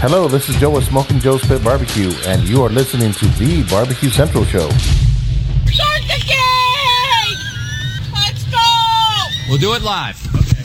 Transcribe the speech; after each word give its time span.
Hello, 0.00 0.28
this 0.28 0.48
is 0.48 0.54
Joe 0.60 0.70
with 0.70 0.84
Smoking 0.84 1.18
Joe's 1.18 1.44
Pit 1.44 1.64
Barbecue, 1.64 2.12
and 2.24 2.48
you 2.48 2.62
are 2.62 2.68
listening 2.68 3.10
to 3.14 3.26
the 3.36 3.66
Barbecue 3.68 4.10
Central 4.10 4.44
Show. 4.44 4.70
Start 4.70 6.02
the 6.06 6.22
game! 6.24 7.36
Let's 8.14 8.44
go! 8.44 8.62
We'll 9.48 9.58
do 9.58 9.74
it 9.74 9.82
live. 9.82 10.14
Okay. 10.36 10.62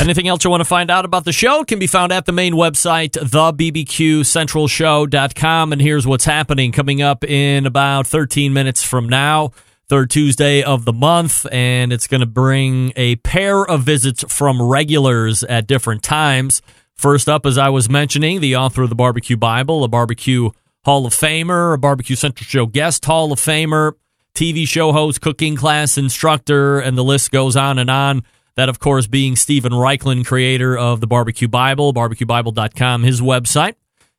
Anything 0.03 0.27
else 0.27 0.43
you 0.43 0.51
want 0.51 0.61
to 0.61 0.65
find 0.65 0.91
out 0.91 1.03
about 1.03 1.25
the 1.25 1.31
show 1.31 1.63
can 1.63 1.79
be 1.79 1.87
found 1.87 2.11
at 2.11 2.25
the 2.25 2.31
main 2.31 2.53
website, 2.53 3.13
thebbqcentralshow.com. 3.13 5.71
And 5.71 5.81
here's 5.81 6.05
what's 6.05 6.25
happening 6.25 6.71
coming 6.71 7.01
up 7.01 7.23
in 7.23 7.65
about 7.65 8.05
13 8.05 8.53
minutes 8.53 8.83
from 8.83 9.09
now, 9.09 9.51
third 9.87 10.11
Tuesday 10.11 10.61
of 10.61 10.85
the 10.85 10.93
month. 10.93 11.47
And 11.51 11.91
it's 11.91 12.05
going 12.05 12.21
to 12.21 12.27
bring 12.27 12.93
a 12.95 13.15
pair 13.17 13.65
of 13.65 13.81
visits 13.81 14.23
from 14.31 14.61
regulars 14.61 15.43
at 15.43 15.65
different 15.65 16.03
times. 16.03 16.61
First 16.93 17.27
up, 17.27 17.47
as 17.47 17.57
I 17.57 17.69
was 17.69 17.89
mentioning, 17.89 18.41
the 18.41 18.57
author 18.57 18.83
of 18.83 18.89
the 18.89 18.95
Barbecue 18.95 19.37
Bible, 19.37 19.83
a 19.83 19.87
barbecue 19.87 20.51
Hall 20.85 21.07
of 21.07 21.13
Famer, 21.13 21.73
a 21.73 21.77
Barbecue 21.79 22.15
Central 22.15 22.45
Show 22.45 22.67
guest 22.67 23.03
Hall 23.05 23.31
of 23.31 23.39
Famer, 23.39 23.93
TV 24.35 24.67
show 24.67 24.91
host, 24.91 25.19
cooking 25.19 25.55
class 25.55 25.97
instructor, 25.97 26.79
and 26.79 26.95
the 26.95 27.03
list 27.03 27.31
goes 27.31 27.57
on 27.57 27.79
and 27.79 27.89
on. 27.89 28.23
That, 28.55 28.69
of 28.69 28.79
course, 28.79 29.07
being 29.07 29.35
Steven 29.35 29.71
Raichlen, 29.71 30.23
creator 30.23 30.77
of 30.77 31.01
the 31.01 31.07
Barbecue 31.07 31.47
Bible, 31.47 31.91
barbecuebible.com, 31.91 33.01
his 33.01 33.19
website. 33.19 33.73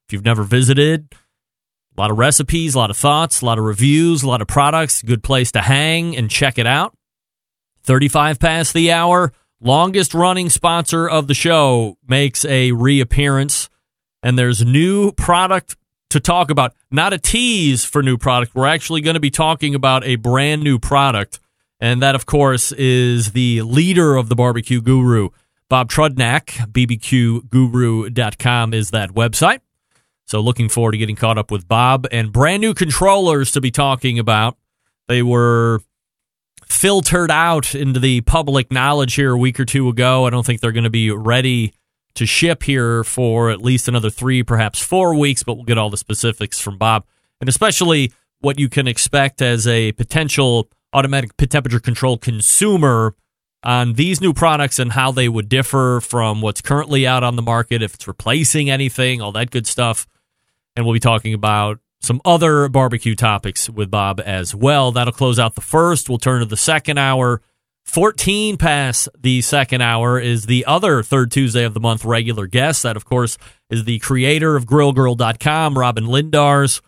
If 0.06 0.12
you've 0.12 0.25
never 0.25 0.43
visited, 0.43 1.15
a 1.97 2.00
lot 2.00 2.10
of 2.10 2.19
recipes, 2.19 2.75
a 2.75 2.78
lot 2.78 2.91
of 2.91 2.97
thoughts, 2.97 3.43
a 3.43 3.47
lot 3.47 3.59
of 3.59 3.65
reviews, 3.65 4.25
a 4.25 4.28
lot 4.28 4.43
of 4.43 4.48
products. 4.48 5.03
Good 5.03 5.22
place 5.22 5.53
to 5.53 5.62
hang 5.62 6.16
and 6.16 6.28
check 6.28 6.59
it 6.59 6.66
out. 6.66 6.97
35 7.84 8.41
past 8.41 8.75
the 8.75 8.91
hour. 8.91 9.33
Longest 9.60 10.15
running 10.15 10.50
sponsor 10.50 11.09
of 11.09 11.28
the 11.28 11.34
show 11.34 11.97
makes 12.06 12.44
a 12.44 12.72
reappearance, 12.72 13.71
and 14.22 14.37
there's 14.37 14.65
new 14.65 15.12
product 15.12 15.77
to 16.11 16.21
talk 16.21 16.50
about. 16.50 16.75
Not 16.91 17.12
a 17.12 17.19
tease 17.19 17.84
for 17.84 18.03
new 18.03 18.19
product. 18.19 18.55
We're 18.55 18.67
actually 18.67 19.00
going 19.00 19.15
to 19.15 19.21
be 19.21 19.31
talking 19.31 19.75
about 19.75 20.05
a 20.05 20.17
brand 20.17 20.62
new 20.62 20.78
product. 20.78 21.41
And 21.81 22.03
that, 22.03 22.15
of 22.15 22.27
course, 22.27 22.72
is 22.72 23.33
the 23.33 23.62
leader 23.62 24.16
of 24.16 24.28
the 24.28 24.34
barbecue 24.34 24.81
guru, 24.81 25.31
Bob 25.69 25.91
Trudnak. 25.91 26.72
BBQGuru.com 26.72 28.75
is 28.75 28.91
that 28.91 29.11
website. 29.11 29.61
So 30.25 30.41
looking 30.41 30.69
forward 30.69 30.93
to 30.93 30.99
getting 30.99 31.16
caught 31.16 31.39
up 31.39 31.50
with 31.50 31.69
Bob 31.69 32.06
and 32.11 32.33
brand 32.33 32.61
new 32.61 32.75
controllers 32.75 33.53
to 33.53 33.61
be 33.61 33.71
talking 33.71 34.19
about. 34.19 34.56
They 35.06 35.22
were 35.22 35.83
filtered 36.66 37.31
out 37.31 37.75
into 37.75 38.00
the 38.00 38.22
public 38.22 38.72
knowledge 38.72 39.15
here 39.15 39.33
a 39.33 39.39
week 39.39 39.61
or 39.61 39.65
two 39.65 39.89
ago. 39.89 40.27
I 40.27 40.31
don't 40.31 40.45
think 40.45 40.61
they're 40.61 40.72
going 40.72 40.84
to 40.84 40.91
be 40.91 41.11
ready 41.11 41.75
to 42.16 42.27
ship 42.27 42.65
here 42.65 43.04
for 43.04 43.50
at 43.50 43.62
least 43.62 43.88
another 43.88 44.10
three, 44.10 44.43
perhaps 44.43 44.82
four 44.82 45.15
weeks, 45.15 45.43
but 45.43 45.54
we'll 45.54 45.65
get 45.65 45.78
all 45.78 45.91
the 45.91 45.97
specifics 45.97 46.60
from 46.60 46.78
Bob 46.78 47.04
and 47.41 47.49
especially 47.49 48.12
what 48.41 48.59
you 48.59 48.69
can 48.69 48.87
expect 48.87 49.43
as 49.43 49.66
a 49.66 49.93
potential 49.93 50.69
automatic 50.93 51.37
temperature 51.37 51.81
control 51.81 52.16
consumer 52.16 53.15
on 53.62 53.94
these 53.94 54.21
new 54.21 54.32
products 54.32 54.78
and 54.78 54.93
how 54.93 55.10
they 55.10 55.28
would 55.28 55.49
differ 55.49 56.00
from 56.00 56.41
what's 56.41 56.60
currently 56.60 57.06
out 57.06 57.25
on 57.25 57.37
the 57.37 57.43
market, 57.43 57.82
if 57.82 57.94
it's 57.94 58.06
replacing 58.06 58.71
anything, 58.71 59.21
all 59.21 59.33
that 59.33 59.50
good 59.50 59.66
stuff. 59.66 60.06
And 60.77 60.84
we'll 60.84 60.93
be 60.93 61.00
talking 61.00 61.34
about 61.34 61.81
some 62.00 62.21
other 62.25 62.69
barbecue 62.69 63.15
topics 63.15 63.69
with 63.69 63.91
Bob 63.91 64.21
as 64.25 64.54
well. 64.54 64.93
That'll 64.93 65.12
close 65.12 65.38
out 65.38 65.54
the 65.54 65.62
first. 65.62 66.09
We'll 66.09 66.19
turn 66.19 66.41
to 66.41 66.47
the 66.47 66.56
second 66.56 66.98
hour. 66.98 67.43
14 67.86 68.56
past 68.56 69.08
the 69.19 69.41
second 69.41 69.80
hour 69.80 70.19
is 70.19 70.47
the 70.47 70.66
other 70.66 71.02
third 71.02 71.30
Tuesday 71.30 71.64
of 71.64 71.72
the 71.72 71.80
month 71.80 72.04
regular 72.04 72.47
guest. 72.47 72.82
That, 72.82 72.97
of 72.97 73.04
course, 73.04 73.38
is 73.70 73.84
the 73.84 73.98
creator 74.00 74.56
of 74.56 74.66
grillgirl.com, 74.66 75.78
Robyn 75.78 76.06
Lindars. 76.06 76.82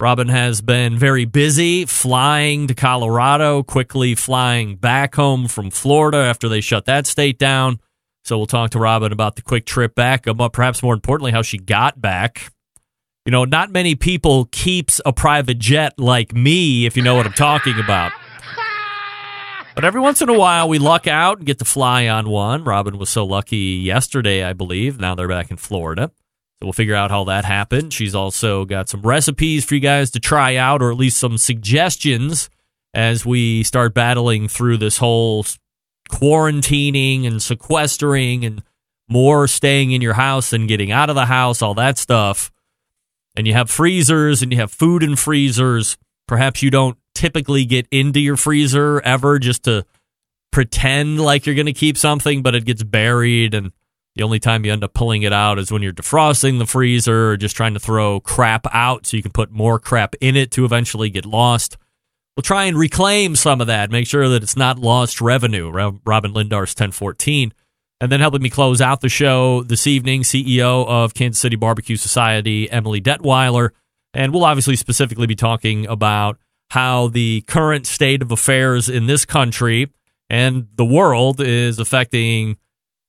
Robyn 0.00 0.28
has 0.28 0.60
been 0.60 0.98
very 0.98 1.24
busy 1.24 1.84
flying 1.84 2.66
to 2.66 2.74
Colorado, 2.74 3.62
quickly 3.62 4.14
flying 4.14 4.76
back 4.76 5.14
home 5.14 5.46
from 5.46 5.70
Florida 5.70 6.18
after 6.18 6.48
they 6.48 6.60
shut 6.60 6.86
that 6.86 7.06
state 7.06 7.38
down. 7.38 7.78
So 8.24 8.36
we'll 8.36 8.46
talk 8.46 8.70
to 8.70 8.78
Robin 8.78 9.12
about 9.12 9.36
the 9.36 9.42
quick 9.42 9.66
trip 9.66 9.94
back, 9.94 10.26
uh, 10.26 10.34
but 10.34 10.52
perhaps 10.52 10.82
more 10.82 10.94
importantly, 10.94 11.32
how 11.32 11.42
she 11.42 11.58
got 11.58 12.00
back. 12.00 12.52
You 13.26 13.32
know, 13.32 13.44
not 13.44 13.70
many 13.70 13.94
people 13.94 14.46
keeps 14.46 15.00
a 15.04 15.12
private 15.12 15.58
jet 15.58 15.98
like 15.98 16.34
me, 16.34 16.86
if 16.86 16.96
you 16.96 17.02
know 17.02 17.14
what 17.14 17.26
I'm 17.26 17.32
talking 17.32 17.78
about. 17.78 18.12
But 19.80 19.86
every 19.86 20.02
once 20.02 20.20
in 20.20 20.28
a 20.28 20.38
while, 20.38 20.68
we 20.68 20.78
luck 20.78 21.06
out 21.06 21.38
and 21.38 21.46
get 21.46 21.58
to 21.60 21.64
fly 21.64 22.06
on 22.06 22.28
one. 22.28 22.64
Robyn 22.64 22.98
was 22.98 23.08
so 23.08 23.24
lucky 23.24 23.56
yesterday, 23.56 24.44
I 24.44 24.52
believe. 24.52 25.00
Now 25.00 25.14
they're 25.14 25.26
back 25.26 25.50
in 25.50 25.56
Florida. 25.56 26.10
So 26.14 26.66
we'll 26.66 26.74
figure 26.74 26.94
out 26.94 27.10
how 27.10 27.24
that 27.24 27.46
happened. 27.46 27.94
She's 27.94 28.14
also 28.14 28.66
got 28.66 28.90
some 28.90 29.00
recipes 29.00 29.64
for 29.64 29.76
you 29.76 29.80
guys 29.80 30.10
to 30.10 30.20
try 30.20 30.56
out, 30.56 30.82
or 30.82 30.90
at 30.90 30.98
least 30.98 31.16
some 31.16 31.38
suggestions 31.38 32.50
as 32.92 33.24
we 33.24 33.62
start 33.62 33.94
battling 33.94 34.48
through 34.48 34.76
this 34.76 34.98
whole 34.98 35.46
quarantining 36.10 37.26
and 37.26 37.42
sequestering 37.42 38.44
and 38.44 38.62
more 39.08 39.48
staying 39.48 39.92
in 39.92 40.02
your 40.02 40.12
house 40.12 40.50
than 40.50 40.66
getting 40.66 40.92
out 40.92 41.08
of 41.08 41.16
the 41.16 41.24
house, 41.24 41.62
all 41.62 41.72
that 41.72 41.96
stuff. 41.96 42.52
And 43.34 43.46
you 43.46 43.54
have 43.54 43.70
freezers 43.70 44.42
and 44.42 44.52
you 44.52 44.58
have 44.58 44.72
food 44.72 45.02
in 45.02 45.16
freezers. 45.16 45.96
Perhaps 46.28 46.62
you 46.62 46.70
don't 46.70 46.98
typically 47.20 47.66
get 47.66 47.86
into 47.90 48.18
your 48.18 48.38
freezer 48.38 48.98
ever 49.02 49.38
just 49.38 49.64
to 49.64 49.84
pretend 50.52 51.20
like 51.20 51.44
you're 51.44 51.54
going 51.54 51.66
to 51.66 51.72
keep 51.74 51.98
something, 51.98 52.40
but 52.40 52.54
it 52.54 52.64
gets 52.64 52.82
buried. 52.82 53.52
And 53.52 53.72
the 54.16 54.22
only 54.22 54.40
time 54.40 54.64
you 54.64 54.72
end 54.72 54.82
up 54.82 54.94
pulling 54.94 55.20
it 55.20 55.32
out 55.32 55.58
is 55.58 55.70
when 55.70 55.82
you're 55.82 55.92
defrosting 55.92 56.58
the 56.58 56.66
freezer 56.66 57.32
or 57.32 57.36
just 57.36 57.54
trying 57.54 57.74
to 57.74 57.80
throw 57.80 58.20
crap 58.20 58.66
out 58.72 59.06
so 59.06 59.18
you 59.18 59.22
can 59.22 59.32
put 59.32 59.50
more 59.50 59.78
crap 59.78 60.14
in 60.22 60.34
it 60.34 60.50
to 60.52 60.64
eventually 60.64 61.10
get 61.10 61.26
lost. 61.26 61.76
We'll 62.36 62.42
try 62.42 62.64
and 62.64 62.78
reclaim 62.78 63.36
some 63.36 63.60
of 63.60 63.66
that, 63.66 63.90
make 63.90 64.06
sure 64.06 64.26
that 64.30 64.42
it's 64.42 64.56
not 64.56 64.78
lost 64.78 65.20
revenue. 65.20 65.70
Robyn 65.70 66.32
Lindars 66.32 66.72
1014. 66.72 67.52
And 68.00 68.10
then 68.10 68.20
helping 68.20 68.40
me 68.40 68.48
close 68.48 68.80
out 68.80 69.02
the 69.02 69.10
show 69.10 69.62
this 69.62 69.86
evening, 69.86 70.22
CEO 70.22 70.86
of 70.86 71.12
Kansas 71.12 71.38
City 71.38 71.56
Barbecue 71.56 71.96
Society, 71.96 72.70
Emily 72.70 73.02
Detwiler. 73.02 73.72
And 74.14 74.32
we'll 74.32 74.46
obviously 74.46 74.76
specifically 74.76 75.26
be 75.26 75.36
talking 75.36 75.86
about 75.86 76.38
how 76.70 77.08
the 77.08 77.42
current 77.42 77.86
state 77.86 78.22
of 78.22 78.30
affairs 78.30 78.88
in 78.88 79.06
this 79.06 79.24
country 79.24 79.90
and 80.28 80.68
the 80.76 80.84
world 80.84 81.40
is 81.40 81.78
affecting 81.78 82.56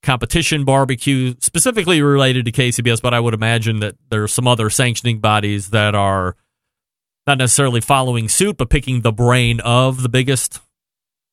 competition 0.02 0.66
barbecue, 0.66 1.36
specifically 1.40 2.02
related 2.02 2.46
to 2.46 2.52
KCBS, 2.52 3.02
but 3.02 3.14
I 3.14 3.20
would 3.20 3.36
imagine 3.36 3.80
that 3.80 3.96
there 4.10 4.24
are 4.24 4.28
some 4.28 4.48
other 4.48 4.70
sanctioning 4.70 5.20
bodies 5.20 5.70
that 5.70 5.94
are 5.94 6.36
not 7.28 7.38
necessarily 7.38 7.82
following 7.82 8.28
suit, 8.28 8.58
but 8.58 8.70
picking 8.70 9.02
the 9.02 9.12
brain 9.12 9.60
of 9.60 10.02
the 10.02 10.10
biggest 10.10 10.60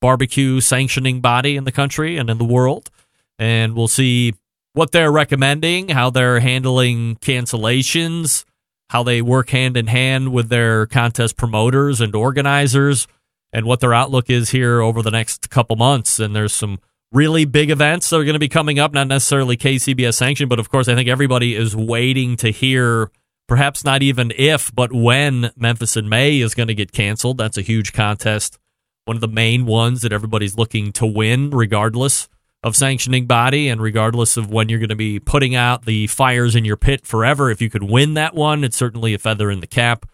barbecue 0.03 0.61
sanctioning 0.61 1.21
body 1.21 1.57
in 1.57 1.65
the 1.65 1.73
country 1.73 2.19
and 2.19 2.29
in 2.29 2.37
the 2.37 2.45
world. 2.45 2.91
And 3.39 3.75
we'll 3.75 3.89
see 3.89 4.35
what 4.75 4.93
they're 4.93 5.11
recommending, 5.11 5.89
how 5.89 6.11
they're 6.11 6.41
handling 6.41 7.17
cancellations, 7.17 8.45
how 8.91 9.03
they 9.03 9.21
work 9.23 9.51
hand 9.51 9.77
in 9.77 9.87
hand 9.87 10.33
with 10.33 10.49
their 10.49 10.87
contest 10.87 11.37
promoters 11.37 12.01
and 12.01 12.15
organizers, 12.15 13.07
and 13.53 13.67
what 13.67 13.81
their 13.81 13.95
outlook 13.95 14.29
is 14.29 14.51
here 14.51 14.81
over 14.81 15.03
the 15.03 15.11
next 15.11 15.51
couple 15.51 15.77
months. 15.77 16.19
And 16.19 16.35
there's 16.35 16.53
some 16.53 16.79
really 17.13 17.45
big 17.45 17.71
events 17.71 18.11
that 18.11 18.17
are 18.17 18.25
going 18.25 18.35
to 18.35 18.39
be 18.39 18.49
coming 18.49 18.79
up, 18.79 18.93
not 18.93 19.07
necessarily 19.07 19.57
KCBS 19.57 20.15
sanctioned, 20.15 20.51
but 20.51 20.59
of 20.59 20.69
course, 20.69 20.89
I 20.89 20.95
think 20.95 21.09
everybody 21.09 21.55
is 21.55 21.75
waiting 21.75 22.37
to 22.39 22.51
hear 22.51 23.11
perhaps 23.47 23.85
not 23.85 24.03
even 24.03 24.33
if, 24.37 24.75
but 24.75 24.93
when 24.93 25.51
Memphis 25.57 25.97
in 25.97 26.09
May 26.09 26.41
is 26.41 26.55
going 26.55 26.69
to 26.69 26.75
get 26.75 26.93
canceled. 26.93 27.39
That's 27.39 27.57
a 27.57 27.63
huge 27.63 27.93
contest, 27.95 28.59
one 29.07 29.17
of 29.17 29.23
the 29.23 29.29
main 29.29 29.65
ones 29.65 30.03
that 30.03 30.13
everybody's 30.13 30.59
looking 30.59 30.93
to 30.93 31.07
win, 31.07 31.51
regardless 31.51 32.29
of 32.63 32.75
sanctioning 32.75 33.27
body 33.27 33.69
and 33.69 33.81
regardless 33.81 34.37
of 34.37 34.51
when 34.51 34.69
you're 34.69 34.81
going 34.81 34.89
to 34.89 34.97
be 34.97 35.21
putting 35.21 35.55
out 35.55 35.85
the 35.85 36.09
fires 36.09 36.57
in 36.57 36.65
your 36.65 36.77
pit 36.77 37.07
forever. 37.07 37.51
If 37.51 37.63
you 37.63 37.71
could 37.71 37.85
win 37.85 38.15
that 38.15 38.35
one, 38.35 38.65
it's 38.65 38.77
certainly 38.77 39.15
a 39.15 39.19
feather 39.19 39.51
in 39.51 39.61
the 39.61 39.67
cap 39.67 40.07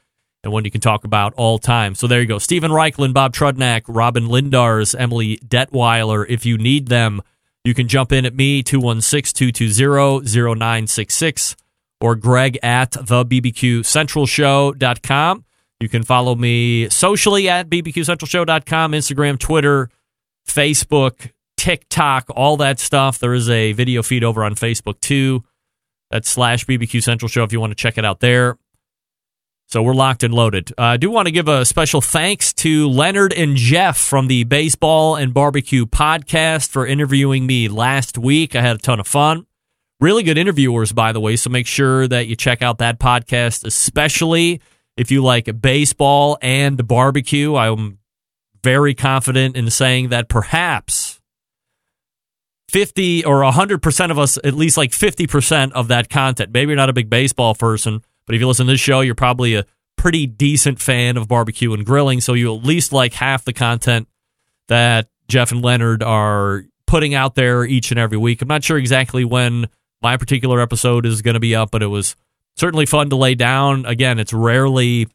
and 0.43 0.53
one 0.53 0.65
you 0.65 0.71
can 0.71 0.81
talk 0.81 1.05
about 1.05 1.35
all 1.35 1.59
time. 1.59 1.95
So 1.95 2.07
there 2.07 2.21
you 2.21 2.27
go. 2.27 2.39
Steven 2.39 2.71
Raichlen, 2.71 3.13
Bob 3.15 3.33
Trudnak, 3.33 3.83
Robyn 3.89 4.29
Lindars, 4.29 4.95
Emily 4.99 5.39
Detwiler. 5.39 6.27
If 6.29 6.45
you 6.45 6.59
need 6.59 6.89
them, 6.89 7.23
you 7.65 7.75
can 7.75 7.89
jump 7.89 8.13
in 8.13 8.27
at 8.27 8.35
me, 8.35 8.63
216-220-0966 8.63 11.57
or 12.01 12.15
greg 12.15 12.59
at 12.63 12.93
the 12.93 13.25
bbqcentralshow.com. 13.25 15.45
You 15.81 15.89
can 15.89 16.03
follow 16.03 16.35
me 16.35 16.91
socially 16.91 17.49
at 17.49 17.71
bbqcentralshow.com, 17.71 18.93
Instagram, 18.93 19.39
Twitter, 19.39 19.89
Facebook, 20.47 21.31
TikTok, 21.65 22.27
all 22.37 22.59
that 22.59 22.79
stuff. 22.79 23.19
There 23.19 23.33
is 23.33 23.49
a 23.49 23.73
video 23.73 24.03
feed 24.03 24.23
over 24.23 24.45
on 24.45 24.55
Facebook 24.55 25.01
too. 25.01 25.45
That's 26.11 26.29
slash 26.29 26.67
BBQ 26.67 27.03
Central 27.03 27.27
Show 27.27 27.43
if 27.43 27.55
you 27.55 27.61
want 27.61 27.71
to 27.71 27.75
check 27.75 27.97
it 27.97 28.05
out 28.05 28.21
there. 28.21 28.59
So 29.69 29.83
we're 29.83 29.95
locked 29.95 30.23
and 30.25 30.35
loaded. 30.35 30.73
Uh, 30.73 30.83
I 30.83 30.97
do 30.99 31.11
want 31.11 31.25
to 31.25 31.33
give 31.33 31.49
a 31.49 31.65
special 31.65 32.03
thanks 32.03 32.53
to 32.53 32.87
Leonard 32.91 33.33
and 33.33 33.57
Jeff 33.57 33.97
from 33.97 34.27
the 34.27 34.45
Baseball 34.45 35.17
and 35.17 35.33
Barbecue 35.33 35.87
podcast 35.87 36.69
for 36.69 36.87
interviewing 36.87 37.47
me 37.47 37.69
last 37.69 38.19
week. 38.19 38.55
I 38.55 38.61
had 38.61 38.77
a 38.77 38.81
ton 38.81 39.01
of 39.01 39.07
fun. 39.07 39.47
Really 40.01 40.23
good 40.23 40.37
interviewers, 40.37 40.93
by 40.93 41.13
the 41.13 41.21
way. 41.21 41.37
So 41.37 41.49
make 41.49 41.67
sure 41.67 42.07
that 42.07 42.27
you 42.27 42.37
check 42.37 42.61
out 42.61 42.77
that 42.77 42.99
podcast, 42.99 43.65
especially 43.65 44.61
if 44.99 45.11
you 45.11 45.23
like 45.23 45.63
baseball 45.63 46.37
and 46.43 46.87
barbecue. 46.87 47.55
I'm 47.57 48.01
very 48.63 48.95
confident 48.95 49.57
in 49.57 49.71
saying 49.71 50.11
that 50.11 50.29
perhaps 50.29 51.23
50 52.75 53.25
or 53.25 53.43
100% 53.43 54.11
of 54.11 54.19
us 54.19 54.37
at 54.43 54.55
least 54.55 54.77
like 54.77 54.91
50% 54.91 55.71
of 55.75 55.87
that 55.87 56.11
content. 56.11 56.51
Maybe 56.53 56.71
you're 56.71 56.77
not 56.77 56.91
a 56.91 56.93
big 56.93 57.09
baseball 57.09 57.55
person, 57.55 58.03
but 58.27 58.35
if 58.35 58.41
you 58.41 58.49
listen 58.49 58.67
to 58.67 58.73
this 58.73 58.81
show, 58.81 59.01
you're 59.01 59.15
probably 59.15 59.55
a 59.55 59.65
pretty 59.97 60.27
decent 60.27 60.81
fan 60.81 61.17
of 61.17 61.29
barbecue 61.29 61.73
and 61.73 61.87
grilling. 61.87 62.21
So 62.21 62.33
you 62.33 62.53
at 62.53 62.65
least 62.65 62.93
like 62.93 63.15
half 63.15 63.45
the 63.45 63.53
content 63.53 64.09
that 64.67 65.07
Jeff 65.29 65.53
and 65.53 65.63
Leonard 65.63 66.03
are 66.03 66.65
putting 66.89 67.15
out 67.15 67.37
there 67.37 67.65
each 67.65 67.93
and 67.93 68.01
every 68.01 68.19
week. 68.19 68.43
I'm 68.43 68.49
not 68.49 68.65
sure 68.65 68.77
exactly 68.77 69.25
when 69.25 69.69
my 70.03 70.17
particular 70.17 70.61
episode 70.61 71.07
is 71.07 71.23
going 71.23 71.35
to 71.35 71.41
be 71.41 71.55
up, 71.55 71.71
but 71.71 71.81
it 71.81 71.87
was 71.87 72.17
certainly 72.57 72.87
fun 72.87 73.09
to 73.11 73.15
lay 73.15 73.37
down. 73.37 73.87
Again, 73.87 74.19
it's 74.19 74.33
rarely, 74.33 75.07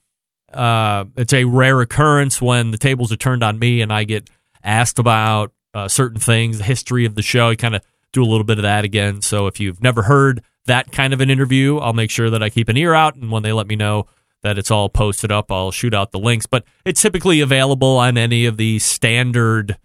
uh, 0.54 1.04
it's 1.18 1.34
a 1.34 1.44
rare 1.44 1.82
occurrence 1.82 2.42
when 2.42 2.72
the 2.72 2.78
tables 2.78 3.12
are 3.12 3.18
turned 3.18 3.44
on 3.44 3.60
me 3.60 3.82
and 3.82 3.92
I 3.92 4.06
get 4.06 4.30
asked 4.64 4.98
about 4.98 5.52
uh, 5.74 5.88
certain 5.88 6.20
things, 6.20 6.58
the 6.58 6.64
history 6.64 7.06
of 7.06 7.16
the 7.16 7.22
show. 7.22 7.50
I 7.50 7.56
kind 7.56 7.76
of 7.76 7.82
do 8.12 8.24
a 8.24 8.26
little 8.26 8.44
bit 8.44 8.58
of 8.58 8.64
that 8.64 8.86
again. 8.86 9.22
So 9.22 9.48
if 9.48 9.60
you've 9.60 9.82
never 9.82 10.04
heard 10.04 10.44
that 10.66 10.92
kind 10.92 11.14
of 11.14 11.22
an 11.22 11.30
interview, 11.30 11.78
I'll 11.78 11.94
make 11.94 12.12
sure 12.12 12.30
that 12.30 12.42
I 12.44 12.50
keep 12.50 12.70
an 12.70 12.78
ear 12.78 12.94
out. 12.94 13.16
And 13.16 13.32
when 13.32 13.44
they 13.44 13.54
let 13.54 13.68
me 13.68 13.76
know 13.76 14.08
that 14.42 14.58
it's 14.58 14.72
all 14.72 14.90
posted 14.90 15.32
up, 15.32 15.52
I'll 15.52 15.72
shoot 15.72 15.94
out 15.94 16.12
the 16.12 16.20
links. 16.20 16.46
But 16.46 16.64
it's 16.86 17.02
typically 17.02 17.42
available 17.42 17.98
on 17.98 18.18
any 18.18 18.46
of 18.46 18.58
the 18.58 18.80
standard 18.80 19.78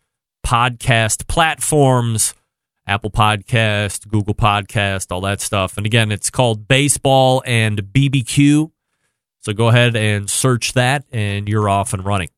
podcast 0.45 1.27
platforms 1.27 2.35
Apple 2.87 3.11
Podcast, 3.11 4.09
Google 4.09 4.35
Podcast, 4.35 5.11
all 5.11 5.23
that 5.23 5.41
stuff. 5.41 5.77
And 5.77 5.87
again, 5.87 6.13
it's 6.13 6.31
called 6.31 6.69
Baseball 6.69 7.43
and 7.47 7.83
BBQ. 7.83 8.71
So 9.41 9.53
go 9.53 9.69
ahead 9.69 9.97
and 9.97 10.29
search 10.29 10.73
that, 10.75 11.05
and 11.13 11.49
you're 11.49 11.69
off 11.69 11.93
and 11.93 12.05
running. 12.05 12.29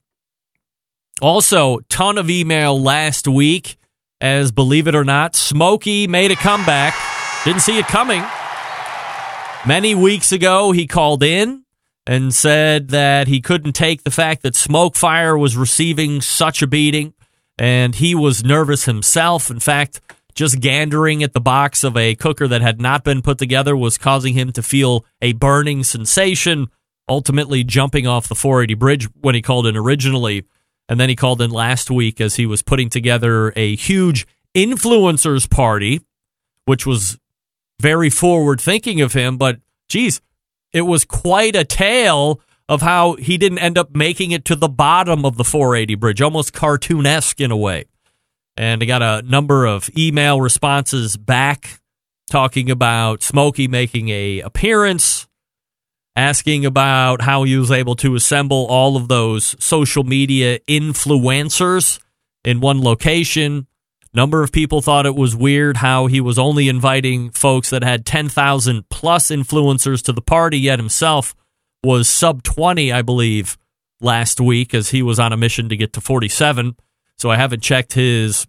Also, 1.20 1.78
ton 1.88 2.18
of 2.18 2.28
email 2.28 2.80
last 2.80 3.26
week 3.26 3.78
as 4.20 4.50
believe 4.50 4.88
it 4.88 4.94
or 4.94 5.04
not, 5.04 5.34
Smokey 5.36 6.06
made 6.06 6.30
a 6.30 6.36
comeback. 6.36 6.94
Didn't 7.44 7.60
see 7.60 7.78
it 7.78 7.86
coming. 7.86 8.24
Many 9.66 9.94
weeks 9.94 10.32
ago, 10.32 10.72
he 10.72 10.86
called 10.86 11.22
in 11.22 11.64
and 12.06 12.32
said 12.32 12.88
that 12.88 13.28
he 13.28 13.40
couldn't 13.40 13.72
take 13.72 14.04
the 14.04 14.10
fact 14.10 14.42
that 14.42 14.54
Smokefire 14.54 15.38
was 15.38 15.56
receiving 15.56 16.20
such 16.20 16.62
a 16.62 16.66
beating, 16.66 17.14
and 17.58 17.94
he 17.94 18.14
was 18.14 18.44
nervous 18.44 18.84
himself. 18.84 19.50
In 19.50 19.60
fact, 19.60 20.00
just 20.34 20.60
gandering 20.60 21.22
at 21.22 21.32
the 21.32 21.40
box 21.40 21.82
of 21.82 21.96
a 21.96 22.14
cooker 22.14 22.46
that 22.46 22.62
had 22.62 22.80
not 22.80 23.04
been 23.04 23.22
put 23.22 23.38
together 23.38 23.76
was 23.76 23.98
causing 23.98 24.34
him 24.34 24.52
to 24.52 24.62
feel 24.62 25.04
a 25.20 25.32
burning 25.32 25.82
sensation, 25.82 26.68
ultimately 27.08 27.64
jumping 27.64 28.06
off 28.06 28.28
the 28.28 28.34
480 28.34 28.74
bridge 28.74 29.08
when 29.20 29.34
he 29.34 29.42
called 29.42 29.66
in 29.66 29.76
originally. 29.76 30.44
And 30.88 31.00
then 31.00 31.08
he 31.08 31.16
called 31.16 31.42
in 31.42 31.50
last 31.50 31.90
week 31.90 32.20
as 32.20 32.36
he 32.36 32.46
was 32.46 32.62
putting 32.62 32.88
together 32.88 33.52
a 33.56 33.74
huge 33.76 34.26
influencers 34.54 35.48
party, 35.50 36.00
which 36.64 36.86
was 36.86 37.18
very 37.80 38.10
forward 38.10 38.60
thinking 38.60 39.00
of 39.00 39.12
him. 39.12 39.36
But 39.36 39.60
geez, 39.88 40.20
it 40.72 40.82
was 40.82 41.04
quite 41.04 41.56
a 41.56 41.64
tale 41.64 42.40
of 42.68 42.82
how 42.82 43.14
he 43.14 43.38
didn't 43.38 43.58
end 43.58 43.78
up 43.78 43.94
making 43.94 44.32
it 44.32 44.44
to 44.46 44.56
the 44.56 44.68
bottom 44.68 45.24
of 45.24 45.36
the 45.36 45.44
480 45.44 45.94
bridge, 45.96 46.20
almost 46.20 46.52
cartoonesque 46.52 47.40
in 47.40 47.50
a 47.50 47.56
way. 47.56 47.84
And 48.56 48.82
I 48.82 48.86
got 48.86 49.02
a 49.02 49.22
number 49.22 49.66
of 49.66 49.90
email 49.96 50.40
responses 50.40 51.16
back 51.16 51.80
talking 52.30 52.70
about 52.70 53.22
Smokey 53.22 53.68
making 53.68 54.08
a 54.08 54.40
appearance, 54.40 55.28
asking 56.16 56.64
about 56.64 57.20
how 57.20 57.44
he 57.44 57.56
was 57.56 57.70
able 57.70 57.94
to 57.96 58.14
assemble 58.14 58.66
all 58.66 58.96
of 58.96 59.08
those 59.08 59.54
social 59.62 60.02
media 60.02 60.58
influencers 60.60 62.00
in 62.42 62.60
one 62.60 62.82
location. 62.82 63.66
Number 64.14 64.42
of 64.42 64.50
people 64.50 64.80
thought 64.80 65.04
it 65.04 65.14
was 65.14 65.36
weird 65.36 65.76
how 65.76 66.06
he 66.06 66.22
was 66.22 66.38
only 66.38 66.68
inviting 66.68 67.28
folks 67.30 67.68
that 67.68 67.84
had 67.84 68.06
10,000 68.06 68.88
plus 68.88 69.26
influencers 69.28 70.02
to 70.04 70.12
the 70.12 70.22
party, 70.22 70.58
yet 70.58 70.78
himself 70.78 71.34
was 71.84 72.08
sub 72.08 72.42
20, 72.42 72.90
I 72.90 73.02
believe, 73.02 73.58
last 74.00 74.40
week 74.40 74.72
as 74.72 74.88
he 74.88 75.02
was 75.02 75.18
on 75.18 75.34
a 75.34 75.36
mission 75.36 75.68
to 75.68 75.76
get 75.76 75.92
to 75.92 76.00
47. 76.00 76.76
So 77.18 77.30
I 77.30 77.36
haven't 77.36 77.62
checked 77.62 77.92
his 77.92 78.46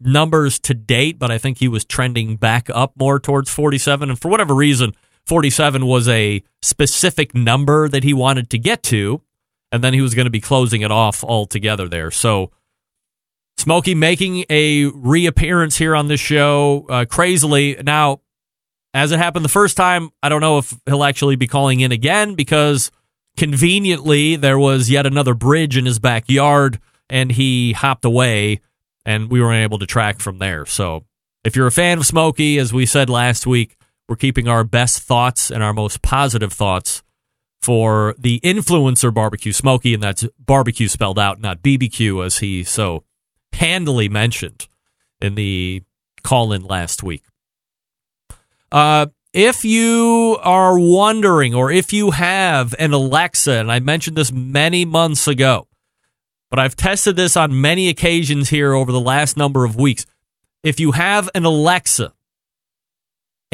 numbers 0.00 0.58
to 0.60 0.74
date, 0.74 1.18
but 1.18 1.30
I 1.30 1.36
think 1.36 1.58
he 1.58 1.68
was 1.68 1.84
trending 1.84 2.36
back 2.36 2.70
up 2.70 2.94
more 2.98 3.20
towards 3.20 3.50
47. 3.50 4.08
And 4.08 4.18
for 4.18 4.28
whatever 4.30 4.54
reason, 4.54 4.94
47 5.26 5.86
was 5.86 6.08
a 6.08 6.42
specific 6.62 7.34
number 7.34 7.88
that 7.88 8.04
he 8.04 8.12
wanted 8.12 8.50
to 8.50 8.58
get 8.58 8.82
to, 8.84 9.22
and 9.72 9.82
then 9.82 9.94
he 9.94 10.00
was 10.00 10.14
going 10.14 10.26
to 10.26 10.30
be 10.30 10.40
closing 10.40 10.82
it 10.82 10.90
off 10.90 11.24
altogether 11.24 11.88
there. 11.88 12.10
So, 12.10 12.50
Smokey 13.56 13.94
making 13.94 14.44
a 14.50 14.86
reappearance 14.86 15.76
here 15.76 15.94
on 15.94 16.08
this 16.08 16.20
show 16.20 16.86
uh, 16.88 17.04
crazily. 17.08 17.76
Now, 17.82 18.20
as 18.92 19.12
it 19.12 19.18
happened 19.18 19.44
the 19.44 19.50
first 19.50 19.76
time, 19.76 20.10
I 20.22 20.28
don't 20.28 20.40
know 20.40 20.58
if 20.58 20.74
he'll 20.86 21.04
actually 21.04 21.36
be 21.36 21.46
calling 21.46 21.80
in 21.80 21.92
again 21.92 22.34
because 22.34 22.90
conveniently 23.36 24.36
there 24.36 24.58
was 24.58 24.90
yet 24.90 25.06
another 25.06 25.34
bridge 25.34 25.76
in 25.76 25.86
his 25.86 25.98
backyard 25.98 26.80
and 27.08 27.30
he 27.32 27.72
hopped 27.72 28.04
away 28.04 28.60
and 29.06 29.30
we 29.30 29.40
weren't 29.40 29.62
able 29.62 29.78
to 29.78 29.86
track 29.86 30.20
from 30.20 30.38
there. 30.38 30.66
So, 30.66 31.04
if 31.44 31.56
you're 31.56 31.66
a 31.66 31.72
fan 31.72 31.98
of 31.98 32.06
Smokey, 32.06 32.58
as 32.58 32.72
we 32.72 32.86
said 32.86 33.10
last 33.10 33.46
week, 33.46 33.76
we're 34.08 34.16
keeping 34.16 34.48
our 34.48 34.64
best 34.64 35.00
thoughts 35.00 35.50
and 35.50 35.62
our 35.62 35.72
most 35.72 36.02
positive 36.02 36.52
thoughts 36.52 37.02
for 37.62 38.14
the 38.18 38.40
influencer 38.40 39.12
barbecue 39.12 39.52
smoky, 39.52 39.94
and 39.94 40.02
that's 40.02 40.26
barbecue 40.38 40.88
spelled 40.88 41.18
out, 41.18 41.40
not 41.40 41.62
BBQ, 41.62 42.24
as 42.24 42.38
he 42.38 42.62
so 42.62 43.04
handily 43.54 44.08
mentioned 44.08 44.68
in 45.20 45.34
the 45.34 45.82
call 46.22 46.52
in 46.52 46.62
last 46.62 47.02
week. 47.02 47.22
Uh, 48.70 49.06
if 49.32 49.64
you 49.64 50.38
are 50.42 50.78
wondering 50.78 51.54
or 51.54 51.70
if 51.70 51.92
you 51.92 52.10
have 52.10 52.74
an 52.78 52.92
Alexa, 52.92 53.52
and 53.52 53.72
I 53.72 53.80
mentioned 53.80 54.16
this 54.16 54.30
many 54.30 54.84
months 54.84 55.26
ago, 55.26 55.66
but 56.50 56.58
I've 56.58 56.76
tested 56.76 57.16
this 57.16 57.36
on 57.36 57.60
many 57.60 57.88
occasions 57.88 58.50
here 58.50 58.74
over 58.74 58.92
the 58.92 59.00
last 59.00 59.36
number 59.36 59.64
of 59.64 59.74
weeks. 59.74 60.06
If 60.62 60.78
you 60.78 60.92
have 60.92 61.28
an 61.34 61.44
Alexa 61.44 62.12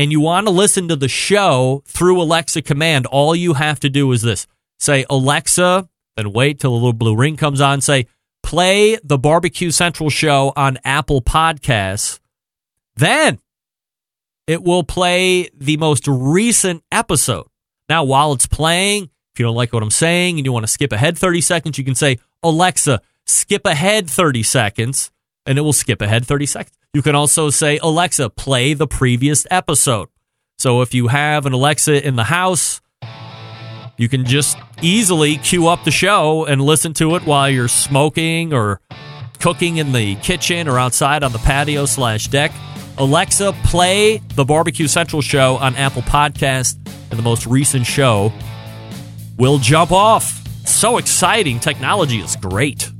and 0.00 0.10
you 0.10 0.18
want 0.18 0.46
to 0.46 0.50
listen 0.50 0.88
to 0.88 0.96
the 0.96 1.08
show 1.08 1.82
through 1.84 2.22
Alexa 2.22 2.62
command, 2.62 3.04
all 3.04 3.36
you 3.36 3.52
have 3.52 3.78
to 3.80 3.90
do 3.90 4.10
is 4.12 4.22
this 4.22 4.46
say, 4.78 5.04
Alexa, 5.10 5.90
then 6.16 6.32
wait 6.32 6.58
till 6.58 6.70
the 6.70 6.76
little 6.76 6.94
blue 6.94 7.14
ring 7.14 7.36
comes 7.36 7.60
on, 7.60 7.82
say, 7.82 8.06
play 8.42 8.96
the 9.04 9.18
Barbecue 9.18 9.70
Central 9.70 10.08
show 10.08 10.54
on 10.56 10.78
Apple 10.86 11.20
Podcasts. 11.20 12.18
Then 12.96 13.40
it 14.46 14.62
will 14.62 14.84
play 14.84 15.50
the 15.54 15.76
most 15.76 16.08
recent 16.08 16.82
episode. 16.90 17.48
Now, 17.90 18.04
while 18.04 18.32
it's 18.32 18.46
playing, 18.46 19.10
if 19.34 19.38
you 19.38 19.44
don't 19.44 19.54
like 19.54 19.74
what 19.74 19.82
I'm 19.82 19.90
saying 19.90 20.38
and 20.38 20.46
you 20.46 20.52
want 20.52 20.62
to 20.62 20.72
skip 20.72 20.92
ahead 20.92 21.18
30 21.18 21.42
seconds, 21.42 21.76
you 21.76 21.84
can 21.84 21.94
say, 21.94 22.20
Alexa, 22.42 23.02
skip 23.26 23.66
ahead 23.66 24.08
30 24.08 24.44
seconds, 24.44 25.10
and 25.46 25.58
it 25.58 25.62
will 25.62 25.72
skip 25.72 26.02
ahead 26.02 26.26
30 26.26 26.46
seconds. 26.46 26.76
You 26.92 27.02
can 27.02 27.14
also 27.14 27.50
say, 27.50 27.78
Alexa, 27.78 28.30
play 28.30 28.74
the 28.74 28.86
previous 28.86 29.46
episode. 29.50 30.08
So 30.58 30.82
if 30.82 30.92
you 30.92 31.08
have 31.08 31.46
an 31.46 31.52
Alexa 31.52 32.06
in 32.06 32.16
the 32.16 32.24
house, 32.24 32.80
you 33.96 34.08
can 34.08 34.24
just 34.24 34.58
easily 34.82 35.36
queue 35.36 35.68
up 35.68 35.84
the 35.84 35.90
show 35.90 36.44
and 36.44 36.60
listen 36.60 36.92
to 36.94 37.16
it 37.16 37.24
while 37.24 37.48
you're 37.48 37.68
smoking 37.68 38.52
or 38.52 38.80
cooking 39.40 39.78
in 39.78 39.92
the 39.92 40.16
kitchen 40.16 40.68
or 40.68 40.78
outside 40.78 41.22
on 41.22 41.32
the 41.32 41.38
patio 41.38 41.86
slash 41.86 42.28
deck. 42.28 42.52
Alexa, 42.98 43.52
play 43.64 44.18
the 44.34 44.44
Barbecue 44.44 44.86
Central 44.86 45.22
show 45.22 45.56
on 45.56 45.74
Apple 45.76 46.02
Podcast, 46.02 46.76
and 47.10 47.18
the 47.18 47.22
most 47.22 47.46
recent 47.46 47.86
show 47.86 48.32
will 49.38 49.58
jump 49.58 49.92
off. 49.92 50.46
So 50.66 50.98
exciting. 50.98 51.60
Technology 51.60 52.18
is 52.18 52.36
great. 52.36 52.90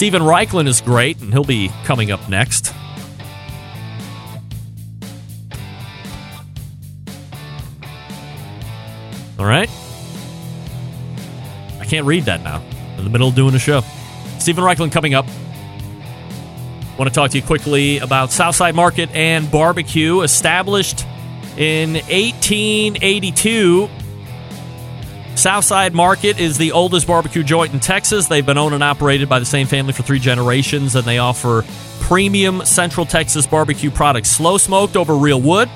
Steven 0.00 0.22
Raichlen 0.22 0.66
is 0.66 0.80
great, 0.80 1.20
and 1.20 1.30
he'll 1.30 1.44
be 1.44 1.68
coming 1.84 2.10
up 2.10 2.26
next. 2.26 2.72
All 9.38 9.44
right. 9.44 9.68
I 11.78 11.84
can't 11.84 12.06
read 12.06 12.24
that 12.24 12.42
now. 12.42 12.62
In 12.96 13.04
the 13.04 13.10
middle 13.10 13.28
of 13.28 13.34
doing 13.34 13.54
a 13.54 13.58
show. 13.58 13.82
Steven 14.38 14.64
Raichlen 14.64 14.90
coming 14.90 15.12
up. 15.12 15.26
Want 16.98 17.10
to 17.10 17.14
talk 17.14 17.32
to 17.32 17.36
you 17.36 17.42
quickly 17.42 17.98
about 17.98 18.32
Southside 18.32 18.74
Market 18.74 19.10
and 19.10 19.50
Barbecue, 19.50 20.22
established 20.22 21.04
in 21.58 21.92
1882. 21.92 23.90
Southside 25.40 25.94
Market 25.94 26.38
is 26.38 26.58
the 26.58 26.72
oldest 26.72 27.06
barbecue 27.06 27.42
joint 27.42 27.72
in 27.72 27.80
Texas. 27.80 28.28
They've 28.28 28.44
been 28.44 28.58
owned 28.58 28.74
and 28.74 28.84
operated 28.84 29.26
by 29.26 29.38
the 29.38 29.46
same 29.46 29.66
family 29.66 29.94
for 29.94 30.02
three 30.02 30.18
generations, 30.18 30.94
and 30.94 31.06
they 31.06 31.16
offer 31.16 31.64
premium 32.00 32.62
Central 32.66 33.06
Texas 33.06 33.46
barbecue 33.46 33.90
products, 33.90 34.28
slow 34.28 34.58
smoked 34.58 34.98
over 34.98 35.14
real 35.14 35.40
wood, 35.40 35.70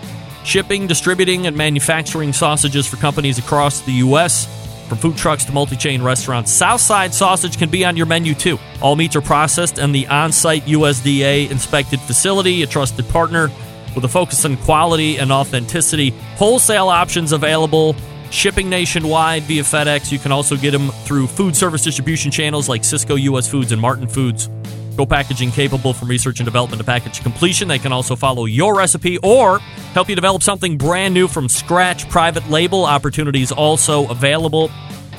shipping, 0.44 0.86
distributing, 0.86 1.46
and 1.46 1.56
manufacturing 1.56 2.34
sausages 2.34 2.86
for 2.86 2.96
companies 2.96 3.38
across 3.38 3.80
the 3.80 3.92
U.S. 3.92 4.44
From 4.86 4.98
food 4.98 5.16
trucks 5.16 5.46
to 5.46 5.52
multi 5.52 5.76
chain 5.76 6.02
restaurants, 6.02 6.52
Southside 6.52 7.14
sausage 7.14 7.56
can 7.56 7.70
be 7.70 7.86
on 7.86 7.96
your 7.96 8.04
menu 8.04 8.34
too. 8.34 8.58
All 8.82 8.96
meats 8.96 9.16
are 9.16 9.22
processed 9.22 9.78
in 9.78 9.92
the 9.92 10.06
on 10.08 10.32
site 10.32 10.64
USDA 10.64 11.50
inspected 11.50 12.00
facility, 12.00 12.62
a 12.64 12.66
trusted 12.66 13.08
partner 13.08 13.48
with 13.94 14.04
a 14.04 14.08
focus 14.08 14.44
on 14.44 14.58
quality 14.58 15.16
and 15.16 15.32
authenticity. 15.32 16.10
Wholesale 16.36 16.88
options 16.88 17.32
available, 17.32 17.96
shipping 18.34 18.68
nationwide 18.68 19.42
via 19.44 19.62
FedEx. 19.62 20.10
You 20.12 20.18
can 20.18 20.32
also 20.32 20.56
get 20.56 20.72
them 20.72 20.90
through 21.04 21.26
food 21.26 21.56
service 21.56 21.82
distribution 21.82 22.30
channels 22.30 22.68
like 22.68 22.82
Sysco 22.82 23.20
US 23.20 23.48
Foods 23.48 23.72
and 23.72 23.80
Martin 23.80 24.08
Foods. 24.08 24.48
Go 24.96 25.06
packaging 25.06 25.50
capable 25.50 25.92
from 25.92 26.08
research 26.08 26.40
and 26.40 26.44
development 26.44 26.80
to 26.80 26.84
package 26.84 27.20
completion. 27.22 27.68
They 27.68 27.78
can 27.78 27.92
also 27.92 28.14
follow 28.14 28.44
your 28.44 28.76
recipe 28.76 29.18
or 29.18 29.58
help 29.92 30.08
you 30.08 30.14
develop 30.14 30.42
something 30.42 30.76
brand 30.78 31.14
new 31.14 31.26
from 31.26 31.48
scratch. 31.48 32.08
Private 32.08 32.48
label 32.48 32.84
opportunities 32.84 33.50
also 33.50 34.08
available. 34.08 34.70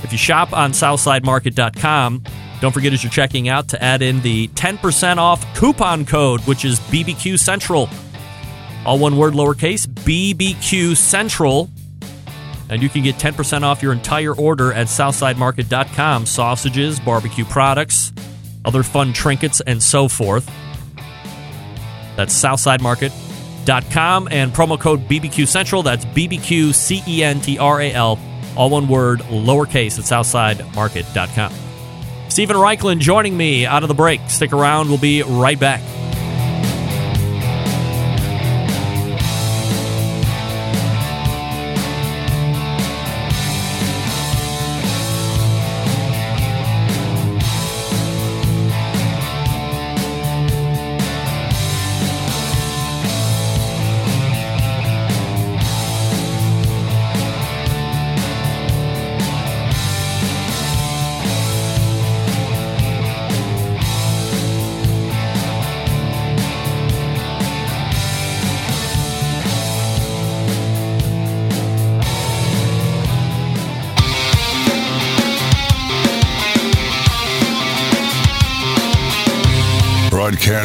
If 0.03 0.11
you 0.11 0.17
shop 0.17 0.53
on 0.53 0.71
SouthsideMarket.com, 0.71 2.23
don't 2.61 2.71
forget 2.71 2.93
as 2.93 3.03
you're 3.03 3.11
checking 3.11 3.49
out 3.49 3.67
to 3.69 3.83
add 3.83 4.01
in 4.01 4.21
the 4.21 4.47
10% 4.49 5.17
off 5.17 5.45
coupon 5.55 6.05
code, 6.05 6.41
which 6.41 6.63
is 6.63 6.79
BBQ 6.79 7.37
Central. 7.37 7.89
All 8.85 8.99
one 8.99 9.17
word, 9.17 9.33
lowercase, 9.33 9.87
BBQ 9.87 10.95
Central. 10.95 11.69
And 12.69 12.81
you 12.81 12.89
can 12.89 13.03
get 13.03 13.15
10% 13.15 13.61
off 13.61 13.83
your 13.83 13.93
entire 13.93 14.33
order 14.33 14.73
at 14.73 14.87
SouthsideMarket.com. 14.87 16.25
Sausages, 16.25 16.99
barbecue 16.99 17.45
products, 17.45 18.11
other 18.63 18.81
fun 18.83 19.13
trinkets, 19.13 19.61
and 19.61 19.81
so 19.81 20.07
forth. 20.07 20.49
That's 22.15 22.33
SouthsideMarket.com 22.33 24.29
and 24.31 24.51
promo 24.51 24.79
code 24.79 25.07
BBQ 25.07 25.47
Central. 25.47 25.83
That's 25.83 26.05
BBQ 26.05 26.73
C 26.73 27.03
E 27.07 27.23
N 27.23 27.39
T 27.39 27.59
R 27.59 27.81
A 27.81 27.93
L, 27.93 28.19
all 28.55 28.69
one 28.69 28.87
word, 28.87 29.19
lowercase 29.21 29.99
at 29.99 30.05
SouthsideMarket.com. 30.05 31.53
Steven 32.29 32.57
Raichlen 32.57 32.99
joining 32.99 33.37
me 33.37 33.65
out 33.65 33.83
of 33.83 33.87
the 33.87 33.93
break. 33.93 34.21
Stick 34.27 34.53
around, 34.53 34.89
we'll 34.89 34.97
be 34.97 35.21
right 35.23 35.59
back. 35.59 35.81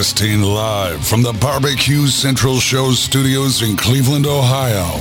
Broadcasting 0.00 0.40
live 0.40 1.07
from 1.07 1.21
the 1.21 1.35
Barbecue 1.35 2.07
Central 2.07 2.59
Show 2.59 2.92
studios 2.92 3.61
in 3.61 3.76
Cleveland, 3.76 4.26
Ohio. 4.26 4.97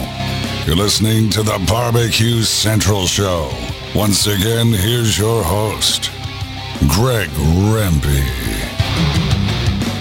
You're 0.65 0.75
listening 0.75 1.29
to 1.29 1.41
the 1.41 1.57
Barbecue 1.69 2.41
Central 2.41 3.07
Show. 3.07 3.49
Once 3.95 4.27
again, 4.27 4.67
here's 4.67 5.17
your 5.17 5.41
host, 5.41 6.11
Greg 6.89 7.29
Rempe. 7.29 8.25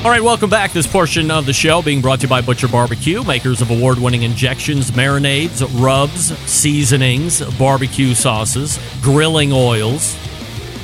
All 0.05 0.11
right, 0.11 0.21
welcome 0.21 0.51
back. 0.51 0.73
This 0.73 0.89
portion 0.89 1.31
of 1.31 1.47
the 1.47 1.53
show 1.53 1.81
being 1.81 2.01
brought 2.01 2.19
to 2.19 2.27
you 2.27 2.31
by 2.31 2.41
Butcher 2.41 2.67
Barbecue, 2.67 3.23
makers 3.23 3.61
of 3.63 3.71
award 3.71 4.01
winning 4.01 4.25
injections, 4.25 4.91
marinades, 4.91 5.65
rubs, 5.81 6.37
seasonings, 6.39 7.41
barbecue 7.57 8.15
sauces, 8.15 8.81
grilling 9.01 9.53
oils. 9.53 10.17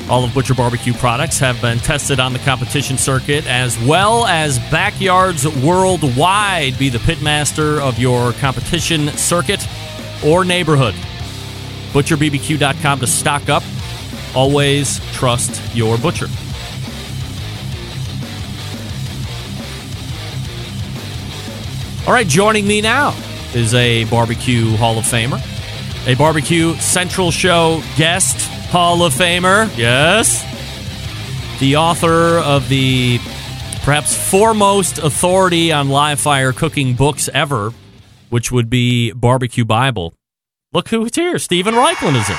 All 0.09 0.23
of 0.23 0.35
Butcher 0.35 0.53
Barbecue 0.53 0.93
products 0.93 1.39
have 1.39 1.63
been 1.63 1.79
tested 1.79 2.21
on 2.21 2.35
the 2.35 2.39
competition 2.41 2.99
circuit 2.99 3.47
as 3.47 3.79
well 3.85 4.27
as 4.27 4.59
backyards 4.71 5.47
worldwide. 5.65 6.79
Be 6.79 6.91
the 6.91 6.99
pitmaster 6.99 7.81
of 7.81 7.99
your 7.99 8.35
competition 8.35 9.09
circuit 9.09 9.67
or 10.23 10.45
neighborhood. 10.45 10.95
ButcherBBQ.com 11.95 13.01
to 13.01 13.07
stock 13.07 13.49
up. 13.49 13.63
Always 14.35 15.01
trust 15.15 15.75
your 15.75 15.97
butcher. 15.97 16.27
All 22.07 22.13
right, 22.13 22.27
joining 22.27 22.67
me 22.67 22.83
now 22.83 23.17
is 23.55 23.73
a 23.73 24.05
barbecue 24.05 24.77
Hall 24.77 24.99
of 24.99 25.07
Famer, 25.07 25.41
a 26.07 26.15
barbecue 26.17 26.75
Central 26.75 27.31
Show 27.31 27.83
guest 27.97 28.51
Hall 28.75 29.05
of 29.05 29.15
Famer. 29.15 29.71
Yes. 29.79 30.43
The 31.61 31.77
author 31.77 32.39
of 32.39 32.69
the 32.69 33.19
perhaps 33.85 34.17
foremost 34.29 34.99
authority 34.99 35.71
on 35.71 35.91
live 35.91 36.19
fire 36.19 36.53
cooking 36.53 36.95
books 36.95 37.29
ever, 37.33 37.73
which 38.31 38.51
would 38.51 38.69
be 38.69 39.13
Barbecue 39.13 39.65
Bible. 39.65 40.13
Look 40.73 40.89
who's 40.89 41.15
here. 41.15 41.39
Steven 41.39 41.75
Raichlen 41.75 42.17
is 42.21 42.29
it. 42.29 42.35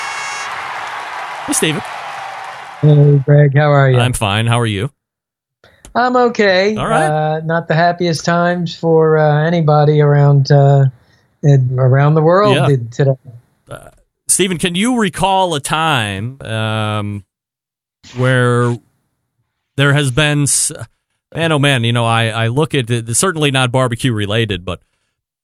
Hey, 1.45 1.53
Steven. 1.53 1.81
Hey, 2.81 3.17
Greg, 3.19 3.55
how 3.55 3.71
are 3.71 3.89
you? 3.89 3.97
I'm 3.97 4.11
fine. 4.11 4.45
How 4.45 4.59
are 4.59 4.65
you? 4.65 4.91
I'm 5.95 6.17
okay. 6.17 6.75
All 6.75 6.85
right. 6.89 7.07
Uh, 7.37 7.41
not 7.45 7.69
the 7.69 7.75
happiest 7.75 8.25
times 8.25 8.75
for 8.75 9.17
uh, 9.17 9.45
anybody 9.45 10.01
around 10.01 10.51
uh, 10.51 10.83
around 11.77 12.15
the 12.15 12.21
world 12.21 12.57
Yeah. 12.57 12.75
today. 12.91 13.15
Steven, 14.35 14.57
can 14.57 14.75
you 14.75 14.99
recall 14.99 15.55
a 15.55 15.61
time 15.61 16.41
um, 16.41 17.23
where 18.17 18.77
there 19.77 19.93
has 19.93 20.11
been, 20.11 20.45
man, 21.33 21.53
oh 21.53 21.57
man, 21.57 21.85
you 21.85 21.93
know, 21.93 22.03
I, 22.03 22.25
I 22.27 22.47
look 22.47 22.75
at 22.75 22.89
it, 22.89 23.15
certainly 23.15 23.49
not 23.49 23.71
barbecue 23.71 24.11
related, 24.11 24.65
but, 24.65 24.81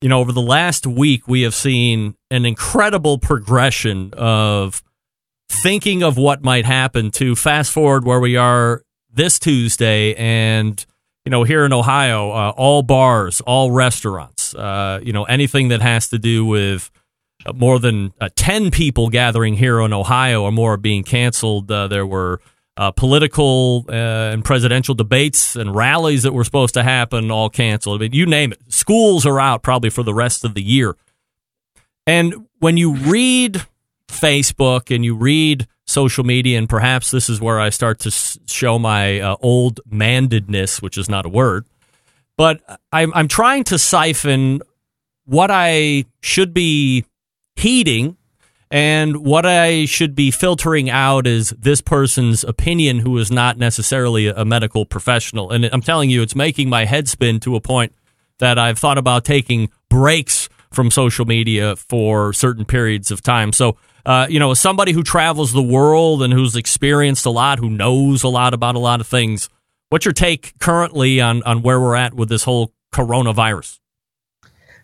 you 0.01 0.09
know, 0.09 0.19
over 0.19 0.33
the 0.33 0.41
last 0.41 0.85
week, 0.85 1.25
we 1.25 1.43
have 1.43 1.55
seen 1.55 2.15
an 2.29 2.45
incredible 2.45 3.17
progression 3.17 4.13
of 4.17 4.83
thinking 5.47 6.03
of 6.03 6.17
what 6.17 6.43
might 6.43 6.65
happen 6.65 7.11
to 7.11 7.33
fast 7.33 7.71
forward 7.71 8.03
where 8.03 8.19
we 8.19 8.35
are 8.35 8.83
this 9.09 9.39
Tuesday 9.39 10.15
and, 10.15 10.85
you 11.23 11.29
know, 11.29 11.45
here 11.45 11.63
in 11.63 11.71
Ohio, 11.71 12.31
uh, 12.31 12.53
all 12.57 12.83
bars, 12.83 13.39
all 13.39 13.71
restaurants, 13.71 14.53
uh, 14.53 14.99
you 15.01 15.13
know, 15.13 15.23
anything 15.23 15.69
that 15.69 15.81
has 15.81 16.09
to 16.09 16.19
do 16.19 16.43
with 16.43 16.91
uh, 17.45 17.53
more 17.53 17.79
than 17.79 18.13
uh, 18.19 18.29
10 18.35 18.71
people 18.71 19.09
gathering 19.09 19.55
here 19.55 19.79
in 19.81 19.93
Ohio 19.93 20.43
or 20.43 20.51
more 20.51 20.73
are 20.73 20.77
being 20.77 21.03
canceled. 21.03 21.71
Uh, 21.71 21.87
there 21.87 22.05
were 22.05 22.41
uh, 22.77 22.91
political 22.91 23.85
uh, 23.89 23.93
and 23.93 24.45
presidential 24.45 24.95
debates 24.95 25.55
and 25.55 25.75
rallies 25.75 26.23
that 26.23 26.33
were 26.33 26.43
supposed 26.43 26.73
to 26.73 26.83
happen, 26.83 27.31
all 27.31 27.49
canceled. 27.49 27.99
I 27.99 28.05
mean, 28.05 28.13
you 28.13 28.25
name 28.25 28.53
it. 28.53 28.59
Schools 28.71 29.25
are 29.25 29.39
out 29.39 29.63
probably 29.63 29.89
for 29.89 30.03
the 30.03 30.13
rest 30.13 30.45
of 30.45 30.53
the 30.53 30.63
year. 30.63 30.95
And 32.07 32.47
when 32.59 32.77
you 32.77 32.95
read 32.95 33.65
Facebook 34.07 34.93
and 34.93 35.03
you 35.05 35.15
read 35.15 35.67
social 35.85 36.23
media, 36.23 36.57
and 36.57 36.69
perhaps 36.69 37.11
this 37.11 37.29
is 37.29 37.41
where 37.41 37.59
I 37.59 37.69
start 37.69 37.99
to 37.99 38.09
s- 38.09 38.39
show 38.47 38.79
my 38.79 39.21
old 39.41 39.81
mandedness, 39.89 40.81
which 40.81 40.97
is 40.97 41.09
not 41.09 41.25
a 41.25 41.29
word, 41.29 41.65
but 42.37 42.61
I'm, 42.91 43.13
I'm 43.13 43.27
trying 43.27 43.63
to 43.65 43.77
siphon 43.77 44.61
what 45.25 45.51
I 45.51 46.05
should 46.21 46.53
be 46.53 47.05
heeding 47.61 48.17
and 48.71 49.17
what 49.17 49.45
I 49.45 49.83
should 49.83 50.15
be 50.15 50.31
filtering 50.31 50.89
out 50.89 51.27
is 51.27 51.49
this 51.49 51.81
person's 51.81 52.45
opinion 52.45 52.99
who 52.99 53.17
is 53.17 53.29
not 53.29 53.57
necessarily 53.57 54.27
a 54.27 54.45
medical 54.45 54.85
professional. 54.85 55.51
And 55.51 55.65
I'm 55.65 55.81
telling 55.81 56.09
you, 56.09 56.21
it's 56.21 56.35
making 56.35 56.69
my 56.69 56.85
head 56.85 57.09
spin 57.09 57.41
to 57.41 57.57
a 57.57 57.61
point 57.61 57.93
that 58.39 58.57
I've 58.57 58.79
thought 58.79 58.97
about 58.97 59.25
taking 59.25 59.69
breaks 59.89 60.47
from 60.71 60.89
social 60.89 61.25
media 61.25 61.75
for 61.75 62.31
certain 62.31 62.63
periods 62.63 63.11
of 63.11 63.21
time. 63.21 63.51
So, 63.51 63.75
uh, 64.05 64.27
you 64.29 64.39
know, 64.39 64.51
as 64.51 64.59
somebody 64.61 64.93
who 64.93 65.03
travels 65.03 65.51
the 65.51 65.61
world 65.61 66.23
and 66.23 66.31
who's 66.31 66.55
experienced 66.55 67.25
a 67.25 67.29
lot, 67.29 67.59
who 67.59 67.69
knows 67.69 68.23
a 68.23 68.29
lot 68.29 68.53
about 68.53 68.75
a 68.75 68.79
lot 68.79 69.01
of 69.01 69.07
things, 69.07 69.49
what's 69.89 70.05
your 70.05 70.13
take 70.13 70.57
currently 70.59 71.19
on, 71.19 71.43
on 71.43 71.61
where 71.61 71.79
we're 71.79 71.95
at 71.95 72.13
with 72.13 72.29
this 72.29 72.45
whole 72.45 72.73
coronavirus? 72.93 73.79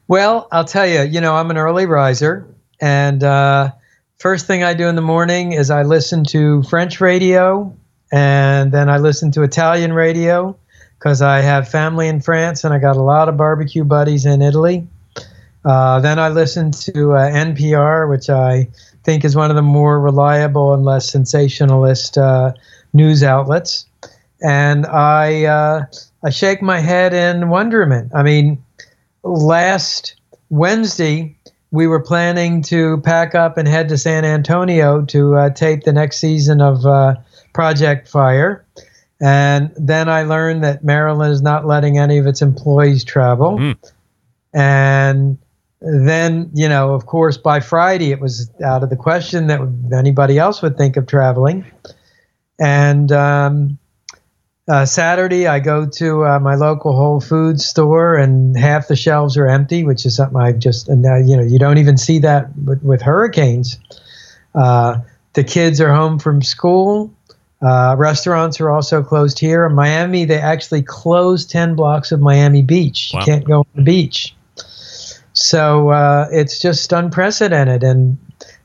Well, 0.09 0.49
I'll 0.51 0.65
tell 0.65 0.85
you, 0.85 1.03
you 1.03 1.21
know, 1.21 1.35
I'm 1.35 1.49
an 1.51 1.57
early 1.57 1.85
riser, 1.85 2.53
and 2.81 3.23
uh, 3.23 3.71
first 4.19 4.47
thing 4.47 4.63
I 4.63 4.73
do 4.73 4.87
in 4.87 4.95
the 4.95 5.01
morning 5.01 5.53
is 5.53 5.69
I 5.71 5.83
listen 5.83 6.23
to 6.25 6.63
French 6.63 7.01
radio, 7.01 7.75
and 8.11 8.71
then 8.71 8.89
I 8.89 8.97
listen 8.97 9.31
to 9.31 9.43
Italian 9.43 9.93
radio 9.93 10.57
because 10.97 11.21
I 11.21 11.41
have 11.41 11.69
family 11.69 12.07
in 12.07 12.21
France 12.21 12.63
and 12.63 12.73
I 12.73 12.79
got 12.79 12.97
a 12.97 13.01
lot 13.01 13.29
of 13.29 13.37
barbecue 13.37 13.83
buddies 13.83 14.25
in 14.25 14.41
Italy. 14.41 14.87
Uh, 15.63 15.99
then 15.99 16.17
I 16.17 16.29
listen 16.29 16.71
to 16.71 17.13
uh, 17.13 17.29
NPR, 17.29 18.09
which 18.09 18.29
I 18.29 18.67
think 19.03 19.25
is 19.25 19.35
one 19.35 19.49
of 19.49 19.55
the 19.55 19.61
more 19.61 19.99
reliable 19.99 20.73
and 20.73 20.85
less 20.85 21.09
sensationalist 21.09 22.17
uh, 22.17 22.53
news 22.93 23.21
outlets, 23.21 23.85
and 24.41 24.85
I 24.85 25.45
uh, 25.45 25.85
I 26.23 26.29
shake 26.29 26.61
my 26.61 26.79
head 26.79 27.13
in 27.13 27.49
wonderment. 27.49 28.11
I 28.15 28.23
mean 28.23 28.63
last 29.23 30.15
Wednesday, 30.49 31.35
we 31.71 31.87
were 31.87 31.99
planning 31.99 32.61
to 32.63 32.99
pack 33.01 33.35
up 33.35 33.57
and 33.57 33.67
head 33.67 33.89
to 33.89 33.97
San 33.97 34.23
Antonio 34.25 35.03
to 35.05 35.35
uh, 35.35 35.49
tape 35.49 35.83
the 35.83 35.93
next 35.93 36.19
season 36.19 36.61
of 36.61 36.85
uh, 36.85 37.15
Project 37.53 38.07
Fire. 38.07 38.65
And 39.19 39.71
then 39.75 40.09
I 40.09 40.23
learned 40.23 40.63
that 40.63 40.83
Maryland 40.83 41.33
is 41.33 41.41
not 41.41 41.65
letting 41.65 41.97
any 41.97 42.19
of 42.19 42.27
its 42.27 42.41
employees 42.41 43.03
travel. 43.03 43.57
And 44.53 45.37
then, 45.81 46.49
you 46.53 46.69
know, 46.69 46.93
of 46.93 47.05
course, 47.05 47.37
by 47.37 47.59
Friday, 47.59 48.11
it 48.11 48.19
was 48.19 48.51
out 48.63 48.83
of 48.83 48.89
the 48.89 48.95
question 48.95 49.47
that 49.47 49.59
anybody 49.95 50.37
else 50.37 50.61
would 50.61 50.77
think 50.77 50.97
of 50.97 51.07
traveling. 51.07 51.65
And 52.59 53.11
um, 53.11 53.77
uh, 54.67 54.85
Saturday, 54.85 55.47
I 55.47 55.59
go 55.59 55.85
to 55.85 56.25
uh, 56.25 56.39
my 56.39 56.55
local 56.55 56.93
Whole 56.93 57.21
Foods 57.21 57.65
store, 57.65 58.15
and 58.15 58.57
half 58.57 58.89
the 58.89 58.97
shelves 58.97 59.37
are 59.37 59.47
empty, 59.47 59.85
which 59.85 60.05
is 60.05 60.15
something 60.15 60.37
I 60.37 60.51
just 60.51 60.89
and 60.89 61.05
uh, 61.05 61.17
you 61.17 61.37
know 61.37 61.43
you 61.43 61.57
don't 61.57 61.77
even 61.77 61.97
see 61.97 62.19
that 62.19 62.49
with, 62.65 62.83
with 62.83 63.01
hurricanes. 63.01 63.79
Uh, 64.53 64.99
the 65.33 65.43
kids 65.43 65.79
are 65.79 65.93
home 65.93 66.19
from 66.19 66.41
school. 66.41 67.13
Uh, 67.61 67.95
restaurants 67.97 68.59
are 68.59 68.69
also 68.69 69.01
closed 69.01 69.39
here 69.39 69.65
in 69.65 69.73
Miami. 69.73 70.25
They 70.25 70.39
actually 70.39 70.83
closed 70.83 71.49
ten 71.49 71.75
blocks 71.75 72.11
of 72.11 72.19
Miami 72.19 72.61
Beach. 72.61 73.11
Wow. 73.13 73.21
You 73.21 73.25
can't 73.25 73.45
go 73.45 73.59
on 73.59 73.65
the 73.75 73.83
beach. 73.83 74.35
So 75.31 75.89
uh, 75.89 76.27
it's 76.31 76.59
just 76.59 76.91
unprecedented, 76.91 77.83
and 77.83 78.17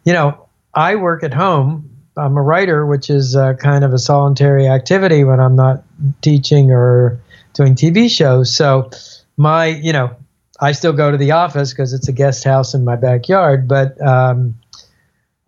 you 0.05 0.13
know 0.13 0.49
I 0.75 0.97
work 0.97 1.23
at 1.23 1.33
home. 1.33 1.89
I'm 2.17 2.37
a 2.37 2.43
writer, 2.43 2.85
which 2.87 3.09
is 3.09 3.37
uh, 3.37 3.55
kind 3.55 3.85
of 3.85 3.93
a 3.93 3.99
solitary 3.99 4.69
activity 4.69 5.25
when 5.25 5.41
I'm 5.41 5.57
not 5.57 5.83
teaching 6.21 6.71
or 6.71 7.19
doing 7.55 7.75
TV 7.75 8.11
shows. 8.11 8.55
So 8.55 8.91
my, 9.37 9.67
you 9.67 9.93
know, 9.93 10.15
I 10.61 10.73
still 10.73 10.93
go 10.93 11.11
to 11.11 11.17
the 11.17 11.33
office 11.33 11.73
because 11.73 11.93
it's 11.93 12.09
a 12.09 12.13
guest 12.13 12.45
house 12.45 12.75
in 12.75 12.85
my 12.85 12.97
backyard. 12.97 13.67
But 13.67 14.01
um, 14.01 14.55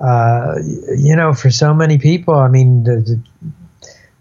uh, 0.00 0.54
you 0.96 1.14
know, 1.14 1.32
for 1.34 1.50
so 1.50 1.72
many 1.72 1.98
people, 1.98 2.34
I 2.34 2.48
mean, 2.48 2.84
the, 2.84 3.20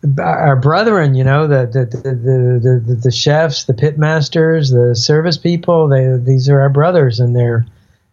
the, 0.02 0.22
our 0.22 0.56
brethren, 0.56 1.16
you 1.16 1.24
know, 1.24 1.48
the 1.48 1.66
the, 1.66 1.86
the 1.86 2.84
the 2.86 2.96
the 2.96 3.12
chefs, 3.12 3.64
the 3.64 3.74
pit 3.74 3.98
masters, 3.98 4.70
the 4.70 4.96
service 4.96 5.38
people, 5.38 5.88
they 5.88 6.18
these 6.18 6.48
are 6.48 6.62
our 6.62 6.70
brothers, 6.70 7.20
and 7.20 7.36
they're 7.36 7.66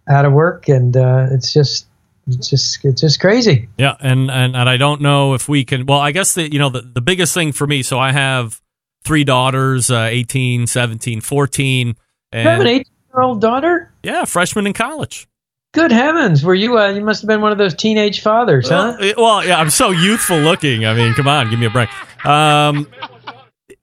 out 0.08 0.24
of 0.24 0.32
work, 0.32 0.68
and 0.68 0.96
uh, 0.96 1.26
it's 1.30 1.52
just 1.52 1.86
it's 2.34 2.48
just 2.50 2.84
it's 2.84 3.00
just 3.00 3.20
crazy. 3.20 3.68
Yeah, 3.78 3.96
and, 4.00 4.30
and 4.30 4.56
and 4.56 4.68
I 4.68 4.76
don't 4.76 5.00
know 5.00 5.34
if 5.34 5.48
we 5.48 5.64
can. 5.64 5.86
Well, 5.86 5.98
I 6.00 6.12
guess 6.12 6.34
the 6.34 6.50
you 6.50 6.58
know 6.58 6.70
the, 6.70 6.82
the 6.82 7.00
biggest 7.00 7.34
thing 7.34 7.52
for 7.52 7.66
me. 7.66 7.82
So 7.82 7.98
I 7.98 8.12
have 8.12 8.60
three 9.04 9.24
daughters, 9.24 9.90
uh, 9.90 10.08
18, 10.10 10.66
17, 10.66 11.20
14, 11.22 11.86
You 11.88 11.94
have 12.40 12.60
an 12.60 12.66
18 12.66 12.84
year 13.14 13.22
old 13.22 13.40
daughter? 13.40 13.92
yeah, 14.02 14.24
freshman 14.26 14.66
in 14.66 14.72
college. 14.72 15.26
Good 15.72 15.92
heavens! 15.92 16.42
Were 16.44 16.54
you? 16.54 16.78
Uh, 16.78 16.88
you 16.90 17.00
must 17.00 17.22
have 17.22 17.28
been 17.28 17.40
one 17.40 17.52
of 17.52 17.58
those 17.58 17.74
teenage 17.74 18.22
fathers, 18.22 18.68
huh? 18.68 18.96
Well, 18.98 19.14
well, 19.16 19.44
yeah, 19.46 19.60
I'm 19.60 19.70
so 19.70 19.90
youthful 19.90 20.38
looking. 20.38 20.84
I 20.84 20.94
mean, 20.94 21.14
come 21.14 21.28
on, 21.28 21.48
give 21.48 21.60
me 21.60 21.66
a 21.66 21.70
break. 21.70 21.88
Um, 22.26 22.88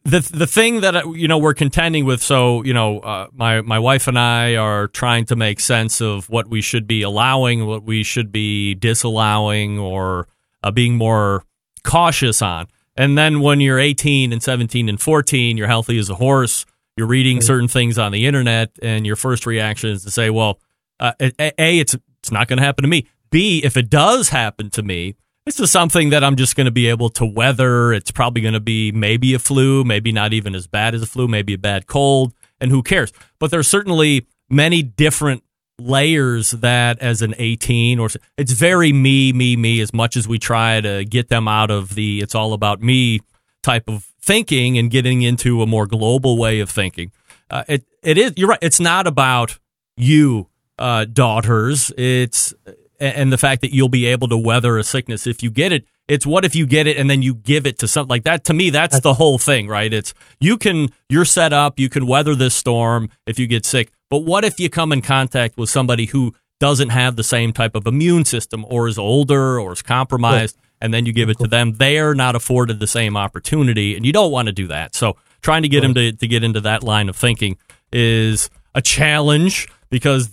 the 0.08 0.22
the 0.34 0.48
thing 0.48 0.82
that 0.82 0.96
uh, 0.96 1.12
you 1.12 1.28
know 1.28 1.38
we're 1.38 1.54
contending 1.54 2.06
with. 2.06 2.22
So 2.24 2.63
you 2.63 2.74
know, 2.74 3.00
uh, 3.00 3.28
my 3.34 3.62
my 3.62 3.78
wife 3.78 4.08
and 4.08 4.17
I 4.17 4.56
are 4.56 4.88
trying 4.88 5.26
to 5.26 5.36
make 5.36 5.60
sense 5.60 6.02
of 6.02 6.30
what 6.30 6.48
we 6.48 6.62
should 6.62 6.88
be 6.88 7.02
allowing, 7.02 7.65
what 7.65 7.84
we 7.84 8.04
should 8.04 8.32
be 8.32 8.74
disallowing, 8.74 9.78
or 9.78 10.28
uh, 10.63 10.72
being 10.72 10.96
more 10.96 11.43
cautious 11.84 12.41
on. 12.41 12.67
And 12.96 13.17
then 13.17 13.41
when 13.41 13.60
you're 13.60 13.78
18 13.78 14.34
and 14.34 14.41
17 14.41 14.89
and 14.89 15.00
14, 15.00 15.56
you're 15.56 15.67
healthy 15.67 16.00
as 16.00 16.10
a 16.10 16.15
horse. 16.15 16.65
You're 16.96 17.06
reading 17.06 17.41
certain 17.41 17.67
things 17.67 18.00
on 18.00 18.12
the 18.12 18.26
internet, 18.26 18.72
and 18.82 19.06
your 19.06 19.15
first 19.15 19.46
reaction 19.46 19.91
is 19.91 20.04
to 20.04 20.10
say, 20.10 20.30
"Well, 20.30 20.60
uh, 21.00 21.12
a, 21.20 21.54
a, 21.60 21.80
it's 21.80 21.96
it's 22.20 22.32
not 22.32 22.48
going 22.48 22.58
to 22.58 22.65
happen 22.65 22.84
to 22.84 22.89
me. 22.89 23.08
B, 23.30 23.62
if 23.63 23.76
it 23.76 23.89
does 23.89 24.30
happen 24.30 24.70
to 24.72 24.82
me, 24.82 25.15
this 25.48 25.62
is 25.62 25.72
something 25.72 26.10
that 26.10 26.26
I'm 26.26 26.36
just 26.36 26.58
going 26.58 26.66
to 26.66 26.72
be 26.72 26.88
able 26.88 27.08
to 27.12 27.26
weather. 27.26 27.94
It's 27.94 28.12
probably 28.12 28.42
going 28.42 28.54
to 28.54 28.60
be 28.60 28.92
maybe 28.92 29.34
a 29.34 29.40
flu, 29.40 29.86
maybe 29.86 30.12
not 30.12 30.34
even 30.34 30.54
as 30.54 30.68
bad 30.68 30.94
as 30.94 31.02
a 31.02 31.06
flu, 31.06 31.26
maybe 31.30 31.54
a 31.54 31.58
bad 31.58 31.88
cold, 31.88 32.34
and 32.60 32.70
who 32.70 32.84
cares? 32.84 33.14
But 33.40 33.50
there's 33.50 33.68
certainly 33.68 34.28
many 34.50 34.84
different 34.84 35.44
layers 35.80 36.52
that 36.52 37.00
as 37.00 37.22
an 37.22 37.34
18 37.38 38.00
or 38.00 38.10
it's 38.36 38.52
very 38.52 38.92
me 38.92 39.32
me 39.32 39.56
me 39.56 39.80
as 39.80 39.94
much 39.94 40.18
as 40.18 40.28
we 40.28 40.40
try 40.40 40.82
to 40.82 41.06
get 41.06 41.30
them 41.30 41.48
out 41.48 41.70
of 41.70 41.94
the 41.94 42.20
it's 42.20 42.34
all 42.34 42.54
about 42.54 42.82
me 42.82 43.20
type 43.62 43.88
of 43.88 44.12
thinking 44.20 44.80
and 44.80 44.90
getting 44.90 45.22
into 45.22 45.62
a 45.62 45.68
more 45.68 45.86
global 45.86 46.36
way 46.36 46.62
of 46.62 46.70
thinking 46.72 47.12
uh, 47.52 47.64
it 47.68 47.86
it 48.02 48.18
is 48.18 48.34
you're 48.38 48.48
right 48.50 48.58
it's 48.64 48.80
not 48.80 49.06
about 49.06 49.60
you 49.96 50.50
uh, 50.80 51.06
daughters 51.06 51.92
it's 51.96 52.56
and 53.00 53.32
the 53.32 53.38
fact 53.38 53.62
that 53.62 53.74
you'll 53.74 53.90
be 53.90 54.06
able 54.06 54.28
to 54.28 54.38
weather 54.38 54.78
a 54.78 54.84
sickness 54.84 55.28
if 55.28 55.44
you 55.44 55.52
get 55.52 55.72
it. 55.72 55.86
It's 56.08 56.26
what 56.26 56.46
if 56.46 56.56
you 56.56 56.66
get 56.66 56.88
it 56.88 56.98
and 56.98 57.10
then 57.10 57.22
you 57.22 57.36
give 57.36 57.68
it 57.68 57.80
to 57.80 57.88
something 57.88 58.10
like 58.10 58.24
that 58.24 58.46
to 58.46 58.54
me 58.54 58.70
that's 58.70 59.02
the 59.02 59.14
whole 59.14 59.38
thing 59.38 59.68
right? 59.68 59.92
It's 59.92 60.14
you 60.40 60.58
can 60.58 60.90
you're 61.10 61.26
set 61.26 61.52
up 61.54 61.80
you 61.80 61.90
can 61.90 62.08
weather 62.08 62.34
this 62.36 62.56
storm 62.56 63.10
if 63.26 63.38
you 63.40 63.48
get 63.48 63.66
sick 63.66 63.92
but 64.10 64.20
what 64.20 64.46
if 64.46 64.60
you 64.60 64.70
come 64.70 64.92
in 64.94 65.02
contact 65.02 65.58
with 65.58 65.70
somebody 65.70 66.06
who 66.06 66.34
doesn't 66.60 66.90
have 66.90 67.18
the 67.18 67.24
same 67.24 67.52
type 67.54 67.76
of 67.76 67.86
immune 67.86 68.26
system 68.26 68.66
or 68.70 68.88
is 68.88 68.98
older 68.98 69.60
or 69.60 69.74
is 69.74 69.82
compromised 69.82 70.58
and 70.80 70.94
then 70.94 71.06
you 71.06 71.14
give 71.14 71.30
it 71.30 71.38
to 71.40 71.48
them 71.48 71.74
they're 71.74 72.16
not 72.16 72.36
afforded 72.36 72.80
the 72.80 72.88
same 72.88 73.18
opportunity 73.18 73.96
and 73.96 74.06
you 74.06 74.14
don't 74.14 74.32
want 74.32 74.48
to 74.48 74.54
do 74.54 74.68
that. 74.68 74.96
So 74.96 75.18
trying 75.42 75.64
to 75.64 75.70
get 75.70 75.84
him 75.84 75.94
to, 75.96 76.14
to 76.14 76.28
get 76.28 76.44
into 76.44 76.62
that 76.62 76.84
line 76.84 77.10
of 77.10 77.16
thinking 77.16 77.58
is 77.92 78.50
a 78.74 78.82
challenge 78.82 79.68
because 79.90 80.30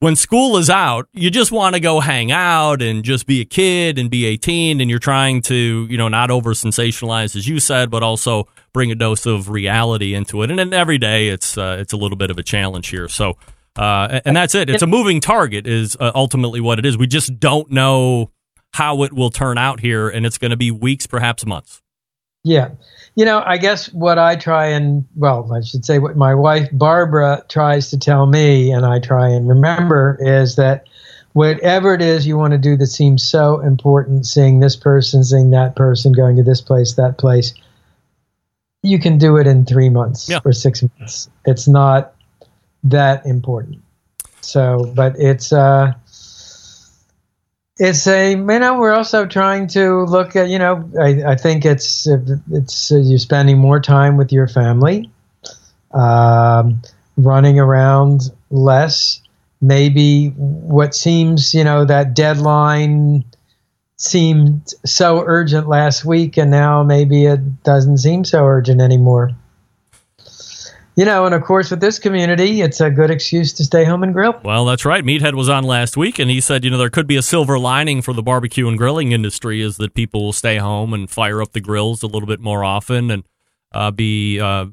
when 0.00 0.16
school 0.16 0.56
is 0.56 0.70
out, 0.70 1.08
you 1.12 1.30
just 1.30 1.52
want 1.52 1.74
to 1.74 1.80
go 1.80 2.00
hang 2.00 2.32
out 2.32 2.80
and 2.80 3.04
just 3.04 3.26
be 3.26 3.42
a 3.42 3.44
kid 3.44 3.98
and 3.98 4.10
be 4.10 4.24
18 4.24 4.80
and 4.80 4.88
you're 4.88 4.98
trying 4.98 5.42
to, 5.42 5.86
you 5.90 5.98
know, 5.98 6.08
not 6.08 6.30
over 6.30 6.52
sensationalize 6.52 7.36
as 7.36 7.46
you 7.46 7.60
said, 7.60 7.90
but 7.90 8.02
also 8.02 8.48
bring 8.72 8.90
a 8.90 8.94
dose 8.94 9.26
of 9.26 9.50
reality 9.50 10.14
into 10.14 10.42
it. 10.42 10.50
And 10.50 10.58
then 10.58 10.72
every 10.72 10.96
day 10.96 11.28
it's 11.28 11.56
uh, 11.58 11.76
it's 11.78 11.92
a 11.92 11.98
little 11.98 12.16
bit 12.16 12.30
of 12.30 12.38
a 12.38 12.42
challenge 12.42 12.88
here. 12.88 13.08
So 13.08 13.36
uh, 13.76 14.20
and 14.24 14.34
that's 14.34 14.54
it. 14.54 14.70
It's 14.70 14.82
a 14.82 14.86
moving 14.86 15.20
target 15.20 15.66
is 15.66 15.96
uh, 16.00 16.12
ultimately 16.14 16.60
what 16.60 16.78
it 16.78 16.86
is. 16.86 16.96
We 16.96 17.06
just 17.06 17.38
don't 17.38 17.70
know 17.70 18.30
how 18.72 19.02
it 19.02 19.12
will 19.12 19.30
turn 19.30 19.58
out 19.58 19.80
here 19.80 20.08
and 20.08 20.24
it's 20.24 20.38
going 20.38 20.50
to 20.50 20.56
be 20.56 20.70
weeks 20.70 21.06
perhaps 21.06 21.44
months. 21.44 21.82
Yeah. 22.44 22.70
You 23.16 23.24
know, 23.24 23.42
I 23.44 23.58
guess 23.58 23.92
what 23.92 24.18
I 24.18 24.36
try 24.36 24.66
and, 24.66 25.04
well, 25.16 25.52
I 25.52 25.60
should 25.60 25.84
say 25.84 25.98
what 25.98 26.16
my 26.16 26.34
wife 26.34 26.68
Barbara 26.72 27.44
tries 27.48 27.90
to 27.90 27.98
tell 27.98 28.26
me, 28.26 28.72
and 28.72 28.86
I 28.86 28.98
try 28.98 29.28
and 29.28 29.48
remember, 29.48 30.16
is 30.20 30.56
that 30.56 30.86
whatever 31.32 31.92
it 31.94 32.02
is 32.02 32.26
you 32.26 32.38
want 32.38 32.52
to 32.52 32.58
do 32.58 32.76
that 32.76 32.86
seems 32.86 33.22
so 33.22 33.60
important, 33.60 34.26
seeing 34.26 34.60
this 34.60 34.76
person, 34.76 35.22
seeing 35.22 35.50
that 35.50 35.76
person, 35.76 36.12
going 36.12 36.36
to 36.36 36.42
this 36.42 36.60
place, 36.60 36.94
that 36.94 37.18
place, 37.18 37.52
you 38.82 38.98
can 38.98 39.18
do 39.18 39.36
it 39.36 39.46
in 39.46 39.66
three 39.66 39.90
months 39.90 40.28
Yeah. 40.28 40.38
or 40.44 40.52
six 40.52 40.82
months. 40.82 41.28
It's 41.44 41.68
not 41.68 42.14
that 42.84 43.26
important. 43.26 43.80
So, 44.40 44.90
but 44.96 45.14
it's, 45.18 45.52
uh, 45.52 45.92
it's 47.80 48.06
a 48.06 48.32
you 48.32 48.36
know 48.36 48.78
we're 48.78 48.92
also 48.92 49.24
trying 49.26 49.66
to 49.68 50.04
look 50.04 50.36
at 50.36 50.50
you 50.50 50.58
know 50.58 50.88
I, 51.00 51.32
I 51.32 51.34
think 51.34 51.64
it's 51.64 52.06
it's 52.52 52.92
uh, 52.92 52.98
you're 52.98 53.18
spending 53.18 53.58
more 53.58 53.80
time 53.80 54.18
with 54.18 54.30
your 54.30 54.46
family, 54.46 55.10
um, 55.92 56.82
running 57.16 57.58
around 57.58 58.30
less. 58.50 59.22
Maybe 59.62 60.28
what 60.28 60.94
seems 60.94 61.54
you 61.54 61.64
know 61.64 61.86
that 61.86 62.14
deadline 62.14 63.24
seemed 63.96 64.68
so 64.84 65.24
urgent 65.26 65.66
last 65.66 66.04
week, 66.04 66.36
and 66.36 66.50
now 66.50 66.82
maybe 66.82 67.24
it 67.24 67.62
doesn't 67.62 67.98
seem 67.98 68.24
so 68.24 68.44
urgent 68.44 68.82
anymore. 68.82 69.30
You 70.96 71.04
know, 71.04 71.24
and 71.24 71.34
of 71.34 71.42
course, 71.42 71.70
with 71.70 71.80
this 71.80 71.98
community, 71.98 72.60
it's 72.62 72.80
a 72.80 72.90
good 72.90 73.10
excuse 73.10 73.52
to 73.54 73.64
stay 73.64 73.84
home 73.84 74.02
and 74.02 74.12
grill. 74.12 74.38
Well, 74.44 74.64
that's 74.64 74.84
right. 74.84 75.04
Meathead 75.04 75.34
was 75.34 75.48
on 75.48 75.64
last 75.64 75.96
week, 75.96 76.18
and 76.18 76.30
he 76.30 76.40
said, 76.40 76.64
you 76.64 76.70
know, 76.70 76.78
there 76.78 76.90
could 76.90 77.06
be 77.06 77.16
a 77.16 77.22
silver 77.22 77.58
lining 77.58 78.02
for 78.02 78.12
the 78.12 78.22
barbecue 78.22 78.68
and 78.68 78.76
grilling 78.76 79.12
industry 79.12 79.62
is 79.62 79.76
that 79.76 79.94
people 79.94 80.24
will 80.24 80.32
stay 80.32 80.56
home 80.56 80.92
and 80.92 81.08
fire 81.08 81.40
up 81.40 81.52
the 81.52 81.60
grills 81.60 82.02
a 82.02 82.06
little 82.06 82.26
bit 82.26 82.40
more 82.40 82.64
often 82.64 83.10
and 83.10 83.24
uh, 83.72 83.90
be 83.90 84.40
uh, 84.40 84.66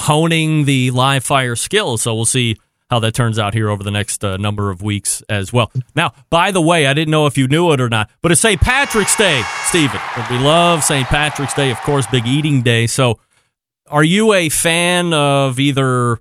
honing 0.00 0.66
the 0.66 0.90
live 0.90 1.24
fire 1.24 1.56
skills. 1.56 2.02
So 2.02 2.14
we'll 2.14 2.26
see 2.26 2.56
how 2.90 2.98
that 2.98 3.14
turns 3.14 3.38
out 3.38 3.54
here 3.54 3.70
over 3.70 3.82
the 3.82 3.90
next 3.90 4.22
uh, 4.22 4.36
number 4.36 4.70
of 4.70 4.82
weeks 4.82 5.22
as 5.30 5.50
well. 5.52 5.72
Now, 5.96 6.12
by 6.28 6.50
the 6.50 6.60
way, 6.60 6.86
I 6.86 6.92
didn't 6.92 7.10
know 7.10 7.26
if 7.26 7.38
you 7.38 7.48
knew 7.48 7.72
it 7.72 7.80
or 7.80 7.88
not, 7.88 8.10
but 8.20 8.30
it's 8.30 8.42
St. 8.42 8.60
Patrick's 8.60 9.16
Day, 9.16 9.42
Steven. 9.64 9.98
We 10.30 10.38
love 10.38 10.84
St. 10.84 11.06
Patrick's 11.08 11.54
Day, 11.54 11.70
of 11.70 11.78
course, 11.78 12.06
big 12.08 12.26
eating 12.26 12.60
day. 12.60 12.86
So 12.86 13.18
are 13.92 14.02
you 14.02 14.32
a 14.32 14.48
fan 14.48 15.12
of 15.12 15.60
either 15.60 16.18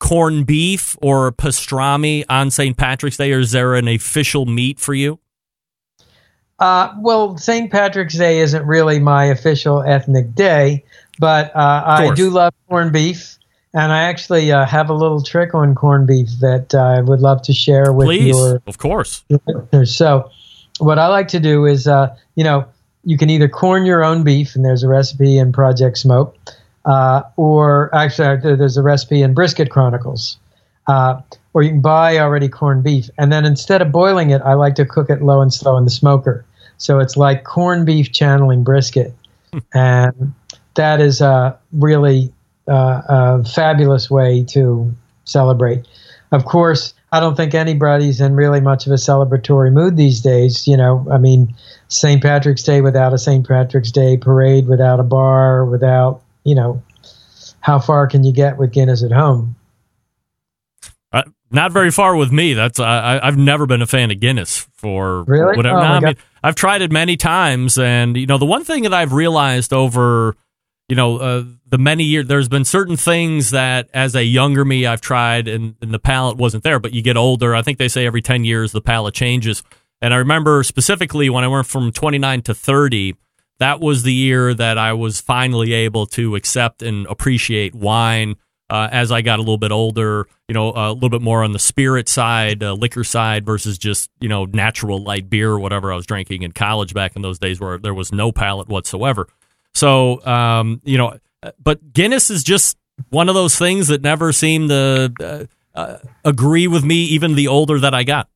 corned 0.00 0.46
beef 0.46 0.96
or 1.00 1.32
pastrami 1.32 2.24
on 2.28 2.50
St. 2.50 2.76
Patrick's 2.76 3.16
Day, 3.16 3.32
or 3.32 3.38
is 3.38 3.52
there 3.52 3.74
an 3.74 3.88
official 3.88 4.46
meat 4.46 4.78
for 4.78 4.94
you? 4.94 5.18
Uh, 6.58 6.92
well, 6.98 7.38
St. 7.38 7.70
Patrick's 7.70 8.16
Day 8.16 8.40
isn't 8.40 8.66
really 8.66 8.98
my 8.98 9.26
official 9.26 9.82
ethnic 9.82 10.34
day, 10.34 10.84
but 11.20 11.54
uh, 11.54 11.84
I 11.86 12.14
do 12.14 12.30
love 12.30 12.52
corned 12.68 12.92
beef, 12.92 13.38
and 13.74 13.92
I 13.92 14.02
actually 14.02 14.50
uh, 14.50 14.66
have 14.66 14.90
a 14.90 14.94
little 14.94 15.22
trick 15.22 15.54
on 15.54 15.76
corned 15.76 16.08
beef 16.08 16.28
that 16.40 16.74
I 16.74 17.00
would 17.00 17.20
love 17.20 17.42
to 17.42 17.52
share 17.52 17.92
with 17.92 18.06
Please, 18.06 18.36
your 18.36 18.60
of 18.66 18.78
course. 18.78 19.24
listeners. 19.28 19.94
So, 19.94 20.30
what 20.80 20.98
I 20.98 21.06
like 21.06 21.28
to 21.28 21.40
do 21.40 21.64
is, 21.64 21.86
uh, 21.86 22.14
you 22.34 22.42
know, 22.42 22.66
you 23.04 23.16
can 23.16 23.30
either 23.30 23.48
corn 23.48 23.86
your 23.86 24.04
own 24.04 24.24
beef, 24.24 24.56
and 24.56 24.64
there's 24.64 24.82
a 24.82 24.88
recipe 24.88 25.38
in 25.38 25.52
Project 25.52 25.98
Smoke, 25.98 26.36
uh, 26.88 27.22
or 27.36 27.94
actually, 27.94 28.56
there's 28.56 28.76
a 28.76 28.82
recipe 28.82 29.22
in 29.22 29.34
Brisket 29.34 29.70
Chronicles. 29.70 30.38
Uh, 30.86 31.20
or 31.52 31.62
you 31.62 31.70
can 31.70 31.80
buy 31.80 32.18
already 32.18 32.48
corned 32.48 32.82
beef. 32.82 33.10
And 33.18 33.30
then 33.30 33.44
instead 33.44 33.82
of 33.82 33.92
boiling 33.92 34.30
it, 34.30 34.40
I 34.42 34.54
like 34.54 34.74
to 34.76 34.86
cook 34.86 35.10
it 35.10 35.22
low 35.22 35.42
and 35.42 35.52
slow 35.52 35.76
in 35.76 35.84
the 35.84 35.90
smoker. 35.90 36.44
So 36.78 36.98
it's 36.98 37.16
like 37.16 37.44
corned 37.44 37.84
beef 37.84 38.12
channeling 38.12 38.64
brisket. 38.64 39.14
and 39.74 40.32
that 40.74 41.00
is 41.00 41.20
a 41.20 41.58
really 41.72 42.32
uh, 42.68 43.02
a 43.08 43.44
fabulous 43.44 44.10
way 44.10 44.44
to 44.44 44.90
celebrate. 45.24 45.86
Of 46.32 46.44
course, 46.44 46.94
I 47.12 47.20
don't 47.20 47.36
think 47.36 47.54
anybody's 47.54 48.20
in 48.20 48.34
really 48.34 48.60
much 48.60 48.86
of 48.86 48.92
a 48.92 48.96
celebratory 48.96 49.72
mood 49.72 49.96
these 49.96 50.20
days. 50.20 50.66
You 50.66 50.76
know, 50.76 51.06
I 51.10 51.18
mean, 51.18 51.54
St. 51.88 52.22
Patrick's 52.22 52.62
Day 52.62 52.80
without 52.80 53.12
a 53.12 53.18
St. 53.18 53.46
Patrick's 53.46 53.90
Day 53.90 54.16
parade, 54.16 54.68
without 54.68 55.00
a 55.00 55.04
bar, 55.04 55.64
without, 55.64 56.22
you 56.48 56.54
know, 56.54 56.82
how 57.60 57.78
far 57.78 58.06
can 58.06 58.24
you 58.24 58.32
get 58.32 58.56
with 58.56 58.72
Guinness 58.72 59.02
at 59.02 59.12
home? 59.12 59.54
Uh, 61.12 61.22
not 61.50 61.72
very 61.72 61.90
far 61.90 62.16
with 62.16 62.32
me. 62.32 62.54
That's 62.54 62.80
I, 62.80 63.20
I've 63.22 63.36
never 63.36 63.66
been 63.66 63.82
a 63.82 63.86
fan 63.86 64.10
of 64.10 64.20
Guinness 64.20 64.66
for 64.72 65.24
Really? 65.24 65.56
whatever. 65.56 65.78
Oh, 65.78 65.82
no, 65.82 65.86
I 65.86 66.00
mean, 66.00 66.14
I've 66.42 66.54
tried 66.54 66.82
it 66.82 66.90
many 66.90 67.16
times, 67.16 67.78
and 67.78 68.16
you 68.16 68.26
know 68.26 68.38
the 68.38 68.46
one 68.46 68.64
thing 68.64 68.84
that 68.84 68.94
I've 68.94 69.12
realized 69.12 69.72
over 69.72 70.36
you 70.88 70.96
know 70.96 71.18
uh, 71.18 71.44
the 71.66 71.78
many 71.78 72.04
years, 72.04 72.26
there's 72.26 72.48
been 72.48 72.64
certain 72.64 72.96
things 72.96 73.50
that 73.50 73.90
as 73.92 74.14
a 74.14 74.24
younger 74.24 74.64
me 74.64 74.86
I've 74.86 75.00
tried, 75.02 75.48
and, 75.48 75.74
and 75.82 75.92
the 75.92 75.98
palate 75.98 76.38
wasn't 76.38 76.64
there. 76.64 76.78
But 76.78 76.92
you 76.94 77.02
get 77.02 77.16
older. 77.16 77.54
I 77.54 77.62
think 77.62 77.76
they 77.78 77.88
say 77.88 78.06
every 78.06 78.22
ten 78.22 78.44
years 78.44 78.72
the 78.72 78.80
palate 78.80 79.14
changes. 79.14 79.62
And 80.00 80.14
I 80.14 80.18
remember 80.18 80.62
specifically 80.62 81.28
when 81.28 81.42
I 81.42 81.48
went 81.48 81.66
from 81.66 81.90
29 81.90 82.42
to 82.42 82.54
30, 82.54 83.16
that 83.58 83.80
was 83.80 84.02
the 84.02 84.12
year 84.12 84.54
that 84.54 84.78
I 84.78 84.92
was 84.92 85.20
finally 85.20 85.72
able 85.72 86.06
to 86.06 86.36
accept 86.36 86.82
and 86.82 87.06
appreciate 87.06 87.74
wine. 87.74 88.36
Uh, 88.70 88.86
as 88.92 89.10
I 89.10 89.22
got 89.22 89.38
a 89.38 89.42
little 89.42 89.56
bit 89.56 89.72
older, 89.72 90.28
you 90.46 90.52
know, 90.52 90.74
a 90.76 90.92
little 90.92 91.08
bit 91.08 91.22
more 91.22 91.42
on 91.42 91.52
the 91.52 91.58
spirit 91.58 92.06
side, 92.06 92.62
uh, 92.62 92.74
liquor 92.74 93.02
side 93.02 93.46
versus 93.46 93.78
just, 93.78 94.10
you 94.20 94.28
know, 94.28 94.44
natural 94.44 95.02
light 95.02 95.30
beer 95.30 95.50
or 95.50 95.58
whatever 95.58 95.90
I 95.90 95.96
was 95.96 96.04
drinking 96.04 96.42
in 96.42 96.52
college 96.52 96.92
back 96.92 97.16
in 97.16 97.22
those 97.22 97.38
days 97.38 97.60
where 97.60 97.78
there 97.78 97.94
was 97.94 98.12
no 98.12 98.30
palate 98.30 98.68
whatsoever. 98.68 99.26
So, 99.74 100.22
um, 100.26 100.82
you 100.84 100.98
know, 100.98 101.18
but 101.62 101.94
Guinness 101.94 102.30
is 102.30 102.44
just 102.44 102.76
one 103.08 103.28
of 103.28 103.34
those 103.34 103.56
things 103.56 103.88
that 103.88 104.02
never 104.02 104.32
seemed 104.32 104.68
to 104.68 105.12
uh, 105.18 105.78
uh, 105.78 105.98
agree 106.24 106.66
with 106.66 106.84
me, 106.84 107.04
even 107.04 107.36
the 107.36 107.48
older 107.48 107.78
that 107.80 107.94
I 107.94 108.02
got. 108.02 108.28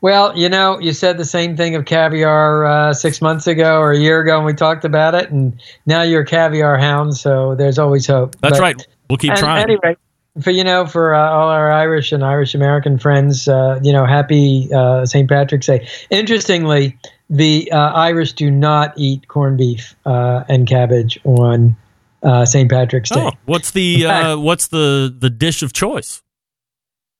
Well, 0.00 0.36
you 0.36 0.48
know, 0.48 0.78
you 0.78 0.92
said 0.92 1.16
the 1.16 1.24
same 1.24 1.56
thing 1.56 1.74
of 1.74 1.84
caviar 1.84 2.64
uh, 2.64 2.92
six 2.92 3.20
months 3.22 3.46
ago 3.46 3.80
or 3.80 3.92
a 3.92 3.98
year 3.98 4.20
ago, 4.20 4.36
and 4.36 4.44
we 4.44 4.54
talked 4.54 4.84
about 4.84 5.14
it. 5.14 5.30
And 5.30 5.58
now 5.86 6.02
you're 6.02 6.22
a 6.22 6.26
caviar 6.26 6.78
hound, 6.78 7.16
so 7.16 7.54
there's 7.54 7.78
always 7.78 8.06
hope. 8.06 8.36
That's 8.40 8.58
But- 8.58 8.62
right. 8.62 8.86
We'll 9.08 9.18
keep 9.18 9.30
and 9.30 9.38
trying. 9.38 9.62
Anyway, 9.62 9.96
for 10.42 10.50
you 10.50 10.64
know, 10.64 10.86
for 10.86 11.14
uh, 11.14 11.30
all 11.30 11.48
our 11.48 11.70
Irish 11.70 12.12
and 12.12 12.24
Irish 12.24 12.54
American 12.54 12.98
friends, 12.98 13.48
uh, 13.48 13.78
you 13.82 13.92
know, 13.92 14.04
happy 14.04 14.68
uh, 14.74 15.06
St. 15.06 15.28
Patrick's 15.28 15.66
Day. 15.66 15.86
Interestingly, 16.10 16.98
the 17.30 17.70
uh, 17.72 17.92
Irish 17.92 18.32
do 18.32 18.50
not 18.50 18.92
eat 18.96 19.28
corned 19.28 19.58
beef 19.58 19.94
uh, 20.04 20.44
and 20.48 20.66
cabbage 20.66 21.18
on 21.24 21.76
uh, 22.22 22.44
St. 22.44 22.70
Patrick's 22.70 23.10
Day. 23.10 23.30
Oh, 23.32 23.32
what's 23.44 23.70
the 23.70 24.06
uh, 24.06 24.38
what's 24.38 24.68
the 24.68 25.14
the 25.16 25.30
dish 25.30 25.62
of 25.62 25.72
choice? 25.72 26.22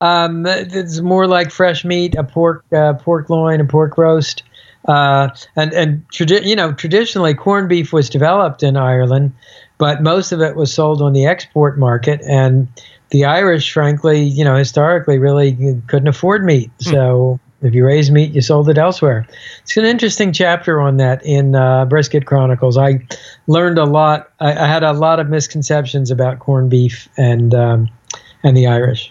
Um, 0.01 0.45
it's 0.47 1.01
more 1.01 1.27
like 1.27 1.51
fresh 1.51 1.85
meat, 1.85 2.15
a 2.17 2.25
pork, 2.25 2.65
uh, 2.73 2.95
pork 2.95 3.31
loin, 3.31 3.61
a 3.61 3.65
pork 3.65 3.97
roast, 3.97 4.43
uh, 4.89 5.29
and 5.57 5.73
and 5.73 6.07
tradi- 6.11 6.45
you 6.45 6.55
know 6.55 6.73
traditionally 6.73 7.35
corned 7.35 7.69
beef 7.69 7.93
was 7.93 8.11
developed 8.11 8.63
in 8.63 8.77
Ireland, 8.77 9.33
but 9.79 10.03
most 10.03 10.33
of 10.33 10.41
it 10.43 10.55
was 10.55 10.73
sold 10.73 11.01
on 11.01 11.15
the 11.15 11.25
export 11.25 11.79
market, 11.79 12.21
and 12.29 12.69
the 13.11 13.25
Irish, 13.25 13.73
frankly, 13.73 14.23
you 14.23 14.45
know, 14.45 14.57
historically, 14.57 15.19
really 15.19 15.81
couldn't 15.87 16.09
afford 16.09 16.45
meat, 16.45 16.71
so. 16.79 17.41
If 17.63 17.75
you 17.75 17.87
raise 17.87 18.11
meat, 18.11 18.33
you 18.33 18.43
sold 18.43 18.69
it 18.69 18.77
elsewhere. 18.77 19.27
It's 19.63 19.79
an 19.79 19.87
interesting 19.87 20.31
chapter 20.31 20.79
on 20.79 20.99
that 20.99 21.25
in 21.25 21.55
uh, 21.55 21.87
Brisket 21.87 22.27
Chronicles. 22.27 22.77
I 22.77 23.01
learned 23.47 23.79
a 23.79 23.85
lot. 23.87 24.31
I, 24.41 24.53
I 24.53 24.67
had 24.67 24.83
a 24.85 24.93
lot 24.93 25.21
of 25.21 25.31
misconceptions 25.31 26.11
about 26.11 26.39
corned 26.39 26.69
beef 26.69 27.09
and 27.17 27.55
um, 27.55 27.89
and 28.45 28.55
the 28.55 28.67
Irish. 28.67 29.11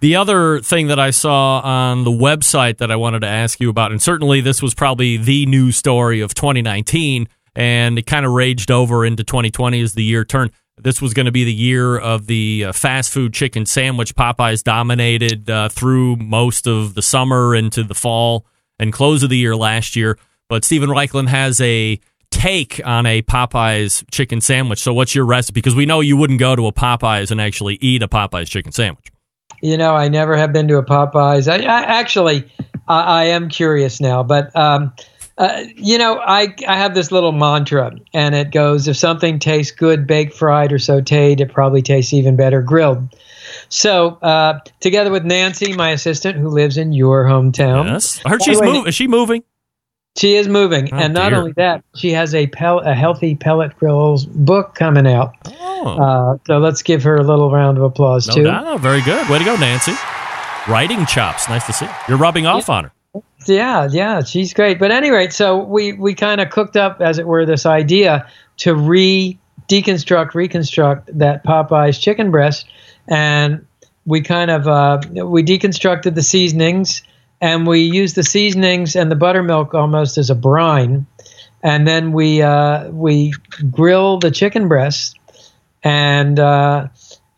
The 0.00 0.14
other 0.14 0.60
thing 0.60 0.86
that 0.88 1.00
I 1.00 1.10
saw 1.10 1.58
on 1.58 2.04
the 2.04 2.12
website 2.12 2.78
that 2.78 2.90
I 2.90 2.94
wanted 2.94 3.20
to 3.20 3.26
ask 3.26 3.58
you 3.58 3.68
about, 3.68 3.90
and 3.90 4.00
certainly 4.00 4.40
this 4.40 4.62
was 4.62 4.72
probably 4.72 5.16
the 5.16 5.44
news 5.46 5.76
story 5.76 6.20
of 6.20 6.34
2019, 6.34 7.28
and 7.56 7.98
it 7.98 8.06
kind 8.06 8.24
of 8.24 8.30
raged 8.30 8.70
over 8.70 9.04
into 9.04 9.24
2020 9.24 9.80
as 9.80 9.94
the 9.94 10.04
year 10.04 10.24
turned. 10.24 10.52
This 10.80 11.02
was 11.02 11.14
going 11.14 11.26
to 11.26 11.32
be 11.32 11.42
the 11.42 11.52
year 11.52 11.98
of 11.98 12.28
the 12.28 12.66
uh, 12.66 12.72
fast 12.72 13.10
food 13.10 13.34
chicken 13.34 13.66
sandwich. 13.66 14.14
Popeyes 14.14 14.62
dominated 14.62 15.50
uh, 15.50 15.68
through 15.68 16.14
most 16.14 16.68
of 16.68 16.94
the 16.94 17.02
summer 17.02 17.56
into 17.56 17.82
the 17.82 17.94
fall 17.94 18.46
and 18.78 18.92
close 18.92 19.24
of 19.24 19.30
the 19.30 19.36
year 19.36 19.56
last 19.56 19.96
year. 19.96 20.16
But 20.48 20.64
Steven 20.64 20.90
Raichlen 20.90 21.26
has 21.26 21.60
a 21.60 21.98
take 22.30 22.80
on 22.84 23.04
a 23.04 23.22
Popeyes 23.22 24.04
chicken 24.12 24.40
sandwich. 24.40 24.78
So, 24.78 24.94
what's 24.94 25.16
your 25.16 25.26
recipe? 25.26 25.54
Because 25.54 25.74
we 25.74 25.86
know 25.86 25.98
you 26.00 26.16
wouldn't 26.16 26.38
go 26.38 26.54
to 26.54 26.68
a 26.68 26.72
Popeyes 26.72 27.32
and 27.32 27.40
actually 27.40 27.78
eat 27.80 28.04
a 28.04 28.08
Popeyes 28.08 28.46
chicken 28.46 28.70
sandwich. 28.70 29.08
You 29.60 29.76
know, 29.76 29.94
I 29.94 30.08
never 30.08 30.36
have 30.36 30.52
been 30.52 30.68
to 30.68 30.78
a 30.78 30.84
Popeyes. 30.84 31.50
I, 31.50 31.64
I 31.64 31.82
actually, 31.82 32.50
I, 32.86 33.00
I 33.00 33.24
am 33.24 33.48
curious 33.48 34.00
now, 34.00 34.22
but 34.22 34.54
um, 34.54 34.92
uh, 35.38 35.64
you 35.76 35.98
know, 35.98 36.18
I 36.18 36.54
I 36.66 36.76
have 36.76 36.94
this 36.94 37.12
little 37.12 37.32
mantra, 37.32 37.92
and 38.12 38.34
it 38.34 38.50
goes: 38.50 38.88
if 38.88 38.96
something 38.96 39.38
tastes 39.38 39.72
good 39.72 40.06
baked, 40.06 40.34
fried, 40.34 40.72
or 40.72 40.78
sautéed, 40.78 41.40
it 41.40 41.52
probably 41.52 41.82
tastes 41.82 42.12
even 42.12 42.36
better 42.36 42.60
grilled. 42.60 43.14
So, 43.68 44.18
uh, 44.22 44.60
together 44.80 45.10
with 45.10 45.24
Nancy, 45.24 45.74
my 45.74 45.90
assistant, 45.90 46.38
who 46.38 46.48
lives 46.48 46.76
in 46.76 46.92
your 46.92 47.24
hometown, 47.24 47.86
Yes, 47.86 48.20
I 48.24 48.30
heard 48.30 48.42
she's 48.42 48.60
moving. 48.60 48.86
Is 48.86 48.94
she 48.94 49.06
moving? 49.06 49.44
She 50.16 50.34
is 50.36 50.48
moving, 50.48 50.88
Oh, 50.92 50.96
and 50.96 51.14
not 51.14 51.30
dear. 51.30 51.38
only 51.38 51.52
that, 51.52 51.84
she 51.94 52.10
has 52.12 52.34
a 52.34 52.46
pel- 52.48 52.80
a 52.80 52.94
healthy 52.94 53.34
pellet 53.36 53.76
grills 53.78 54.24
book 54.26 54.74
coming 54.74 55.06
out. 55.06 55.34
Oh, 55.46 55.98
Uh, 55.98 56.38
so 56.46 56.58
let's 56.58 56.82
give 56.82 57.02
her 57.04 57.16
a 57.16 57.22
little 57.22 57.50
round 57.52 57.78
of 57.78 57.84
applause 57.84 58.26
no 58.28 58.34
too. 58.34 58.44
doubt. 58.44 58.80
Very 58.80 59.00
good. 59.02 59.28
Way 59.28 59.38
to 59.38 59.44
go, 59.44 59.56
Nancy. 59.56 59.92
Writing 60.68 61.06
chops. 61.06 61.48
Nice 61.48 61.64
to 61.66 61.72
see. 61.72 61.86
You're 62.08 62.18
rubbing 62.18 62.46
off 62.46 62.68
on 62.68 62.84
her. 62.84 62.92
Yeah, 63.46 63.88
yeah, 63.90 64.22
she's 64.22 64.52
great. 64.52 64.78
But 64.78 64.90
anyway, 64.90 65.28
so 65.30 65.56
we 65.62 65.92
we 65.94 66.14
kind 66.14 66.40
of 66.40 66.50
cooked 66.50 66.76
up, 66.76 67.00
as 67.00 67.18
it 67.18 67.26
were, 67.26 67.46
this 67.46 67.64
idea 67.64 68.26
to 68.58 68.74
re 68.74 69.38
deconstruct, 69.68 70.34
reconstruct 70.34 71.16
that 71.16 71.44
Popeyes 71.44 72.00
chicken 72.00 72.30
breast, 72.30 72.66
and 73.06 73.64
we 74.04 74.20
kind 74.20 74.50
of 74.50 74.66
uh, 74.66 75.00
we 75.24 75.42
deconstructed 75.44 76.14
the 76.16 76.22
seasonings, 76.22 77.02
and 77.40 77.66
we 77.66 77.80
use 77.80 78.14
the 78.14 78.22
seasonings 78.22 78.96
and 78.96 79.10
the 79.10 79.16
buttermilk 79.16 79.74
almost 79.74 80.18
as 80.18 80.30
a 80.30 80.34
brine, 80.34 81.06
and 81.62 81.86
then 81.86 82.12
we 82.12 82.42
uh, 82.42 82.88
we 82.90 83.32
grill 83.70 84.18
the 84.18 84.30
chicken 84.30 84.68
breast, 84.68 85.18
and 85.82 86.38
uh, 86.38 86.88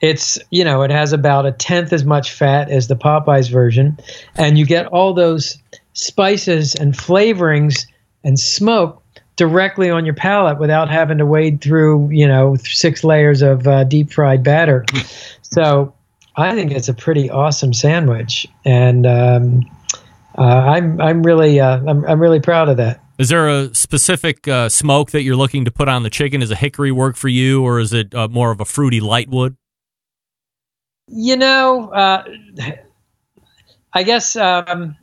it's 0.00 0.38
you 0.50 0.64
know 0.64 0.82
it 0.82 0.90
has 0.90 1.12
about 1.12 1.46
a 1.46 1.52
tenth 1.52 1.92
as 1.92 2.04
much 2.04 2.32
fat 2.32 2.70
as 2.70 2.88
the 2.88 2.96
Popeyes 2.96 3.50
version, 3.50 3.98
and 4.36 4.58
you 4.58 4.66
get 4.66 4.86
all 4.86 5.12
those 5.12 5.58
spices 5.92 6.74
and 6.74 6.94
flavorings 6.94 7.86
and 8.24 8.38
smoke 8.38 9.02
directly 9.36 9.90
on 9.90 10.04
your 10.04 10.14
palate 10.14 10.58
without 10.58 10.90
having 10.90 11.18
to 11.18 11.26
wade 11.26 11.60
through 11.60 12.08
you 12.10 12.26
know 12.26 12.56
six 12.56 13.04
layers 13.04 13.42
of 13.42 13.66
uh, 13.66 13.84
deep 13.84 14.12
fried 14.12 14.42
batter. 14.42 14.84
So 15.52 15.92
I 16.36 16.54
think 16.54 16.70
it's 16.70 16.88
a 16.88 16.94
pretty 16.94 17.28
awesome 17.28 17.74
sandwich, 17.74 18.46
and 18.64 19.04
um, 19.04 19.68
uh, 20.36 20.42
I'm 20.42 21.00
I'm 21.00 21.22
really 21.22 21.60
uh, 21.60 21.80
I'm 21.86 22.04
I'm 22.04 22.20
really 22.20 22.40
proud 22.40 22.68
of 22.68 22.76
that. 22.76 23.00
Is 23.18 23.28
there 23.28 23.48
a 23.48 23.74
specific 23.74 24.48
uh, 24.48 24.68
smoke 24.68 25.10
that 25.10 25.22
you're 25.22 25.36
looking 25.36 25.66
to 25.66 25.70
put 25.70 25.88
on 25.88 26.02
the 26.02 26.10
chicken? 26.10 26.40
Is 26.40 26.50
a 26.50 26.56
hickory 26.56 26.92
work 26.92 27.16
for 27.16 27.28
you, 27.28 27.62
or 27.62 27.78
is 27.78 27.92
it 27.92 28.14
uh, 28.14 28.28
more 28.28 28.50
of 28.50 28.60
a 28.60 28.64
fruity 28.64 29.00
lightwood? 29.00 29.56
You 31.08 31.36
know, 31.36 31.90
uh, 31.90 32.24
I 33.92 34.02
guess 34.04 34.36
um, 34.36 34.96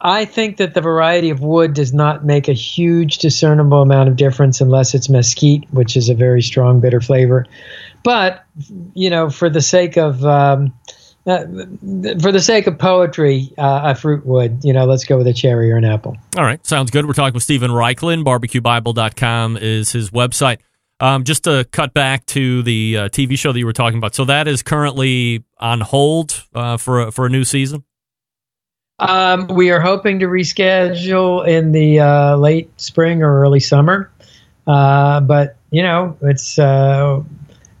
I 0.00 0.24
think 0.24 0.58
that 0.58 0.74
the 0.74 0.80
variety 0.80 1.30
of 1.30 1.40
wood 1.40 1.74
does 1.74 1.92
not 1.92 2.24
make 2.24 2.48
a 2.48 2.52
huge 2.52 3.18
discernible 3.18 3.82
amount 3.82 4.08
of 4.08 4.16
difference 4.16 4.60
unless 4.60 4.94
it's 4.94 5.08
mesquite, 5.08 5.64
which 5.72 5.96
is 5.96 6.08
a 6.08 6.14
very 6.14 6.40
strong 6.40 6.80
bitter 6.80 7.00
flavor. 7.00 7.46
But 8.04 8.44
you 8.94 9.10
know, 9.10 9.28
for 9.28 9.50
the 9.50 9.62
sake 9.62 9.96
of 9.96 10.24
um, 10.24 10.72
uh, 11.26 11.46
for 12.20 12.32
the 12.32 12.40
sake 12.40 12.66
of 12.66 12.78
poetry, 12.78 13.52
uh, 13.58 13.80
a 13.84 13.94
fruit 13.94 14.26
wood. 14.26 14.60
You 14.62 14.72
know, 14.72 14.84
let's 14.84 15.04
go 15.04 15.16
with 15.16 15.26
a 15.26 15.32
cherry 15.32 15.72
or 15.72 15.76
an 15.76 15.84
apple. 15.84 16.16
All 16.36 16.44
right, 16.44 16.64
sounds 16.66 16.90
good. 16.90 17.06
We're 17.06 17.14
talking 17.14 17.34
with 17.34 17.42
Steven 17.42 17.70
Raichlen. 17.70 18.24
BarbecueBible.com 18.24 19.58
is 19.60 19.92
his 19.92 20.10
website. 20.10 20.58
Um, 21.00 21.24
just 21.24 21.44
to 21.44 21.66
cut 21.72 21.92
back 21.92 22.24
to 22.26 22.62
the 22.62 22.96
uh, 22.96 23.08
TV 23.08 23.38
show 23.38 23.52
that 23.52 23.58
you 23.58 23.66
were 23.66 23.72
talking 23.72 23.98
about, 23.98 24.14
so 24.14 24.24
that 24.26 24.46
is 24.46 24.62
currently 24.62 25.44
on 25.58 25.80
hold 25.80 26.44
uh, 26.54 26.76
for 26.76 27.02
a, 27.02 27.12
for 27.12 27.26
a 27.26 27.28
new 27.28 27.44
season. 27.44 27.84
Um, 29.00 29.48
we 29.48 29.70
are 29.70 29.80
hoping 29.80 30.20
to 30.20 30.26
reschedule 30.26 31.46
in 31.46 31.72
the 31.72 31.98
uh, 31.98 32.36
late 32.36 32.70
spring 32.80 33.22
or 33.22 33.40
early 33.40 33.60
summer. 33.60 34.10
Uh, 34.66 35.20
but, 35.20 35.56
you 35.70 35.82
know, 35.82 36.16
it's 36.22 36.58
uh, 36.58 37.20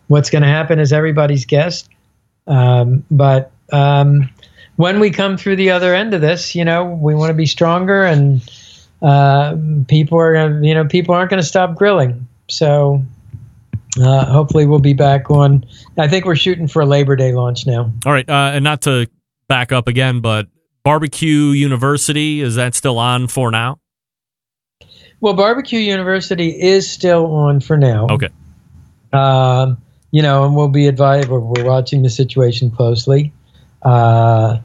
what's 0.08 0.28
going 0.28 0.42
to 0.42 0.48
happen 0.48 0.78
is 0.78 0.92
everybody's 0.92 1.46
guest. 1.46 1.88
Um, 2.46 3.04
but 3.10 3.52
um, 3.72 4.28
when 4.76 5.00
we 5.00 5.10
come 5.10 5.36
through 5.36 5.56
the 5.56 5.70
other 5.70 5.94
end 5.94 6.14
of 6.14 6.20
this, 6.20 6.54
you 6.54 6.64
know, 6.64 6.84
we 6.84 7.14
want 7.14 7.30
to 7.30 7.34
be 7.34 7.46
stronger 7.46 8.04
and 8.04 8.42
uh, 9.02 9.56
people 9.88 10.18
are, 10.18 10.32
gonna, 10.34 10.66
you 10.66 10.74
know, 10.74 10.84
people 10.84 11.14
aren't 11.14 11.30
going 11.30 11.42
to 11.42 11.46
stop 11.46 11.74
grilling. 11.76 12.26
So 12.48 13.02
uh, 14.00 14.24
hopefully 14.26 14.66
we'll 14.66 14.78
be 14.78 14.94
back 14.94 15.30
on. 15.30 15.64
I 15.98 16.08
think 16.08 16.24
we're 16.24 16.36
shooting 16.36 16.68
for 16.68 16.82
a 16.82 16.86
Labor 16.86 17.16
Day 17.16 17.32
launch 17.32 17.66
now. 17.66 17.92
All 18.04 18.12
right, 18.12 18.28
uh, 18.28 18.52
and 18.54 18.64
not 18.64 18.82
to 18.82 19.06
back 19.48 19.72
up 19.72 19.88
again, 19.88 20.20
but 20.20 20.48
Barbecue 20.84 21.50
University 21.50 22.40
is 22.40 22.56
that 22.56 22.74
still 22.74 22.98
on 22.98 23.28
for 23.28 23.50
now? 23.50 23.78
Well, 25.20 25.34
Barbecue 25.34 25.78
University 25.78 26.48
is 26.50 26.90
still 26.90 27.32
on 27.34 27.60
for 27.60 27.78
now. 27.78 28.08
Okay. 28.10 28.28
Um, 29.12 29.78
you 30.14 30.22
know, 30.22 30.44
and 30.44 30.54
we'll 30.54 30.68
be 30.68 30.86
advised. 30.86 31.28
We're, 31.28 31.40
we're 31.40 31.64
watching 31.64 32.02
the 32.02 32.08
situation 32.08 32.70
closely. 32.70 33.32
Uh, 33.82 34.58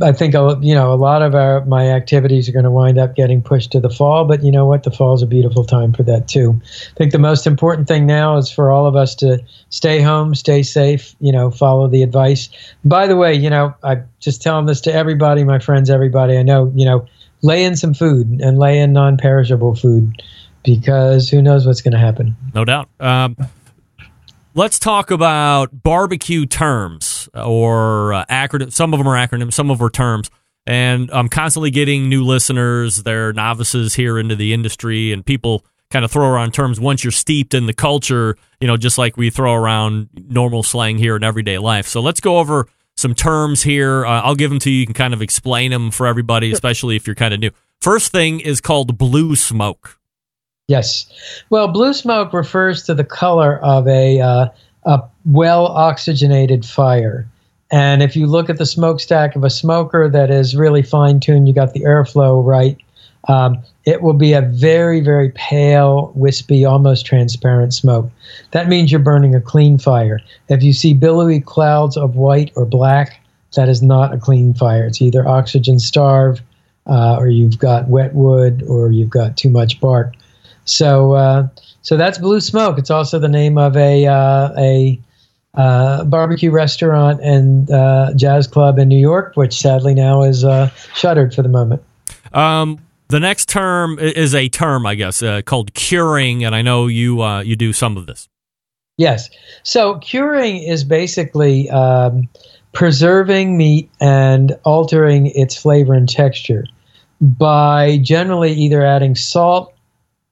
I 0.00 0.12
think 0.12 0.34
a- 0.34 0.58
you 0.62 0.74
know 0.74 0.90
a 0.94 0.96
lot 0.96 1.20
of 1.20 1.34
our 1.34 1.62
my 1.66 1.88
activities 1.90 2.48
are 2.48 2.52
going 2.52 2.64
to 2.64 2.70
wind 2.70 2.98
up 2.98 3.14
getting 3.14 3.42
pushed 3.42 3.70
to 3.72 3.80
the 3.80 3.90
fall, 3.90 4.24
but 4.24 4.42
you 4.42 4.50
know 4.50 4.64
what? 4.64 4.84
The 4.84 4.90
fall 4.90 5.12
is 5.12 5.20
a 5.20 5.26
beautiful 5.26 5.66
time 5.66 5.92
for 5.92 6.02
that 6.04 6.28
too. 6.28 6.58
I 6.64 6.94
think 6.96 7.12
the 7.12 7.18
most 7.18 7.46
important 7.46 7.88
thing 7.88 8.06
now 8.06 8.38
is 8.38 8.50
for 8.50 8.70
all 8.70 8.86
of 8.86 8.96
us 8.96 9.14
to 9.16 9.44
stay 9.68 10.00
home, 10.00 10.34
stay 10.34 10.62
safe. 10.62 11.14
You 11.20 11.32
know, 11.32 11.50
follow 11.50 11.86
the 11.86 12.02
advice. 12.02 12.48
By 12.82 13.06
the 13.06 13.16
way, 13.18 13.34
you 13.34 13.50
know, 13.50 13.74
I 13.84 13.98
just 14.18 14.40
telling 14.40 14.64
this 14.64 14.80
to 14.82 14.94
everybody, 14.94 15.44
my 15.44 15.58
friends, 15.58 15.90
everybody 15.90 16.38
I 16.38 16.42
know. 16.42 16.72
You 16.74 16.86
know, 16.86 17.06
lay 17.42 17.64
in 17.64 17.76
some 17.76 17.92
food 17.92 18.40
and 18.40 18.58
lay 18.58 18.78
in 18.78 18.94
non-perishable 18.94 19.74
food 19.74 20.22
because 20.64 21.28
who 21.28 21.42
knows 21.42 21.66
what's 21.66 21.82
going 21.82 21.92
to 21.92 21.98
happen. 21.98 22.34
No 22.54 22.64
doubt. 22.64 22.88
Um, 22.98 23.36
let's 24.54 24.78
talk 24.78 25.10
about 25.10 25.82
barbecue 25.82 26.46
terms 26.46 27.28
or 27.34 28.12
uh, 28.12 28.24
acronyms. 28.26 28.72
Some 28.72 28.92
of 28.92 28.98
them 28.98 29.08
are 29.08 29.16
acronyms, 29.16 29.54
some 29.54 29.70
of 29.70 29.78
them 29.78 29.86
are 29.86 29.90
terms. 29.90 30.30
And 30.66 31.10
I'm 31.10 31.28
constantly 31.28 31.70
getting 31.70 32.08
new 32.08 32.24
listeners. 32.24 33.02
They're 33.02 33.32
novices 33.32 33.94
here 33.94 34.18
into 34.18 34.36
the 34.36 34.52
industry, 34.52 35.12
and 35.12 35.24
people 35.24 35.64
kind 35.90 36.04
of 36.04 36.10
throw 36.10 36.28
around 36.28 36.54
terms 36.54 36.78
once 36.78 37.02
you're 37.02 37.10
steeped 37.10 37.54
in 37.54 37.66
the 37.66 37.72
culture, 37.72 38.36
you 38.60 38.68
know, 38.68 38.76
just 38.76 38.98
like 38.98 39.16
we 39.16 39.30
throw 39.30 39.54
around 39.54 40.08
normal 40.28 40.62
slang 40.62 40.98
here 40.98 41.16
in 41.16 41.24
everyday 41.24 41.58
life. 41.58 41.88
So 41.88 42.00
let's 42.00 42.20
go 42.20 42.38
over 42.38 42.68
some 42.96 43.14
terms 43.14 43.62
here. 43.62 44.06
Uh, 44.06 44.20
I'll 44.20 44.36
give 44.36 44.50
them 44.50 44.60
to 44.60 44.70
you. 44.70 44.80
You 44.80 44.86
can 44.86 44.94
kind 44.94 45.14
of 45.14 45.22
explain 45.22 45.70
them 45.70 45.90
for 45.90 46.06
everybody, 46.06 46.52
especially 46.52 46.94
if 46.94 47.06
you're 47.06 47.16
kind 47.16 47.34
of 47.34 47.40
new. 47.40 47.50
First 47.80 48.12
thing 48.12 48.40
is 48.40 48.60
called 48.60 48.98
blue 48.98 49.34
smoke. 49.34 49.99
Yes. 50.70 51.06
Well, 51.50 51.66
blue 51.66 51.92
smoke 51.92 52.32
refers 52.32 52.84
to 52.84 52.94
the 52.94 53.02
color 53.02 53.58
of 53.58 53.88
a, 53.88 54.20
uh, 54.20 54.48
a 54.84 55.02
well 55.26 55.66
oxygenated 55.66 56.64
fire. 56.64 57.26
And 57.72 58.04
if 58.04 58.14
you 58.14 58.28
look 58.28 58.48
at 58.48 58.58
the 58.58 58.66
smokestack 58.66 59.34
of 59.34 59.42
a 59.42 59.50
smoker 59.50 60.08
that 60.08 60.30
is 60.30 60.54
really 60.54 60.82
fine 60.82 61.18
tuned, 61.18 61.48
you 61.48 61.54
got 61.54 61.72
the 61.72 61.80
airflow 61.80 62.44
right, 62.44 62.78
um, 63.26 63.58
it 63.84 64.00
will 64.00 64.14
be 64.14 64.32
a 64.32 64.42
very, 64.42 65.00
very 65.00 65.30
pale, 65.30 66.12
wispy, 66.14 66.64
almost 66.64 67.04
transparent 67.04 67.74
smoke. 67.74 68.08
That 68.52 68.68
means 68.68 68.92
you're 68.92 69.00
burning 69.00 69.34
a 69.34 69.40
clean 69.40 69.76
fire. 69.76 70.20
If 70.48 70.62
you 70.62 70.72
see 70.72 70.94
billowy 70.94 71.40
clouds 71.40 71.96
of 71.96 72.14
white 72.14 72.52
or 72.54 72.64
black, 72.64 73.20
that 73.56 73.68
is 73.68 73.82
not 73.82 74.14
a 74.14 74.18
clean 74.18 74.54
fire. 74.54 74.86
It's 74.86 75.02
either 75.02 75.26
oxygen 75.26 75.80
starved, 75.80 76.42
uh, 76.86 77.16
or 77.16 77.26
you've 77.26 77.58
got 77.58 77.88
wet 77.88 78.14
wood, 78.14 78.62
or 78.68 78.92
you've 78.92 79.10
got 79.10 79.36
too 79.36 79.50
much 79.50 79.80
bark. 79.80 80.14
So, 80.70 81.12
uh, 81.12 81.48
so 81.82 81.96
that's 81.96 82.18
Blue 82.18 82.40
Smoke. 82.40 82.78
It's 82.78 82.90
also 82.90 83.18
the 83.18 83.28
name 83.28 83.58
of 83.58 83.76
a 83.76 84.06
uh, 84.06 84.50
a 84.56 85.00
uh, 85.54 86.04
barbecue 86.04 86.50
restaurant 86.50 87.20
and 87.22 87.70
uh, 87.70 88.12
jazz 88.14 88.46
club 88.46 88.78
in 88.78 88.88
New 88.88 88.98
York, 88.98 89.32
which 89.34 89.58
sadly 89.58 89.94
now 89.94 90.22
is 90.22 90.44
uh, 90.44 90.70
shuttered 90.94 91.34
for 91.34 91.42
the 91.42 91.48
moment. 91.48 91.82
Um, 92.32 92.78
the 93.08 93.18
next 93.18 93.48
term 93.48 93.98
is 93.98 94.34
a 94.34 94.48
term, 94.48 94.86
I 94.86 94.94
guess, 94.94 95.22
uh, 95.22 95.42
called 95.42 95.74
curing, 95.74 96.44
and 96.44 96.54
I 96.54 96.62
know 96.62 96.86
you 96.86 97.22
uh, 97.22 97.40
you 97.40 97.56
do 97.56 97.72
some 97.72 97.96
of 97.96 98.06
this. 98.06 98.28
Yes. 98.96 99.30
So 99.64 99.98
curing 99.98 100.58
is 100.58 100.84
basically 100.84 101.68
um, 101.70 102.28
preserving 102.72 103.56
meat 103.56 103.90
and 104.00 104.56
altering 104.64 105.28
its 105.28 105.56
flavor 105.56 105.94
and 105.94 106.08
texture 106.08 106.66
by 107.20 107.98
generally 107.98 108.52
either 108.52 108.84
adding 108.84 109.16
salt 109.16 109.74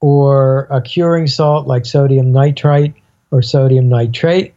or 0.01 0.67
a 0.71 0.81
curing 0.81 1.27
salt 1.27 1.67
like 1.67 1.85
sodium 1.85 2.33
nitrite 2.33 2.95
or 3.31 3.43
sodium 3.43 3.89
nitrate. 3.89 4.55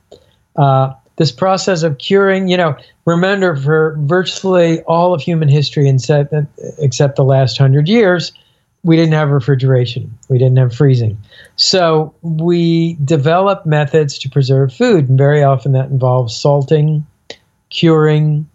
Uh, 0.56 0.94
this 1.18 1.32
process 1.32 1.84
of 1.84 1.98
curing, 1.98 2.48
you 2.48 2.58
know, 2.58 2.76
remember 3.06 3.56
for 3.56 3.96
virtually 4.00 4.82
all 4.84 5.14
of 5.14 5.22
human 5.22 5.50
history 5.50 5.88
except, 5.88 6.34
except 6.80 7.16
the 7.16 7.24
last 7.24 7.58
hundred 7.58 7.88
years, 7.88 8.32
we 8.84 8.96
didn't 8.96 9.14
have 9.14 9.30
refrigeration. 9.30 10.18
We 10.30 10.38
didn't 10.38 10.58
have 10.58 10.74
freezing. 10.74 11.18
So 11.56 12.14
we 12.22 12.96
developed 13.06 13.66
methods 13.66 14.18
to 14.20 14.30
preserve 14.30 14.74
food, 14.74 15.10
and 15.10 15.18
very 15.18 15.44
often 15.44 15.74
that 15.74 15.90
involves 15.90 16.36
salting, 16.36 17.06
curing, 17.70 18.50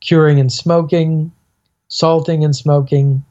curing 0.00 0.40
and 0.40 0.52
smoking, 0.52 1.30
salting 1.88 2.44
and 2.44 2.56
smoking. 2.56 3.24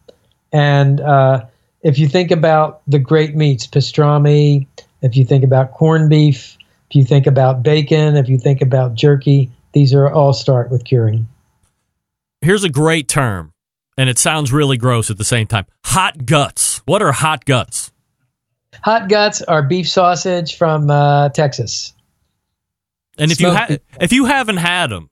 And 0.53 1.01
uh, 1.01 1.45
if 1.88 1.97
you 1.97 2.08
think 2.08 2.32
about 2.32 2.82
the 2.86 3.00
great 3.00 3.34
meats, 3.34 3.65
pastrami, 3.65 4.67
if 5.02 5.15
you 5.15 5.23
think 5.23 5.45
about 5.45 5.71
corned 5.71 6.10
beef, 6.10 6.58
if 6.89 6.95
you 6.97 7.06
think 7.06 7.26
about 7.26 7.63
bacon, 7.63 8.17
if 8.17 8.28
you 8.28 8.38
think 8.38 8.62
about 8.62 8.93
jerky, 8.93 9.50
these 9.71 9.93
are 9.93 10.12
all 10.12 10.34
start 10.34 10.69
with 10.69 10.84
curing. 10.84 11.30
Here's 12.41 12.65
a 12.65 12.69
great 12.69 13.08
term, 13.08 13.54
and 13.97 14.10
it 14.10 14.19
sounds 14.19 14.52
really 14.52 14.76
gross 14.76 15.10
at 15.10 15.17
the 15.17 15.23
same 15.23 15.47
time. 15.47 15.65
Hot 15.86 16.26
guts. 16.26 16.82
What 16.86 17.02
are 17.02 17.13
hot 17.13 17.45
guts? 17.45 17.93
Hot 18.84 19.08
guts 19.08 19.41
are 19.43 19.63
beef 19.63 19.88
sausage 19.88 20.58
from 20.58 20.89
uh, 20.89 21.30
Texas. 21.30 21.93
And 23.17 23.32
if 23.32 23.39
you 23.39 23.50
ha- 23.50 23.78
if 24.02 24.12
you 24.12 24.26
haven't 24.26 24.58
had 24.58 24.88
them, 24.88 25.10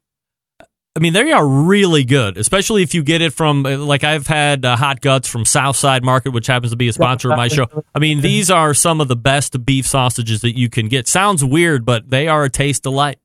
I 0.96 1.02
mean 1.02 1.12
they 1.12 1.32
are 1.34 1.46
really 1.46 2.06
good, 2.06 2.38
especially 2.38 2.82
if 2.82 2.94
you 2.94 3.04
get 3.04 3.22
it 3.22 3.34
from 3.34 3.66
uh, 3.66 3.78
like 3.78 4.06
I've 4.06 4.28
had 4.28 4.64
uh, 4.64 4.78
hot 4.78 5.02
guts 5.02 5.28
from 5.28 5.44
Southside 5.44 6.06
Market, 6.06 6.32
which 6.32 6.48
happens 6.48 6.72
to 6.72 6.78
be 6.78 6.88
a 6.88 6.94
sponsor 6.94 7.32
of 7.32 7.38
my 7.38 7.50
show. 7.50 7.68
I 7.94 8.00
mean 8.00 8.22
these 8.22 8.50
are 8.50 8.74
some 8.74 9.02
of 9.02 9.10
the 9.10 9.16
best 9.18 9.66
beef 9.66 9.86
sausages 9.86 10.42
that 10.42 10.58
you 10.58 10.70
can 10.70 10.88
get. 10.88 11.08
Sounds 11.08 11.44
weird, 11.44 11.86
but 11.86 12.10
they 12.10 12.28
are 12.30 12.46
a 12.46 12.50
taste 12.50 12.84
delight. 12.84 13.20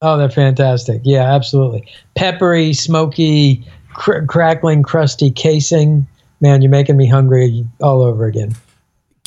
Oh, 0.00 0.16
they're 0.16 0.30
fantastic. 0.30 1.02
Yeah, 1.04 1.32
absolutely. 1.34 1.88
Peppery, 2.16 2.72
smoky, 2.72 3.64
cr- 3.94 4.24
crackling, 4.26 4.82
crusty 4.82 5.30
casing. 5.30 6.06
Man, 6.40 6.62
you're 6.62 6.70
making 6.70 6.96
me 6.96 7.06
hungry 7.06 7.64
all 7.80 8.02
over 8.02 8.26
again. 8.26 8.54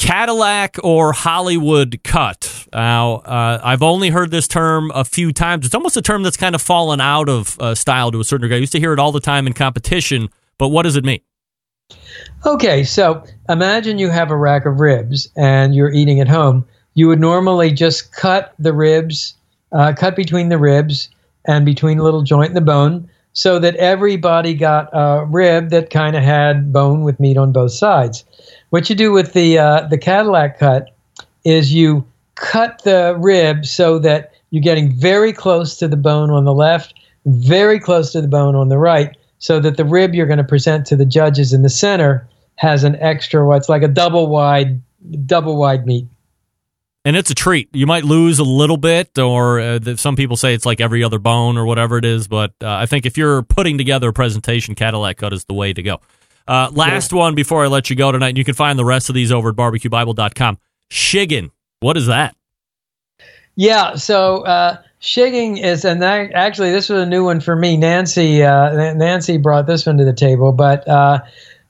Cadillac 0.05 0.77
or 0.83 1.13
Hollywood 1.13 1.99
cut. 2.03 2.67
Now, 2.71 3.15
uh, 3.15 3.59
I've 3.63 3.81
only 3.81 4.09
heard 4.09 4.29
this 4.29 4.47
term 4.47 4.91
a 4.93 5.03
few 5.03 5.33
times. 5.33 5.65
It's 5.65 5.73
almost 5.73 5.97
a 5.97 6.01
term 6.03 6.21
that's 6.21 6.37
kind 6.37 6.53
of 6.53 6.61
fallen 6.61 7.01
out 7.01 7.27
of 7.27 7.59
uh, 7.59 7.73
style 7.73 8.11
to 8.11 8.19
a 8.19 8.23
certain 8.23 8.43
degree. 8.43 8.57
I 8.57 8.59
used 8.59 8.73
to 8.73 8.79
hear 8.79 8.93
it 8.93 8.99
all 8.99 9.11
the 9.11 9.19
time 9.19 9.47
in 9.47 9.53
competition, 9.53 10.29
but 10.59 10.67
what 10.67 10.83
does 10.83 10.95
it 10.95 11.03
mean? 11.03 11.21
Okay, 12.45 12.83
so 12.83 13.23
imagine 13.49 13.97
you 13.97 14.11
have 14.11 14.29
a 14.29 14.37
rack 14.37 14.67
of 14.67 14.79
ribs 14.79 15.27
and 15.35 15.73
you're 15.73 15.91
eating 15.91 16.19
at 16.19 16.27
home. 16.27 16.67
You 16.93 17.07
would 17.07 17.19
normally 17.19 17.71
just 17.71 18.13
cut 18.13 18.53
the 18.59 18.73
ribs, 18.73 19.33
uh, 19.71 19.93
cut 19.97 20.15
between 20.15 20.49
the 20.49 20.59
ribs 20.59 21.09
and 21.45 21.65
between 21.65 21.97
the 21.97 22.03
little 22.03 22.21
joint 22.21 22.49
and 22.49 22.57
the 22.57 22.61
bone 22.61 23.09
so 23.35 23.59
that 23.59 23.75
everybody 23.75 24.53
got 24.53 24.89
a 24.93 25.25
rib 25.25 25.69
that 25.69 25.89
kind 25.89 26.15
of 26.15 26.23
had 26.23 26.71
bone 26.71 27.03
with 27.03 27.19
meat 27.19 27.37
on 27.37 27.51
both 27.51 27.73
sides. 27.73 28.23
What 28.69 28.89
you 28.89 28.95
do 28.95 29.11
with 29.11 29.33
the 29.33 29.59
uh, 29.59 29.81
the 29.87 29.97
Cadillac 29.97 30.57
cut 30.57 30.95
is 31.43 31.73
you 31.73 32.05
cut 32.35 32.81
the 32.83 33.15
rib 33.19 33.65
so 33.65 33.99
that 33.99 34.31
you're 34.49 34.63
getting 34.63 34.91
very 34.91 35.33
close 35.33 35.75
to 35.77 35.87
the 35.87 35.97
bone 35.97 36.31
on 36.31 36.45
the 36.45 36.53
left, 36.53 36.93
very 37.25 37.79
close 37.79 38.13
to 38.13 38.21
the 38.21 38.27
bone 38.27 38.55
on 38.55 38.69
the 38.69 38.77
right, 38.77 39.15
so 39.37 39.59
that 39.59 39.75
the 39.75 39.85
rib 39.85 40.15
you're 40.15 40.27
going 40.27 40.37
to 40.37 40.43
present 40.43 40.85
to 40.87 40.95
the 40.95 41.05
judges 41.05 41.51
in 41.51 41.61
the 41.61 41.69
center 41.69 42.27
has 42.55 42.85
an 42.85 42.95
extra 43.01 43.45
what's 43.45 43.67
like 43.67 43.83
a 43.83 43.87
double 43.89 44.27
wide 44.27 44.81
double 45.25 45.57
wide 45.57 45.85
meat. 45.85 46.07
And 47.05 47.15
it's 47.15 47.29
a 47.29 47.35
treat. 47.35 47.69
You 47.71 47.85
might 47.85 48.03
lose 48.03 48.39
a 48.39 48.43
little 48.43 48.77
bit, 48.77 49.17
or 49.19 49.59
uh, 49.59 49.95
some 49.95 50.15
people 50.15 50.35
say 50.35 50.55
it's 50.55 50.65
like 50.65 50.81
every 50.81 51.03
other 51.03 51.19
bone 51.19 51.55
or 51.55 51.65
whatever 51.65 51.99
it 51.99 52.05
is. 52.05 52.27
But 52.27 52.53
uh, 52.63 52.73
I 52.73 52.87
think 52.87 53.05
if 53.05 53.15
you're 53.15 53.43
putting 53.43 53.77
together 53.77 54.09
a 54.09 54.13
presentation, 54.13 54.73
Cadillac 54.73 55.17
cut 55.17 55.31
is 55.31 55.45
the 55.45 55.53
way 55.53 55.71
to 55.71 55.83
go. 55.83 56.01
Uh, 56.47 56.69
last 56.73 57.13
one 57.13 57.35
before 57.35 57.63
I 57.63 57.67
let 57.67 57.91
you 57.91 57.95
go 57.95 58.11
tonight. 58.11 58.29
And 58.29 58.37
you 58.39 58.43
can 58.43 58.55
find 58.55 58.77
the 58.77 58.85
rest 58.85 59.09
of 59.09 59.15
these 59.15 59.31
over 59.31 59.49
at 59.49 59.55
barbecuebible.com. 59.55 60.57
Shiggin. 60.91 61.51
What 61.79 61.95
is 61.95 62.07
that? 62.07 62.35
Yeah, 63.55 63.95
so 63.95 64.41
uh, 64.41 64.81
shigging 65.01 65.63
is, 65.63 65.85
and 65.85 66.03
actually 66.03 66.71
this 66.71 66.89
was 66.89 67.03
a 67.03 67.05
new 67.05 67.23
one 67.23 67.39
for 67.39 67.55
me. 67.55 67.77
Nancy, 67.77 68.43
uh, 68.43 68.93
Nancy 68.93 69.37
brought 69.37 69.65
this 69.65 69.85
one 69.85 69.97
to 69.97 70.05
the 70.05 70.13
table, 70.13 70.51
but 70.51 70.87
uh, 70.87 71.19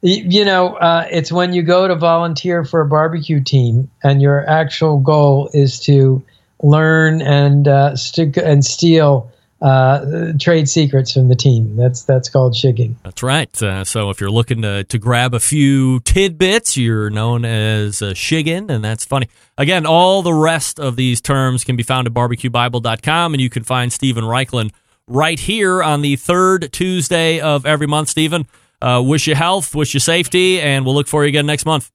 you 0.06 0.46
know, 0.46 0.76
uh, 0.76 1.08
it's 1.10 1.32
when 1.32 1.54
you 1.54 1.64
go 1.64 1.88
to 1.88 1.96
volunteer 1.96 2.64
for 2.64 2.82
a 2.82 2.86
barbecue 2.86 3.42
team, 3.42 3.90
and 4.04 4.22
your 4.22 4.48
actual 4.48 5.00
goal 5.00 5.50
is 5.54 5.80
to 5.82 6.24
learn 6.62 7.22
and 7.22 7.68
uh, 7.68 7.96
st- 7.96 8.38
and 8.38 8.64
steal 8.64 9.32
uh, 9.62 10.34
trade 10.40 10.70
secrets 10.70 11.14
from 11.14 11.28
the 11.28 11.36
team. 11.36 11.76
That's 11.76 12.04
that's 12.04 12.30
called 12.30 12.54
shigging. 12.54 12.96
That's 13.04 13.24
right. 13.24 13.62
Uh, 13.62 13.84
so 13.84 14.12
if 14.12 14.22
you're 14.22 14.30
looking 14.30 14.62
to, 14.62 14.84
to 14.84 15.00
grab 15.00 15.34
a 15.34 15.40
few 15.40 16.02
tidbits, 16.02 16.78
you're 16.78 17.10
known 17.10 17.44
as 17.44 18.04
a 18.04 18.14
shiggin, 18.14 18.70
and 18.70 18.84
that's 18.84 19.06
funny. 19.06 19.28
Again, 19.58 19.88
all 19.88 20.22
the 20.22 20.34
rest 20.34 20.80
of 20.80 20.98
these 20.98 21.20
terms 21.20 21.64
can 21.64 21.76
be 21.76 21.84
found 21.84 22.06
at 22.06 22.14
barbecuebible.com, 22.14 23.34
and 23.34 23.42
you 23.42 23.50
can 23.50 23.64
find 23.64 23.92
Steven 23.92 24.24
Raichlen 24.24 24.72
right 25.08 25.40
here 25.40 25.82
on 25.82 26.02
the 26.02 26.16
third 26.16 26.72
Tuesday 26.72 27.40
of 27.40 27.66
every 27.66 27.88
month. 27.88 28.10
Steven, 28.10 28.46
uh, 28.82 29.02
wish 29.04 29.28
you 29.28 29.36
health, 29.36 29.76
wish 29.76 29.94
you 29.94 30.00
safety, 30.00 30.62
and 30.62 30.86
we'll 30.86 30.96
look 30.96 31.08
for 31.08 31.24
you 31.24 31.30
again 31.30 31.46
next 31.46 31.66
month. 31.66 31.92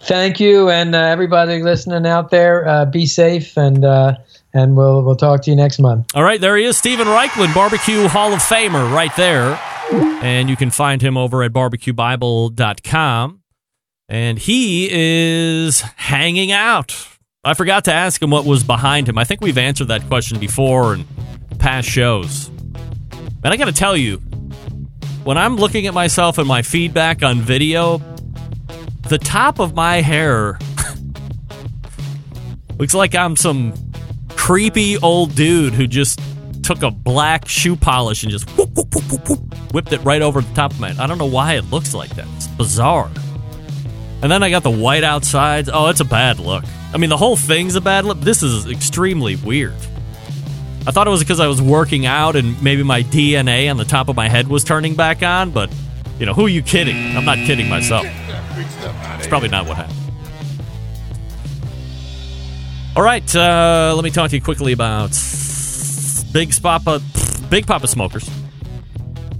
Thank 0.00 0.40
you, 0.40 0.68
and 0.68 0.94
uh, 0.94 0.98
everybody 0.98 1.62
listening 1.62 2.06
out 2.06 2.30
there, 2.30 2.66
uh, 2.68 2.84
be 2.84 3.06
safe, 3.06 3.56
and 3.56 3.84
uh, 3.84 4.16
and 4.52 4.76
we'll 4.76 5.02
we'll 5.02 5.16
talk 5.16 5.42
to 5.42 5.50
you 5.50 5.56
next 5.56 5.78
month. 5.78 6.06
All 6.14 6.22
right, 6.22 6.40
there 6.40 6.56
he 6.56 6.64
is, 6.64 6.76
Steven 6.76 7.06
Raichlen, 7.06 7.54
Barbecue 7.54 8.06
Hall 8.08 8.32
of 8.32 8.40
Famer, 8.40 8.92
right 8.92 9.14
there. 9.16 9.58
And 9.92 10.48
you 10.48 10.56
can 10.56 10.70
find 10.70 11.02
him 11.02 11.16
over 11.16 11.42
at 11.42 11.52
barbecuebible.com. 11.52 13.42
And 14.08 14.38
he 14.38 14.88
is 14.90 15.80
hanging 15.80 16.52
out. 16.52 17.08
I 17.42 17.54
forgot 17.54 17.84
to 17.84 17.92
ask 17.92 18.22
him 18.22 18.30
what 18.30 18.44
was 18.44 18.64
behind 18.64 19.08
him. 19.08 19.18
I 19.18 19.24
think 19.24 19.40
we've 19.40 19.58
answered 19.58 19.88
that 19.88 20.06
question 20.06 20.38
before 20.38 20.94
in 20.94 21.04
past 21.58 21.88
shows. 21.88 22.48
And 22.48 23.52
I 23.52 23.56
got 23.56 23.66
to 23.66 23.72
tell 23.72 23.96
you, 23.96 24.22
when 25.24 25.38
I'm 25.38 25.56
looking 25.56 25.86
at 25.86 25.94
myself 25.94 26.38
and 26.38 26.46
my 26.46 26.62
feedback 26.62 27.22
on 27.22 27.40
video, 27.40 27.98
the 29.08 29.18
top 29.18 29.58
of 29.58 29.74
my 29.74 30.02
hair 30.02 30.58
looks 32.78 32.94
like 32.94 33.14
I'm 33.14 33.34
some 33.34 33.72
creepy 34.30 34.98
old 34.98 35.34
dude 35.34 35.72
who 35.72 35.86
just 35.86 36.20
took 36.62 36.82
a 36.82 36.90
black 36.90 37.48
shoe 37.48 37.76
polish 37.76 38.22
and 38.22 38.30
just 38.30 38.48
whoop, 38.50 38.70
whoop, 38.74 38.94
whoop, 38.94 39.72
whipped 39.72 39.92
it 39.92 40.00
right 40.00 40.22
over 40.22 40.42
the 40.42 40.54
top 40.54 40.72
of 40.72 40.80
my 40.80 40.88
head. 40.88 41.00
I 41.00 41.06
don't 41.06 41.18
know 41.18 41.26
why 41.26 41.54
it 41.54 41.64
looks 41.64 41.94
like 41.94 42.14
that. 42.16 42.26
It's 42.36 42.46
bizarre. 42.48 43.10
And 44.22 44.30
then 44.30 44.42
I 44.42 44.50
got 44.50 44.62
the 44.62 44.70
white 44.70 45.04
outsides. 45.04 45.70
Oh, 45.72 45.88
it's 45.88 46.00
a 46.00 46.04
bad 46.04 46.38
look. 46.38 46.64
I 46.92 46.98
mean, 46.98 47.10
the 47.10 47.16
whole 47.16 47.36
thing's 47.36 47.74
a 47.74 47.80
bad 47.80 48.04
look. 48.04 48.20
This 48.20 48.42
is 48.42 48.66
extremely 48.66 49.36
weird. 49.36 49.74
I 50.86 50.90
thought 50.90 51.06
it 51.06 51.10
was 51.10 51.20
because 51.20 51.40
I 51.40 51.46
was 51.46 51.62
working 51.62 52.04
out 52.04 52.36
and 52.36 52.60
maybe 52.62 52.82
my 52.82 53.02
DNA 53.02 53.70
on 53.70 53.78
the 53.78 53.86
top 53.86 54.08
of 54.08 54.16
my 54.16 54.28
head 54.28 54.48
was 54.48 54.64
turning 54.64 54.94
back 54.94 55.22
on, 55.22 55.50
but, 55.50 55.72
you 56.18 56.26
know, 56.26 56.34
who 56.34 56.44
are 56.44 56.50
you 56.50 56.60
kidding? 56.62 57.16
I'm 57.16 57.24
not 57.24 57.38
kidding 57.38 57.70
myself. 57.70 58.04
It's 58.06 59.26
probably 59.26 59.48
not 59.48 59.66
what 59.66 59.78
happened. 59.78 59.98
All 62.96 63.02
right, 63.02 63.34
uh, 63.34 63.92
let 63.96 64.04
me 64.04 64.10
talk 64.10 64.30
to 64.30 64.36
you 64.36 64.42
quickly 64.42 64.72
about 64.72 65.10
Big 66.32 66.52
Poppa, 66.62 67.00
Big 67.48 67.66
Poppa 67.66 67.88
Smokers. 67.88 68.28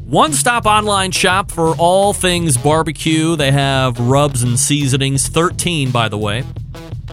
One 0.06 0.32
stop 0.32 0.64
online 0.64 1.10
shop 1.12 1.50
for 1.50 1.74
all 1.76 2.12
things 2.12 2.56
barbecue. 2.56 3.36
They 3.36 3.52
have 3.52 4.00
rubs 4.00 4.42
and 4.42 4.58
seasonings, 4.58 5.28
13 5.28 5.90
by 5.90 6.08
the 6.08 6.18
way, 6.18 6.42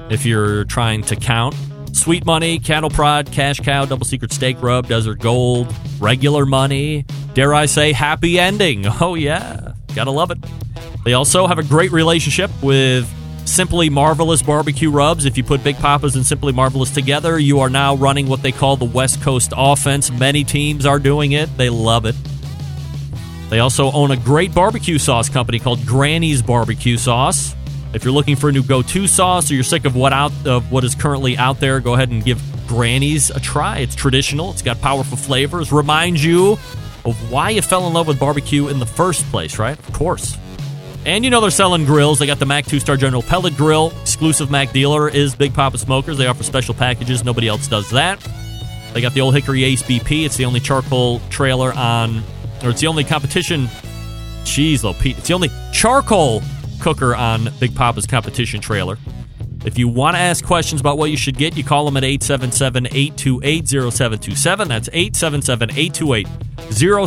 if 0.09 0.25
you're 0.25 0.63
trying 0.65 1.03
to 1.03 1.15
count. 1.15 1.55
Sweet 1.93 2.25
Money, 2.25 2.59
Cattle 2.59 2.89
Prod, 2.89 3.31
Cash 3.31 3.59
Cow, 3.59 3.85
Double 3.85 4.05
Secret 4.05 4.31
Steak 4.33 4.61
Rub, 4.61 4.87
Desert 4.87 5.19
Gold, 5.19 5.73
Regular 5.99 6.45
Money, 6.45 7.05
dare 7.33 7.53
I 7.53 7.65
say, 7.65 7.91
Happy 7.91 8.39
Ending. 8.39 8.85
Oh, 9.01 9.15
yeah, 9.15 9.73
gotta 9.95 10.11
love 10.11 10.31
it. 10.31 10.37
They 11.03 11.13
also 11.13 11.47
have 11.47 11.57
a 11.57 11.63
great 11.63 11.91
relationship 11.91 12.51
with 12.61 13.11
Simply 13.45 13.89
Marvelous 13.89 14.41
Barbecue 14.43 14.91
Rubs. 14.91 15.25
If 15.25 15.37
you 15.37 15.43
put 15.43 15.63
Big 15.63 15.75
Poppa's 15.77 16.15
and 16.15 16.25
Simply 16.25 16.53
Marvelous 16.53 16.91
together, 16.91 17.39
you 17.39 17.59
are 17.59 17.69
now 17.69 17.95
running 17.95 18.27
what 18.27 18.43
they 18.43 18.51
call 18.51 18.77
the 18.77 18.85
West 18.85 19.21
Coast 19.21 19.53
offense. 19.55 20.11
Many 20.11 20.43
teams 20.43 20.85
are 20.85 20.99
doing 20.99 21.31
it, 21.31 21.55
they 21.57 21.69
love 21.69 22.05
it. 22.05 22.15
They 23.49 23.59
also 23.59 23.91
own 23.91 24.11
a 24.11 24.17
great 24.17 24.53
barbecue 24.53 24.97
sauce 24.97 25.27
company 25.27 25.59
called 25.59 25.85
Granny's 25.85 26.41
Barbecue 26.41 26.97
Sauce. 26.97 27.55
If 27.93 28.05
you're 28.05 28.13
looking 28.13 28.37
for 28.37 28.49
a 28.49 28.51
new 28.51 28.63
go-to 28.63 29.05
sauce 29.05 29.51
or 29.51 29.55
you're 29.55 29.63
sick 29.63 29.85
of 29.85 29.95
what 29.95 30.13
out 30.13 30.31
of 30.45 30.71
what 30.71 30.83
is 30.83 30.95
currently 30.95 31.37
out 31.37 31.59
there, 31.59 31.79
go 31.81 31.93
ahead 31.93 32.09
and 32.09 32.23
give 32.23 32.41
Granny's 32.67 33.29
a 33.31 33.39
try. 33.39 33.79
It's 33.79 33.95
traditional, 33.95 34.51
it's 34.51 34.61
got 34.61 34.79
powerful 34.79 35.17
flavors, 35.17 35.73
reminds 35.73 36.23
you 36.23 36.53
of 37.03 37.31
why 37.31 37.49
you 37.49 37.61
fell 37.61 37.87
in 37.87 37.93
love 37.93 38.07
with 38.07 38.19
barbecue 38.19 38.69
in 38.69 38.79
the 38.79 38.85
first 38.85 39.25
place, 39.25 39.59
right? 39.59 39.77
Of 39.77 39.91
course. 39.93 40.37
And 41.05 41.25
you 41.25 41.31
know 41.31 41.41
they're 41.41 41.49
selling 41.49 41.85
grills. 41.85 42.19
They 42.19 42.27
got 42.27 42.39
the 42.39 42.45
MAK 42.45 42.65
2 42.67 42.79
Star 42.79 42.95
General 42.95 43.23
Pellet 43.23 43.57
Grill. 43.57 43.91
Exclusive 44.01 44.51
MAK 44.51 44.71
dealer 44.71 45.09
is 45.09 45.35
Big 45.35 45.53
Poppa 45.53 45.79
Smokers. 45.79 46.17
They 46.17 46.27
offer 46.27 46.43
special 46.43 46.75
packages. 46.75 47.25
Nobody 47.25 47.47
else 47.47 47.67
does 47.67 47.89
that. 47.89 48.19
They 48.93 49.01
got 49.01 49.13
the 49.13 49.21
Old 49.21 49.33
Hickory 49.33 49.63
Ace 49.63 49.81
BP. 49.83 50.25
It's 50.25 50.37
the 50.37 50.45
only 50.45 50.59
charcoal 50.59 51.19
trailer 51.29 51.73
on, 51.73 52.23
or 52.63 52.69
it's 52.69 52.81
the 52.81 52.87
only 52.87 53.03
competition. 53.03 53.65
Jeez, 54.43 54.81
though, 54.81 54.93
Pete. 54.93 55.17
It's 55.17 55.27
the 55.27 55.33
only 55.33 55.49
charcoal 55.73 56.41
cooker 56.81 57.15
on 57.15 57.49
Big 57.59 57.73
Poppa's 57.75 58.07
competition 58.07 58.59
trailer. 58.61 58.97
If 59.63 59.77
you 59.77 59.87
want 59.87 60.15
to 60.15 60.19
ask 60.19 60.43
questions 60.43 60.81
about 60.81 60.97
what 60.97 61.11
you 61.11 61.17
should 61.17 61.37
get, 61.37 61.55
you 61.55 61.63
call 61.63 61.85
them 61.85 61.95
at 61.97 62.03
877 62.03 62.87
828 62.87 63.67
0727. 63.67 64.67
That's 64.67 64.89
877 64.91 65.69
828 65.71 66.27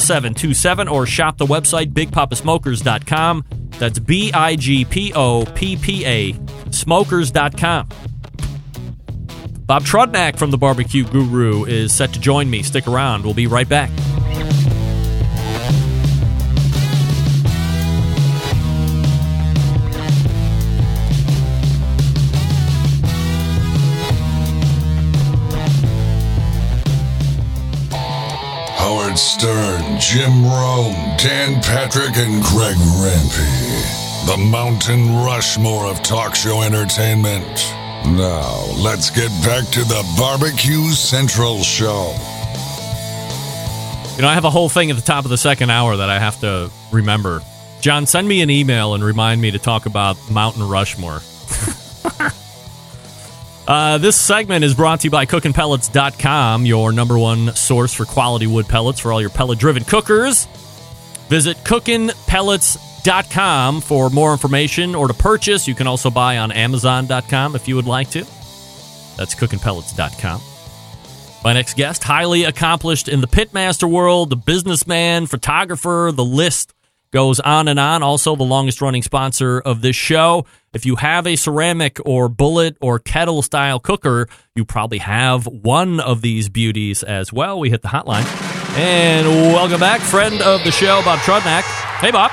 0727. 0.01 0.89
Or 0.89 1.07
shop 1.07 1.39
the 1.39 1.47
website 1.47 1.93
bigpoppasmokers.com. 1.93 3.45
That's 3.79 3.99
B 3.99 4.33
I 4.33 4.55
G 4.57 4.85
P 4.85 5.12
O 5.14 5.45
P 5.55 5.77
P 5.77 6.07
A 6.07 6.35
smokers.com. 6.70 7.89
Bob 9.66 9.83
Trudnak 9.83 10.39
from 10.39 10.51
the 10.51 10.59
Barbecue 10.59 11.05
Guru 11.05 11.64
is 11.64 11.93
set 11.93 12.12
to 12.12 12.20
join 12.20 12.51
me. 12.51 12.62
Stick 12.62 12.87
around. 12.87 13.25
We'll 13.25 13.35
be 13.35 13.47
right 13.47 13.68
back. 13.68 13.91
Howard 29.15 29.21
Stern, 29.21 30.01
Jim 30.01 30.45
Rome, 30.45 31.17
Dan 31.19 31.62
Patrick, 31.62 32.17
and 32.17 32.43
Greg 32.43 32.75
Rempe. 32.75 34.27
The 34.27 34.37
Mountain 34.37 35.15
Rushmore 35.25 35.87
of 35.87 36.03
talk 36.03 36.35
show 36.35 36.62
entertainment. 36.62 37.47
Now, 38.07 38.65
let's 38.77 39.11
get 39.11 39.31
back 39.45 39.69
to 39.71 39.85
the 39.85 40.05
Barbecue 40.19 40.91
Central 40.91 41.62
Show. 41.62 42.12
You 44.17 44.23
know, 44.23 44.29
I 44.29 44.35
have 44.35 44.45
a 44.45 44.51
whole 44.51 44.69
thing 44.69 44.91
at 44.91 44.97
the 44.97 45.03
top 45.03 45.25
of 45.25 45.31
the 45.31 45.39
second 45.39 45.71
hour 45.71 45.97
that 45.97 46.11
I 46.11 46.19
have 46.19 46.41
to 46.41 46.73
remember. 46.91 47.41
John, 47.81 48.07
send 48.07 48.27
me 48.27 48.43
an 48.43 48.51
email 48.51 48.95
and 48.95 49.05
remind 49.05 49.41
me 49.41 49.53
to 49.53 49.61
talk 49.61 49.87
about 49.87 50.17
Mountain 50.29 50.69
Rushmore. 50.69 51.21
uh, 53.67 53.99
this 53.99 54.21
segment 54.21 54.65
is 54.65 54.75
brought 54.75 55.01
to 55.01 55.07
you 55.07 55.11
by 55.11 55.27
cookinpellets.com, 55.27 56.67
your 56.67 56.93
number 56.93 57.19
one 57.19 57.55
source 57.55 57.95
for 57.95 58.05
quality 58.05 58.47
wood 58.47 58.67
pellets 58.67 59.01
for 59.01 59.12
all 59.12 59.21
your 59.21 59.31
pellet 59.31 59.59
driven 59.59 59.85
cookers. 59.85 60.47
Visit 61.29 61.57
cookinpellets.com 61.59 63.81
for 63.81 64.11
more 64.11 64.33
information 64.33 64.95
or 64.95 65.09
to 65.09 65.15
purchase. 65.15 65.67
You 65.67 65.75
can 65.75 65.87
also 65.87 66.11
buy 66.11 66.37
on 66.39 66.53
amazon.com 66.53 67.57
if 67.57 67.67
you 67.67 67.77
would 67.77 67.87
like 67.87 68.11
to. 68.11 68.25
That's 69.17 69.35
cookinpellets.com. 69.35 70.41
My 71.45 71.53
next 71.53 71.77
guest, 71.77 72.03
highly 72.03 72.45
accomplished 72.45 73.09
in 73.09 73.21
the 73.21 73.27
pitmaster 73.27 73.91
world, 73.91 74.31
the 74.31 74.37
businessman, 74.37 75.27
photographer, 75.27 76.11
the 76.12 76.25
list 76.25 76.73
goes 77.15 77.39
on 77.39 77.69
and 77.69 77.79
on. 77.79 78.03
Also, 78.03 78.35
the 78.35 78.43
longest 78.43 78.83
running 78.83 79.01
sponsor 79.01 79.61
of 79.61 79.83
this 79.83 79.95
show. 79.95 80.45
If 80.73 80.85
you 80.85 80.97
have 80.97 81.29
a 81.29 81.37
ceramic 81.37 82.01
or 82.05 82.29
bullet 82.29 82.77
or 82.81 82.99
kettle 82.99 83.41
style 83.41 83.79
cooker, 83.79 84.27
you 84.57 84.65
probably 84.65 84.99
have 84.99 85.47
one 85.47 86.01
of 86.01 86.23
these 86.23 86.49
beauties 86.49 87.05
as 87.05 87.33
well. 87.33 87.61
We 87.61 87.71
hit 87.71 87.83
the 87.83 87.89
hotline. 87.89 88.27
And 88.77 89.29
welcome 89.29 89.79
back, 89.79 90.01
friend 90.01 90.43
of 90.43 90.65
the 90.65 90.73
show, 90.73 91.03
Bob 91.05 91.21
Trudnak. 91.21 91.62
Hey, 92.01 92.11
Bob. 92.11 92.33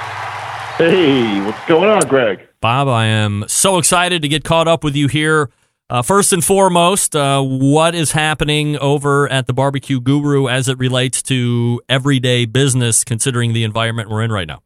Hey, 0.80 1.40
what's 1.46 1.64
going 1.68 1.88
on, 1.88 2.02
Greg? 2.08 2.40
Bob, 2.60 2.88
I 2.88 3.06
am 3.06 3.46
so 3.48 3.78
excited 3.78 4.24
to 4.24 4.28
get 4.28 4.44
caught 4.44 4.68
up 4.68 4.84
with 4.84 4.96
you 4.96 5.08
here. 5.08 5.52
Uh, 5.92 6.02
first 6.02 6.34
and 6.34 6.44
foremost, 6.44 7.16
uh, 7.16 7.40
what 7.44 7.94
is 7.94 8.14
happening 8.14 8.78
over 8.80 9.32
at 9.32 9.46
the 9.46 9.54
Barbecue 9.54 10.02
Guru 10.02 10.48
as 10.48 10.68
it 10.68 10.80
relates 10.80 11.22
to 11.24 11.82
everyday 11.88 12.46
business, 12.46 13.04
considering 13.04 13.54
the 13.54 13.64
environment 13.64 14.10
we're 14.10 14.24
in 14.24 14.32
right 14.32 14.48
now? 14.48 14.64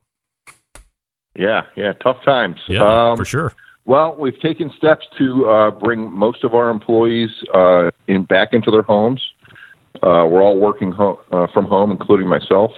Yeah, 1.36 1.64
yeah, 1.76 1.94
tough 1.94 2.24
times. 2.24 2.58
Yeah, 2.68 2.84
Um, 3.12 3.18
for 3.18 3.26
sure. 3.26 3.54
Well, 3.86 4.16
we've 4.18 4.40
taken 4.40 4.72
steps 4.76 5.06
to 5.18 5.48
uh, 5.50 5.72
bring 5.72 6.12
most 6.12 6.44
of 6.44 6.56
our 6.56 6.70
employees 6.70 7.30
uh, 7.54 7.92
in 8.08 8.24
back 8.24 8.54
into 8.54 8.72
their 8.72 8.82
homes. 8.82 9.22
Uh, 10.02 10.26
we're 10.30 10.42
all 10.42 10.58
working 10.58 10.92
ho- 10.92 11.22
uh, 11.32 11.48
from 11.54 11.66
home, 11.66 11.92
including 11.92 12.28
myself. 12.28 12.72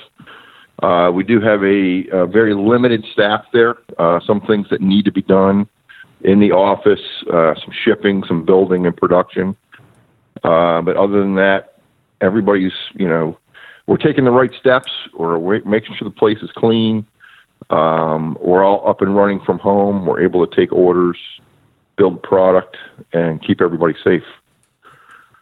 Uh, 0.83 1.09
we 1.13 1.23
do 1.23 1.39
have 1.39 1.63
a, 1.63 2.05
a 2.11 2.27
very 2.27 2.53
limited 2.53 3.05
staff 3.11 3.45
there. 3.53 3.77
Uh, 3.97 4.19
some 4.25 4.41
things 4.41 4.67
that 4.69 4.81
need 4.81 5.05
to 5.05 5.11
be 5.11 5.21
done 5.21 5.67
in 6.21 6.39
the 6.39 6.51
office, 6.51 6.99
uh, 7.31 7.55
some 7.55 7.71
shipping, 7.83 8.23
some 8.27 8.43
building 8.45 8.85
and 8.85 8.95
production. 8.95 9.55
Uh, 10.43 10.81
but 10.81 10.95
other 10.97 11.19
than 11.19 11.35
that, 11.35 11.79
everybody's 12.21 12.73
you 12.93 13.07
know 13.07 13.37
we're 13.87 13.97
taking 13.97 14.25
the 14.25 14.31
right 14.31 14.51
steps. 14.59 14.91
We're 15.17 15.39
making 15.63 15.95
sure 15.95 16.07
the 16.07 16.15
place 16.15 16.39
is 16.41 16.51
clean. 16.55 17.05
Um, 17.69 18.37
we're 18.41 18.63
all 18.63 18.87
up 18.87 19.01
and 19.01 19.15
running 19.15 19.41
from 19.45 19.59
home. 19.59 20.05
We're 20.05 20.23
able 20.23 20.45
to 20.45 20.55
take 20.55 20.71
orders, 20.71 21.17
build 21.97 22.23
product, 22.23 22.77
and 23.13 23.45
keep 23.45 23.61
everybody 23.61 23.95
safe. 24.03 24.23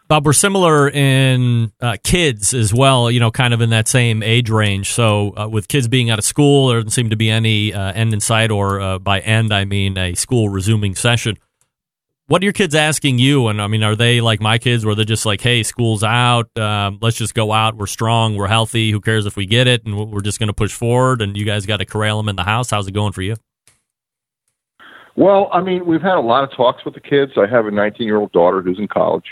Bob, 0.08 0.24
we're 0.24 0.34
similar 0.34 0.88
in 0.88 1.72
uh, 1.82 1.98
kids 2.04 2.54
as 2.54 2.72
well, 2.72 3.10
you 3.10 3.20
know, 3.20 3.32
kind 3.32 3.56
of 3.56 3.62
in 3.62 3.72
that 3.72 3.88
same 3.88 4.22
age 4.22 4.52
range. 4.52 4.92
So, 4.92 5.34
uh, 5.36 5.48
with 5.48 5.68
kids 5.68 5.88
being 5.88 6.12
out 6.12 6.20
of 6.20 6.26
school, 6.26 6.68
there 6.68 6.78
doesn't 6.78 6.92
seem 6.92 7.10
to 7.10 7.16
be 7.16 7.32
any 7.32 7.74
uh, 7.74 7.92
end 7.92 8.14
in 8.14 8.20
sight, 8.20 8.52
or 8.52 8.80
uh, 8.80 9.00
by 9.00 9.20
end, 9.22 9.52
I 9.52 9.66
mean 9.66 9.98
a 9.98 10.14
school 10.14 10.50
resuming 10.50 10.94
session. 10.94 11.40
What 12.28 12.42
are 12.42 12.46
your 12.46 12.54
kids 12.54 12.74
asking 12.74 13.20
you? 13.20 13.50
And 13.50 13.62
I 13.62 13.68
mean, 13.68 13.84
are 13.84 13.96
they 13.96 14.20
like 14.20 14.42
my 14.42 14.58
kids, 14.58 14.84
where 14.84 14.96
they're 14.96 15.06
just 15.06 15.28
like, 15.28 15.42
hey, 15.42 15.62
school's 15.62 16.04
out, 16.04 16.50
um, 16.58 16.98
let's 17.00 17.18
just 17.18 17.36
go 17.36 17.52
out, 17.52 17.78
we're 17.78 17.86
strong, 17.86 18.36
we're 18.36 18.48
healthy, 18.48 18.90
who 18.90 19.00
cares 19.00 19.28
if 19.28 19.38
we 19.38 19.46
get 19.46 19.68
it, 19.68 19.86
and 19.86 19.96
we're 20.12 20.22
just 20.22 20.40
going 20.40 20.48
to 20.48 20.54
push 20.54 20.74
forward, 20.74 21.22
and 21.22 21.38
you 21.38 21.46
guys 21.46 21.68
got 21.68 21.78
to 21.78 21.86
corral 21.86 22.18
them 22.18 22.28
in 22.28 22.36
the 22.36 22.44
house? 22.44 22.72
How's 22.72 22.88
it 22.88 22.94
going 22.94 23.12
for 23.12 23.22
you? 23.22 23.36
Well, 25.16 25.50
I 25.54 25.62
mean, 25.62 25.86
we've 25.86 26.02
had 26.02 26.18
a 26.18 26.22
lot 26.22 26.44
of 26.44 26.52
talks 26.52 26.84
with 26.84 26.96
the 26.96 27.00
kids. 27.00 27.34
I 27.38 27.46
have 27.46 27.68
a 27.68 27.72
19 27.72 28.08
year 28.08 28.18
old 28.18 28.32
daughter 28.32 28.62
who's 28.62 28.80
in 28.80 28.88
college, 28.88 29.28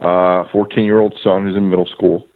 uh, 0.00 0.44
14 0.50 0.84
year 0.84 1.00
old 1.00 1.14
son 1.22 1.44
who's 1.44 1.56
in 1.56 1.68
middle 1.68 1.86
school. 1.86 2.26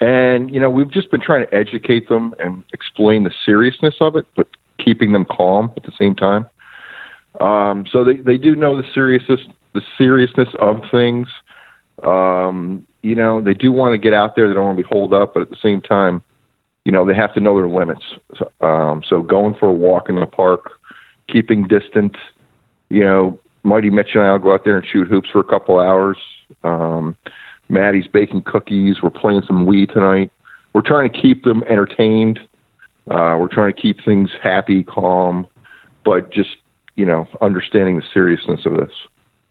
And, 0.00 0.52
you 0.52 0.60
know, 0.60 0.68
we've 0.68 0.90
just 0.90 1.10
been 1.10 1.20
trying 1.20 1.46
to 1.46 1.54
educate 1.54 2.10
them 2.10 2.34
and 2.38 2.62
explain 2.74 3.24
the 3.24 3.32
seriousness 3.46 3.94
of 4.00 4.16
it, 4.16 4.26
but 4.36 4.48
keeping 4.84 5.12
them 5.12 5.24
calm 5.24 5.72
at 5.78 5.84
the 5.84 5.92
same 5.98 6.14
time. 6.14 6.46
Um, 7.40 7.86
so 7.90 8.04
they, 8.04 8.16
they 8.16 8.36
do 8.36 8.54
know 8.54 8.76
the 8.76 8.86
seriousness, 8.92 9.40
the 9.74 9.82
seriousness 9.96 10.48
of 10.58 10.82
things. 10.90 11.28
Um, 12.02 12.86
you 13.02 13.14
know, 13.14 13.40
they 13.40 13.54
do 13.54 13.72
want 13.72 13.92
to 13.92 13.98
get 13.98 14.12
out 14.12 14.36
there. 14.36 14.48
They 14.48 14.54
don't 14.54 14.64
want 14.64 14.78
to 14.78 14.82
be 14.82 14.88
holed 14.88 15.12
up, 15.14 15.34
but 15.34 15.42
at 15.42 15.50
the 15.50 15.56
same 15.62 15.80
time, 15.80 16.22
you 16.84 16.92
know, 16.92 17.06
they 17.06 17.14
have 17.14 17.32
to 17.34 17.40
know 17.40 17.56
their 17.56 17.68
limits. 17.68 18.02
So, 18.36 18.66
um, 18.66 19.02
so 19.08 19.22
going 19.22 19.54
for 19.54 19.68
a 19.68 19.72
walk 19.72 20.08
in 20.08 20.16
the 20.16 20.26
park, 20.26 20.72
keeping 21.28 21.66
distant, 21.66 22.16
you 22.90 23.04
know, 23.04 23.38
Mighty 23.62 23.90
Mitch 23.90 24.10
and 24.14 24.24
I 24.24 24.32
will 24.32 24.38
go 24.40 24.54
out 24.54 24.64
there 24.64 24.78
and 24.78 24.86
shoot 24.86 25.06
hoops 25.08 25.30
for 25.30 25.40
a 25.40 25.44
couple 25.44 25.78
hours. 25.78 26.18
Um, 26.64 27.16
Maddie's 27.68 28.08
baking 28.08 28.42
cookies. 28.42 28.96
We're 29.02 29.10
playing 29.10 29.42
some 29.46 29.66
Wii 29.66 29.92
tonight. 29.92 30.30
We're 30.72 30.82
trying 30.82 31.10
to 31.10 31.20
keep 31.20 31.44
them 31.44 31.62
entertained. 31.64 32.40
Uh, 33.10 33.36
we're 33.38 33.48
trying 33.48 33.72
to 33.72 33.80
keep 33.80 34.04
things 34.04 34.30
happy, 34.42 34.84
calm, 34.84 35.46
but 36.04 36.32
just, 36.32 36.56
you 36.96 37.06
know, 37.06 37.26
understanding 37.40 37.96
the 37.96 38.04
seriousness 38.12 38.60
of 38.66 38.76
this. 38.76 38.92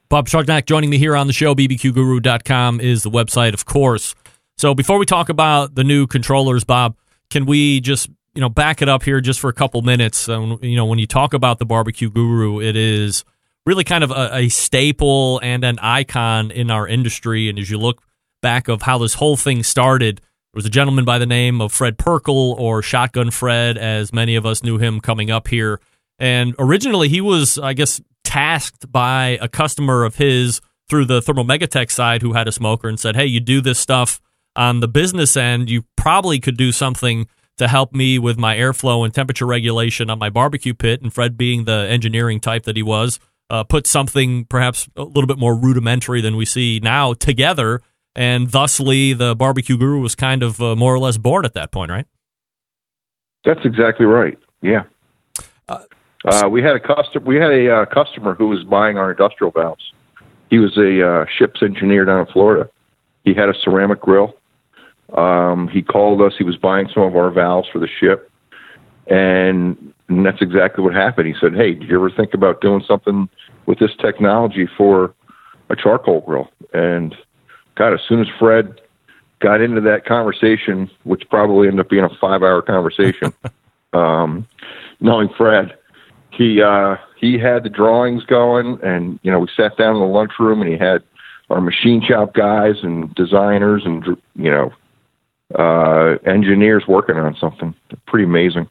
Bob 0.10 0.28
Trudnak 0.28 0.66
joining 0.66 0.90
me 0.90 0.98
here 0.98 1.16
on 1.16 1.28
the 1.28 1.34
show. 1.34 1.56
BBQGuru.com 1.56 2.82
is 2.82 3.04
the 3.04 3.10
website, 3.10 3.54
of 3.54 3.66
course. 3.66 4.14
So 4.58 4.76
before 4.76 4.98
we 4.98 5.06
talk 5.06 5.30
about 5.30 5.76
the 5.76 5.84
new 5.84 6.06
controllers, 6.06 6.64
Bob, 6.64 6.96
can 7.30 7.46
we 7.46 7.80
just 7.80 8.10
you 8.36 8.42
know 8.42 8.50
back 8.50 8.82
it 8.82 8.90
up 8.90 9.04
here 9.04 9.22
just 9.22 9.40
for 9.40 9.50
a 9.50 9.54
couple 9.54 9.82
minutes? 9.82 10.28
Um, 10.28 10.60
you 10.62 10.76
know, 10.76 10.86
when 10.86 11.00
you 11.00 11.08
talk 11.08 11.34
about 11.34 11.60
the 11.60 11.66
Barbecue 11.66 12.10
Guru, 12.10 12.60
it 12.62 12.76
is 12.76 13.24
really 13.66 13.84
kind 13.84 14.04
of 14.04 14.12
a, 14.12 14.36
a 14.36 14.50
staple 14.50 15.40
and 15.42 15.64
an 15.64 15.80
icon 15.80 16.52
in 16.52 16.70
our 16.70 16.88
industry. 16.88 17.50
And 17.50 17.58
as 17.58 17.70
you 17.70 17.78
look 17.78 18.04
back 18.42 18.68
of 18.68 18.82
how 18.82 18.98
this 18.98 19.16
whole 19.16 19.38
thing 19.38 19.64
started, 19.64 20.18
there 20.18 20.58
was 20.58 20.66
a 20.66 20.70
gentleman 20.70 21.06
by 21.06 21.20
the 21.20 21.26
name 21.26 21.62
of 21.62 21.72
Fred 21.72 21.98
Pirkle 21.98 22.58
or 22.58 22.82
Shotgun 22.82 23.32
Fred, 23.32 23.78
as 23.78 24.12
many 24.12 24.36
of 24.36 24.46
us 24.46 24.64
knew 24.64 24.78
him 24.78 25.00
coming 25.00 25.32
up 25.32 25.48
here. 25.48 25.80
And 26.22 26.54
originally, 26.60 27.10
he 27.10 27.20
was, 27.20 27.58
I 27.58 27.74
guess, 27.74 28.00
tasked 28.24 28.92
by 28.92 29.40
a 29.42 29.48
customer 29.48 30.04
of 30.04 30.18
his 30.18 30.62
through 30.88 31.06
the 31.06 31.20
Thermal 31.20 31.46
Megatech 31.46 31.90
side 31.90 32.22
who 32.22 32.34
had 32.34 32.48
a 32.48 32.52
smoker 32.52 32.88
and 32.88 33.00
said, 33.00 33.16
Hey, 33.16 33.26
you 33.26 33.40
do 33.40 33.60
this 33.60 33.80
stuff 33.80 34.22
on 34.56 34.82
the 34.82 34.88
business 34.88 35.36
end. 35.36 35.72
You 35.72 35.84
probably 35.98 36.40
could 36.40 36.58
do 36.58 36.72
something 36.72 37.28
to 37.58 37.68
help 37.68 37.94
me 37.94 38.20
with 38.20 38.38
my 38.38 38.56
airflow 38.56 39.04
and 39.04 39.12
temperature 39.12 39.48
regulation 39.48 40.12
on 40.12 40.20
my 40.20 40.30
barbecue 40.30 40.76
pit. 40.76 41.02
And 41.02 41.12
Fred, 41.12 41.38
being 41.38 41.66
the 41.66 41.88
engineering 41.90 42.40
type 42.40 42.64
that 42.64 42.76
he 42.76 42.84
was, 42.84 43.20
uh, 43.50 43.64
put 43.64 43.88
something 43.88 44.46
perhaps 44.46 44.88
a 44.96 45.04
little 45.04 45.28
bit 45.28 45.40
more 45.40 45.56
rudimentary 45.56 46.22
than 46.22 46.36
we 46.36 46.46
see 46.46 46.80
now 46.84 47.14
together. 47.14 47.82
And 48.16 48.52
thusly, 48.52 49.14
the 49.14 49.36
barbecue 49.36 49.76
guru 49.76 50.00
was 50.02 50.14
kind 50.14 50.44
of 50.44 50.62
uh, 50.62 50.76
more 50.76 50.94
or 50.94 51.00
less 51.00 51.18
bored 51.18 51.48
at 51.48 51.56
that 51.56 51.72
point, 51.72 51.90
right? 51.90 52.06
That's 53.44 53.66
exactly 53.66 54.06
right. 54.06 54.38
Yeah. 54.62 54.84
Uh, 56.26 56.48
we 56.50 56.62
had 56.62 56.76
a 56.76 56.80
customer. 56.80 57.26
We 57.26 57.38
had 57.38 57.52
a 57.52 57.74
uh, 57.74 57.86
customer 57.86 58.36
who 58.36 58.48
was 58.48 58.64
buying 58.64 58.98
our 58.98 59.12
industrial 59.12 59.52
valves. 59.52 59.92
He 60.50 60.60
was 60.60 60.78
a 60.78 61.08
uh, 61.08 61.26
ship's 61.38 61.64
engineer 61.64 62.06
down 62.06 62.20
in 62.20 62.26
Florida. 62.28 62.70
He 63.24 63.34
had 63.34 63.50
a 63.50 63.54
ceramic 63.64 64.02
grill. 64.02 64.36
Um, 65.18 65.68
he 65.68 65.82
called 65.82 66.22
us. 66.22 66.34
He 66.38 66.44
was 66.44 66.58
buying 66.58 66.90
some 66.94 67.04
of 67.04 67.16
our 67.16 67.32
valves 67.32 67.68
for 67.72 67.80
the 67.80 67.88
ship, 67.88 68.30
And, 69.08 69.94
and 70.08 70.26
that's 70.26 70.42
exactly 70.42 70.84
what 70.84 70.94
happened. 70.94 71.28
He 71.28 71.36
said, 71.40 71.54
"Hey, 71.56 71.74
do 71.74 71.86
you 71.86 71.96
ever 71.96 72.10
think 72.10 72.34
about 72.34 72.62
doing 72.62 72.84
something 72.88 73.28
with 73.66 73.80
this 73.80 73.92
technology 74.00 74.68
for 74.78 75.14
a 75.70 75.76
charcoal 75.76 76.22
grill?" 76.22 76.50
And 76.74 77.16
God, 77.76 77.94
as 77.94 78.00
soon 78.08 78.22
as 78.22 78.28
Fred 78.40 78.80
got 79.40 79.60
into 79.60 79.82
that 79.82 80.06
conversation, 80.06 80.90
which 81.04 81.24
probably 81.30 81.68
ended 81.68 81.86
up 81.86 81.90
being 81.90 82.04
a 82.04 82.10
five-hour 82.22 82.62
conversation, 82.62 83.34
um, 83.94 84.48
knowing 85.00 85.30
Fred, 85.38 85.74
he 86.32 86.62
uh, 86.62 86.96
he 87.20 87.38
had 87.38 87.64
the 87.64 87.70
drawings 87.70 88.24
going, 88.24 88.80
and 88.84 89.20
you 89.24 89.32
know 89.32 89.40
we 89.40 89.48
sat 89.56 89.78
down 89.78 89.96
in 89.96 90.02
the 90.02 90.08
lunchroom, 90.08 90.62
and 90.62 90.72
he 90.72 90.78
had 90.78 91.04
our 91.50 91.62
machine 91.62 92.02
shop 92.02 92.34
guys 92.34 92.76
and 92.82 93.14
designers 93.16 93.84
and 93.86 94.06
you 94.36 94.50
know 94.50 94.72
uh, 95.58 96.18
engineers 96.26 96.84
working 96.88 97.18
on 97.18 97.36
something 97.36 97.76
pretty 98.08 98.26
amazing. 98.26 98.70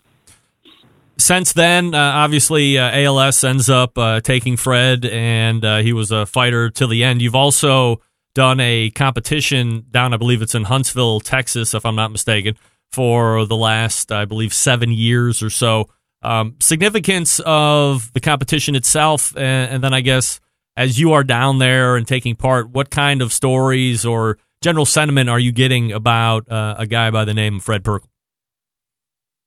Since 1.19 1.53
then, 1.53 1.95
uh, 1.95 1.99
obviously, 1.99 2.79
uh, 2.79 2.91
ALS 2.91 3.45
ends 3.45 3.69
up 3.69 3.99
uh, 3.99 4.21
taking 4.21 4.57
Fred, 4.57 5.05
and 5.05 5.63
uh, 5.63 5.79
he 5.79 5.93
was 5.93 6.11
a 6.11 6.25
fighter 6.25 6.71
till 6.71 6.89
the 6.89 7.05
end. 7.05 7.21
You've 7.21 7.35
also 7.35 8.01
done 8.35 8.59
a 8.61 8.91
competition 8.91 9.85
down, 9.91 10.15
I 10.15 10.17
believe 10.17 10.41
it's 10.41 10.55
in 10.55 10.65
Huntsville, 10.65 11.21
Texas, 11.21 11.75
if 11.75 11.85
I'm 11.85 11.97
not 11.97 12.11
mistaken, 12.11 12.55
for 12.91 13.45
the 13.45 13.57
last, 13.57 14.11
I 14.11 14.25
believe, 14.25 14.55
seven 14.55 14.93
years 14.93 15.43
or 15.43 15.51
so. 15.51 15.91
Um, 16.23 16.57
significance 16.61 17.41
of 17.47 18.13
the 18.13 18.21
competition 18.21 18.75
itself, 18.75 19.35
and, 19.37 19.71
and 19.73 19.85
then 19.85 19.95
I 19.95 20.03
guess 20.03 20.41
as 20.77 20.99
you 20.99 21.13
are 21.13 21.25
down 21.25 21.59
there 21.59 21.97
and 21.97 22.07
taking 22.07 22.37
part, 22.37 22.71
what 22.71 22.91
kind 22.91 23.23
of 23.23 23.33
stories 23.33 24.05
or 24.05 24.39
general 24.63 24.87
sentiment 24.87 25.31
are 25.31 25.39
you 25.39 25.53
getting 25.53 25.93
about 25.93 26.51
uh, 26.51 26.75
a 26.79 26.87
guy 26.87 27.11
by 27.11 27.25
the 27.25 27.35
name 27.35 27.57
of 27.57 27.63
Fred 27.63 27.83
Pirkle? 27.83 28.07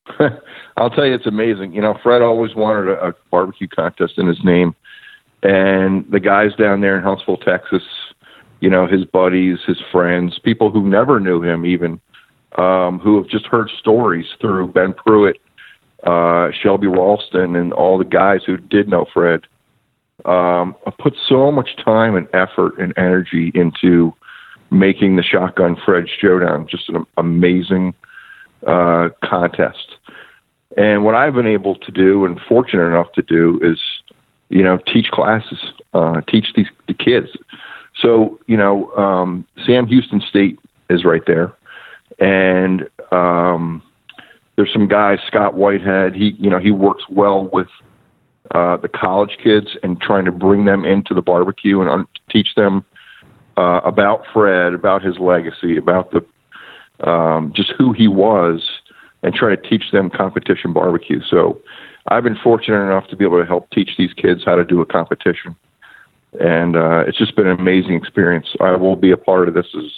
I'll 0.78 0.90
tell 0.90 1.06
you, 1.06 1.14
it's 1.14 1.28
amazing. 1.28 1.74
You 1.74 1.82
know, 1.82 1.98
Fred 2.02 2.22
always 2.22 2.56
wanted 2.56 2.90
a, 2.90 3.10
a 3.10 3.14
barbecue 3.32 3.68
contest 3.68 4.14
in 4.18 4.28
his 4.28 4.44
name, 4.44 4.76
and 5.44 6.06
the 6.10 6.20
guys 6.20 6.56
down 6.56 6.82
there 6.82 6.98
in 6.98 7.04
Huntsville, 7.04 7.38
Texas, 7.38 7.84
you 8.60 8.70
know, 8.70 8.88
his 8.88 9.06
buddies, 9.06 9.60
his 9.68 9.78
friends, 9.92 10.40
people 10.40 10.72
who 10.72 10.90
never 10.90 11.20
knew 11.20 11.42
him, 11.42 11.66
even 11.66 12.00
um, 12.58 13.00
who 13.00 13.18
have 13.18 13.28
just 13.28 13.46
heard 13.46 13.70
stories 13.80 14.26
through 14.40 14.68
Ben 14.68 14.94
Pruitt, 14.94 15.38
uh, 16.04 16.52
Shelby 16.52 16.88
Ralston, 16.88 17.56
and 17.56 17.74
all 17.74 17.98
the 17.98 18.06
guys 18.06 18.42
who 18.46 18.58
did 18.58 18.88
know 18.88 19.06
Fred. 19.14 19.42
Um, 20.26 20.76
put 21.00 21.16
so 21.28 21.52
much 21.52 21.76
time 21.84 22.16
and 22.16 22.28
effort 22.34 22.78
and 22.80 22.94
energy 22.98 23.52
into 23.56 24.14
making 24.72 25.16
the 25.16 25.24
Shotgun 25.24 25.76
Fred 25.86 26.06
Showdown 26.08 26.68
just 26.68 26.90
an 26.90 27.06
amazing 27.18 27.94
uh, 28.66 29.10
contest. 29.24 29.98
And 30.78 31.04
what 31.04 31.16
I've 31.16 31.34
been 31.34 31.48
able 31.48 31.76
to 31.76 31.92
do 31.92 32.26
and 32.26 32.40
fortunate 32.48 32.86
enough 32.86 33.12
to 33.14 33.22
do 33.22 33.60
is, 33.62 33.80
you 34.50 34.64
know, 34.64 34.80
teach 34.92 35.08
classes, 35.12 35.60
uh, 35.94 36.22
teach 36.28 36.48
these 36.56 36.68
the 36.88 36.94
kids. 36.94 37.28
So, 38.00 38.40
you 38.48 38.58
know, 38.58 38.92
um, 38.96 39.46
Sam 39.66 39.86
Houston 39.88 40.22
State 40.22 40.58
is 40.90 41.06
right 41.06 41.22
there. 41.28 41.54
And 42.20 42.90
um, 43.12 43.84
there's 44.56 44.72
some 44.72 44.88
guys, 44.88 45.20
Scott 45.28 45.56
Whitehead, 45.56 46.16
he, 46.16 46.36
you 46.38 46.50
know, 46.50 46.60
he 46.60 46.72
works 46.72 47.04
well 47.10 47.50
with 47.52 47.68
uh, 48.52 48.78
the 48.78 48.90
college 48.90 49.38
kids 49.44 49.76
and 49.82 50.00
trying 50.00 50.26
to 50.26 50.32
bring 50.32 50.66
them 50.66 50.86
into 50.86 51.14
the 51.14 51.22
barbecue 51.22 51.82
and 51.82 51.90
un- 51.90 52.08
teach 52.30 52.50
them 52.56 52.86
uh, 53.58 53.82
about 53.84 54.24
Fred, 54.32 54.74
about 54.74 55.02
his 55.02 55.18
legacy, 55.18 55.78
about 55.78 56.12
the 56.12 56.26
um, 57.08 57.52
just 57.56 57.74
who 57.78 57.94
he 57.94 58.08
was, 58.08 58.62
and 59.24 59.34
try 59.34 59.56
to 59.56 59.70
teach 59.70 59.92
them 59.92 60.10
competition 60.10 60.74
barbecue. 60.74 61.22
So 61.28 61.60
I've 62.10 62.24
been 62.24 62.38
fortunate 62.44 62.84
enough 62.84 63.08
to 63.08 63.16
be 63.16 63.26
able 63.26 63.40
to 63.40 63.46
help 63.46 63.70
teach 63.72 63.92
these 63.98 64.14
kids 64.14 64.42
how 64.46 64.56
to 64.56 64.64
do 64.64 64.82
a 64.82 64.86
competition, 64.86 65.56
and 66.40 66.76
uh, 66.76 67.04
it's 67.08 67.18
just 67.18 67.36
been 67.36 67.48
an 67.48 67.60
amazing 67.60 67.96
experience. 67.96 68.48
I 68.60 68.76
will 68.76 68.96
be 68.96 69.12
a 69.12 69.18
part 69.18 69.48
of 69.48 69.54
this 69.54 69.68
as 69.76 69.92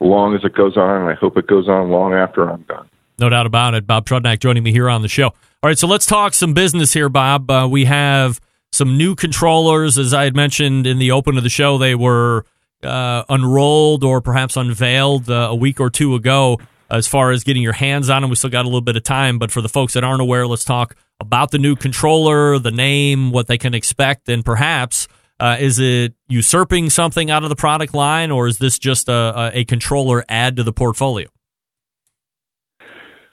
long 0.00 0.34
as 0.34 0.44
it 0.44 0.54
goes 0.54 0.76
on, 0.76 1.02
and 1.02 1.10
I 1.10 1.14
hope 1.14 1.36
it 1.36 1.46
goes 1.46 1.68
on 1.68 1.90
long 1.90 2.14
after 2.14 2.48
I'm 2.48 2.62
gone. 2.62 2.88
No 3.20 3.28
doubt 3.28 3.44
about 3.44 3.74
it. 3.74 3.86
Bob 3.86 4.06
Trudnak 4.06 4.40
joining 4.40 4.62
me 4.62 4.72
here 4.72 4.88
on 4.88 5.02
the 5.02 5.08
show. 5.08 5.26
All 5.26 5.34
right, 5.68 5.78
so 5.78 5.86
let's 5.86 6.06
talk 6.06 6.32
some 6.32 6.54
business 6.54 6.94
here, 6.94 7.10
Bob. 7.10 7.50
Uh, 7.50 7.68
we 7.70 7.84
have 7.84 8.40
some 8.72 8.96
new 8.96 9.14
controllers, 9.14 9.98
as 9.98 10.14
I 10.14 10.24
had 10.24 10.34
mentioned 10.34 10.86
in 10.86 10.98
the 10.98 11.10
open 11.10 11.36
of 11.36 11.42
the 11.42 11.50
show. 11.50 11.76
They 11.76 11.94
were 11.94 12.46
uh, 12.82 13.24
unrolled 13.28 14.04
or 14.04 14.22
perhaps 14.22 14.56
unveiled 14.56 15.28
uh, 15.28 15.48
a 15.50 15.54
week 15.54 15.80
or 15.80 15.90
two 15.90 16.14
ago 16.14 16.58
as 16.88 17.06
far 17.06 17.30
as 17.30 17.44
getting 17.44 17.62
your 17.62 17.74
hands 17.74 18.08
on 18.08 18.22
them. 18.22 18.30
We 18.30 18.36
still 18.36 18.48
got 18.48 18.64
a 18.64 18.68
little 18.68 18.80
bit 18.80 18.96
of 18.96 19.02
time, 19.02 19.38
but 19.38 19.50
for 19.50 19.60
the 19.60 19.68
folks 19.68 19.92
that 19.92 20.02
aren't 20.02 20.22
aware, 20.22 20.46
let's 20.46 20.64
talk 20.64 20.96
about 21.20 21.50
the 21.50 21.58
new 21.58 21.76
controller, 21.76 22.58
the 22.58 22.70
name, 22.70 23.32
what 23.32 23.48
they 23.48 23.58
can 23.58 23.74
expect, 23.74 24.30
and 24.30 24.42
perhaps 24.42 25.08
uh, 25.38 25.58
is 25.60 25.78
it 25.78 26.14
usurping 26.28 26.88
something 26.88 27.30
out 27.30 27.42
of 27.42 27.50
the 27.50 27.56
product 27.56 27.92
line, 27.92 28.30
or 28.30 28.46
is 28.46 28.56
this 28.56 28.78
just 28.78 29.10
a, 29.10 29.50
a 29.52 29.66
controller 29.66 30.24
add 30.28 30.56
to 30.56 30.62
the 30.62 30.72
portfolio? 30.72 31.28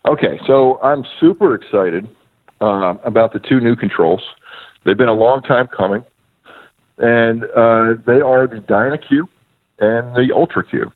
Okay, 0.08 0.40
so 0.48 0.80
I'm 0.82 1.04
super 1.20 1.54
excited 1.54 2.08
uh, 2.62 2.96
about 3.04 3.34
the 3.34 3.40
two 3.40 3.60
new 3.60 3.76
controls. 3.76 4.22
They've 4.86 4.96
been 4.98 5.10
a 5.10 5.14
long 5.14 5.42
time 5.42 5.68
coming, 5.68 6.02
and 6.98 7.44
uh, 7.44 7.96
they 8.06 8.22
are 8.22 8.48
the 8.48 8.64
DynaQ 8.66 9.28
and 9.80 10.16
the 10.16 10.32
UltraQ. 10.34 10.94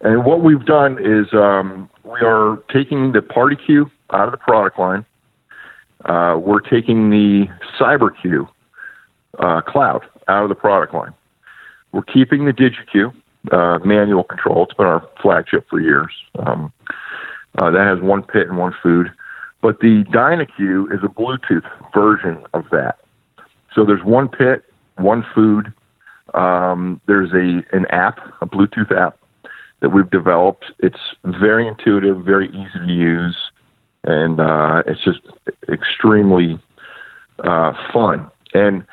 And 0.00 0.24
what 0.24 0.42
we've 0.42 0.64
done 0.66 0.98
is 0.98 1.32
um, 1.32 1.88
we 2.02 2.20
are 2.22 2.58
taking 2.72 3.12
the 3.12 3.20
PartyQ 3.20 3.88
out 4.12 4.26
of 4.26 4.32
the 4.32 4.38
product 4.38 4.80
line. 4.80 5.06
Uh, 6.04 6.36
we're 6.36 6.60
taking 6.60 7.10
the 7.10 7.46
CyberQ 7.78 8.48
uh, 9.38 9.60
cloud 9.60 10.02
out 10.26 10.42
of 10.42 10.48
the 10.48 10.56
product 10.56 10.92
line. 10.92 11.14
We're 11.92 12.02
keeping 12.02 12.46
the 12.46 12.52
DigiQ 12.52 13.14
uh, 13.52 13.78
manual 13.84 14.24
control. 14.24 14.64
It's 14.64 14.74
been 14.74 14.86
our 14.86 15.08
flagship 15.22 15.68
for 15.70 15.80
years. 15.80 16.10
Um, 16.40 16.72
uh, 17.58 17.70
that 17.70 17.86
has 17.86 18.00
one 18.00 18.22
pit 18.22 18.48
and 18.48 18.58
one 18.58 18.74
food. 18.82 19.12
But 19.62 19.80
the 19.80 20.04
DynaQ 20.04 20.92
is 20.94 21.00
a 21.02 21.08
Bluetooth 21.08 21.64
version 21.94 22.44
of 22.52 22.64
that. 22.70 22.98
So 23.74 23.84
there's 23.84 24.04
one 24.04 24.28
pit, 24.28 24.64
one 24.96 25.24
food. 25.34 25.72
Um, 26.34 27.00
there's 27.06 27.32
a 27.32 27.64
an 27.74 27.86
app, 27.90 28.18
a 28.40 28.46
Bluetooth 28.46 28.92
app 28.96 29.18
that 29.80 29.90
we've 29.90 30.10
developed. 30.10 30.66
It's 30.80 31.00
very 31.24 31.66
intuitive, 31.66 32.24
very 32.24 32.48
easy 32.48 32.86
to 32.86 32.92
use, 32.92 33.36
and 34.04 34.40
uh, 34.40 34.82
it's 34.86 35.02
just 35.02 35.20
extremely 35.68 36.58
uh, 37.42 37.72
fun. 37.92 38.30
And 38.52 38.84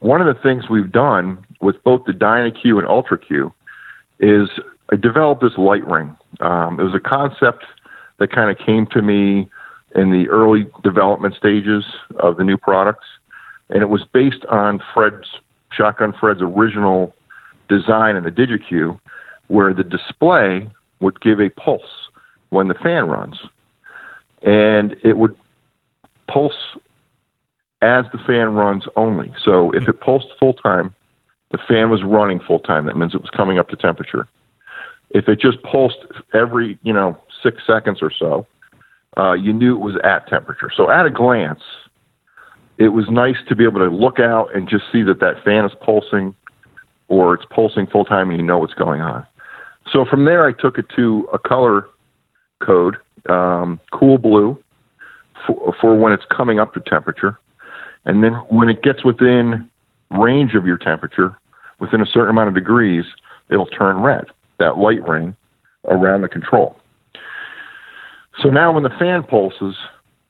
one 0.00 0.20
of 0.20 0.26
the 0.26 0.40
things 0.42 0.68
we've 0.68 0.92
done 0.92 1.44
with 1.60 1.82
both 1.84 2.04
the 2.04 2.12
DynaQ 2.12 2.78
and 2.78 2.86
UltraQ 2.86 3.52
is 4.20 4.48
I 4.90 4.96
developed 4.96 5.42
this 5.42 5.56
light 5.56 5.86
ring. 5.86 6.16
Um, 6.40 6.78
it 6.78 6.82
was 6.82 6.94
a 6.94 7.00
concept 7.00 7.64
that 8.18 8.30
kind 8.32 8.50
of 8.50 8.64
came 8.64 8.86
to 8.88 9.02
me 9.02 9.48
in 9.94 10.10
the 10.10 10.28
early 10.28 10.66
development 10.82 11.34
stages 11.34 11.84
of 12.18 12.36
the 12.36 12.44
new 12.44 12.56
products. 12.56 13.06
And 13.70 13.82
it 13.82 13.88
was 13.88 14.04
based 14.04 14.44
on 14.46 14.82
Fred's, 14.94 15.28
Shotgun 15.72 16.12
Fred's 16.12 16.40
original 16.42 17.14
design 17.68 18.16
in 18.16 18.24
the 18.24 18.30
DigiQ, 18.30 18.98
where 19.48 19.72
the 19.74 19.84
display 19.84 20.68
would 21.00 21.20
give 21.20 21.40
a 21.40 21.50
pulse 21.50 22.08
when 22.50 22.68
the 22.68 22.74
fan 22.74 23.08
runs. 23.08 23.38
And 24.42 24.96
it 25.02 25.16
would 25.16 25.36
pulse 26.28 26.76
as 27.82 28.04
the 28.12 28.18
fan 28.18 28.54
runs 28.54 28.84
only. 28.96 29.32
So 29.42 29.70
if 29.72 29.88
it 29.88 30.00
pulsed 30.00 30.28
full 30.38 30.54
time, 30.54 30.94
the 31.50 31.58
fan 31.58 31.90
was 31.90 32.02
running 32.02 32.40
full 32.40 32.60
time. 32.60 32.86
That 32.86 32.96
means 32.96 33.14
it 33.14 33.20
was 33.20 33.30
coming 33.30 33.58
up 33.58 33.68
to 33.68 33.76
temperature. 33.76 34.26
If 35.10 35.28
it 35.28 35.40
just 35.40 35.62
pulsed 35.62 35.98
every, 36.34 36.78
you 36.82 36.92
know, 36.92 37.16
six 37.42 37.62
seconds 37.66 37.98
or 38.02 38.10
so, 38.10 38.46
uh, 39.16 39.32
you 39.32 39.52
knew 39.52 39.74
it 39.74 39.80
was 39.80 39.96
at 40.04 40.28
temperature. 40.28 40.70
So 40.74 40.90
at 40.90 41.06
a 41.06 41.10
glance, 41.10 41.62
it 42.78 42.88
was 42.88 43.06
nice 43.08 43.36
to 43.48 43.56
be 43.56 43.64
able 43.64 43.80
to 43.80 43.88
look 43.88 44.20
out 44.20 44.54
and 44.54 44.68
just 44.68 44.84
see 44.92 45.02
that 45.02 45.20
that 45.20 45.42
fan 45.44 45.64
is 45.64 45.72
pulsing 45.80 46.34
or 47.08 47.34
it's 47.34 47.44
pulsing 47.50 47.86
full 47.86 48.04
time 48.04 48.30
and 48.30 48.38
you 48.38 48.44
know 48.44 48.58
what's 48.58 48.74
going 48.74 49.00
on. 49.00 49.26
So 49.92 50.04
from 50.04 50.24
there, 50.24 50.46
I 50.46 50.52
took 50.52 50.78
it 50.78 50.86
to 50.96 51.28
a 51.32 51.38
color 51.38 51.88
code, 52.60 52.96
um, 53.28 53.80
cool 53.92 54.18
blue, 54.18 54.58
for, 55.46 55.74
for 55.80 55.96
when 55.96 56.12
it's 56.12 56.24
coming 56.36 56.58
up 56.58 56.74
to 56.74 56.80
temperature. 56.80 57.38
And 58.04 58.22
then 58.22 58.32
when 58.48 58.68
it 58.68 58.82
gets 58.82 59.04
within 59.04 59.70
range 60.10 60.54
of 60.54 60.66
your 60.66 60.78
temperature, 60.78 61.38
within 61.80 62.00
a 62.00 62.06
certain 62.06 62.30
amount 62.30 62.48
of 62.48 62.54
degrees, 62.54 63.04
it'll 63.50 63.66
turn 63.66 64.00
red, 64.00 64.26
that 64.58 64.78
light 64.78 65.06
ring 65.06 65.36
around 65.86 66.22
the 66.22 66.28
control. 66.28 66.76
So 68.42 68.50
now 68.50 68.72
when 68.72 68.82
the 68.82 68.90
fan 68.90 69.22
pulses, 69.22 69.76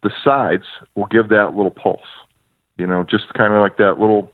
the 0.02 0.10
sides 0.22 0.64
will 0.94 1.06
give 1.06 1.28
that 1.30 1.54
little 1.54 1.70
pulse. 1.70 2.06
You 2.78 2.86
know, 2.86 3.04
just 3.04 3.32
kind 3.34 3.52
of 3.52 3.60
like 3.60 3.78
that 3.78 3.98
little, 3.98 4.32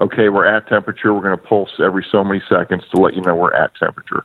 okay, 0.00 0.28
we're 0.28 0.46
at 0.46 0.66
temperature. 0.68 1.14
We're 1.14 1.22
going 1.22 1.38
to 1.38 1.42
pulse 1.42 1.70
every 1.78 2.04
so 2.10 2.24
many 2.24 2.42
seconds 2.48 2.84
to 2.94 3.00
let 3.00 3.14
you 3.14 3.22
know 3.22 3.34
we're 3.34 3.54
at 3.54 3.74
temperature. 3.76 4.24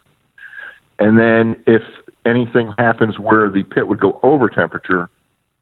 And 0.98 1.18
then 1.18 1.62
if 1.68 1.84
anything 2.26 2.74
happens 2.78 3.20
where 3.20 3.50
the 3.50 3.64
pit 3.64 3.88
would 3.88 4.00
go 4.00 4.20
over 4.24 4.50
temperature, 4.50 5.10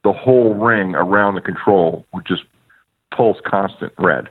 the 0.03 0.13
whole 0.13 0.53
ring 0.53 0.95
around 0.95 1.35
the 1.35 1.41
control 1.41 2.05
would 2.13 2.25
just 2.25 2.43
pulse 3.15 3.37
constant 3.45 3.93
red. 3.97 4.29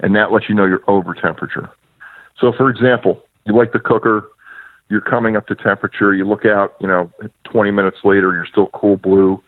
And 0.00 0.16
that 0.16 0.32
lets 0.32 0.48
you 0.48 0.54
know 0.54 0.64
you're 0.64 0.88
over 0.88 1.14
temperature. 1.14 1.68
So, 2.38 2.52
for 2.56 2.70
example, 2.70 3.22
you 3.44 3.54
like 3.54 3.72
the 3.72 3.80
cooker, 3.80 4.28
you're 4.90 5.00
coming 5.00 5.36
up 5.36 5.46
to 5.46 5.54
temperature, 5.54 6.12
you 6.12 6.26
look 6.26 6.44
out, 6.44 6.74
you 6.80 6.88
know, 6.88 7.10
20 7.44 7.70
minutes 7.70 7.98
later, 8.04 8.34
you're 8.34 8.46
still 8.46 8.66
cool 8.74 8.96
blue. 8.96 9.42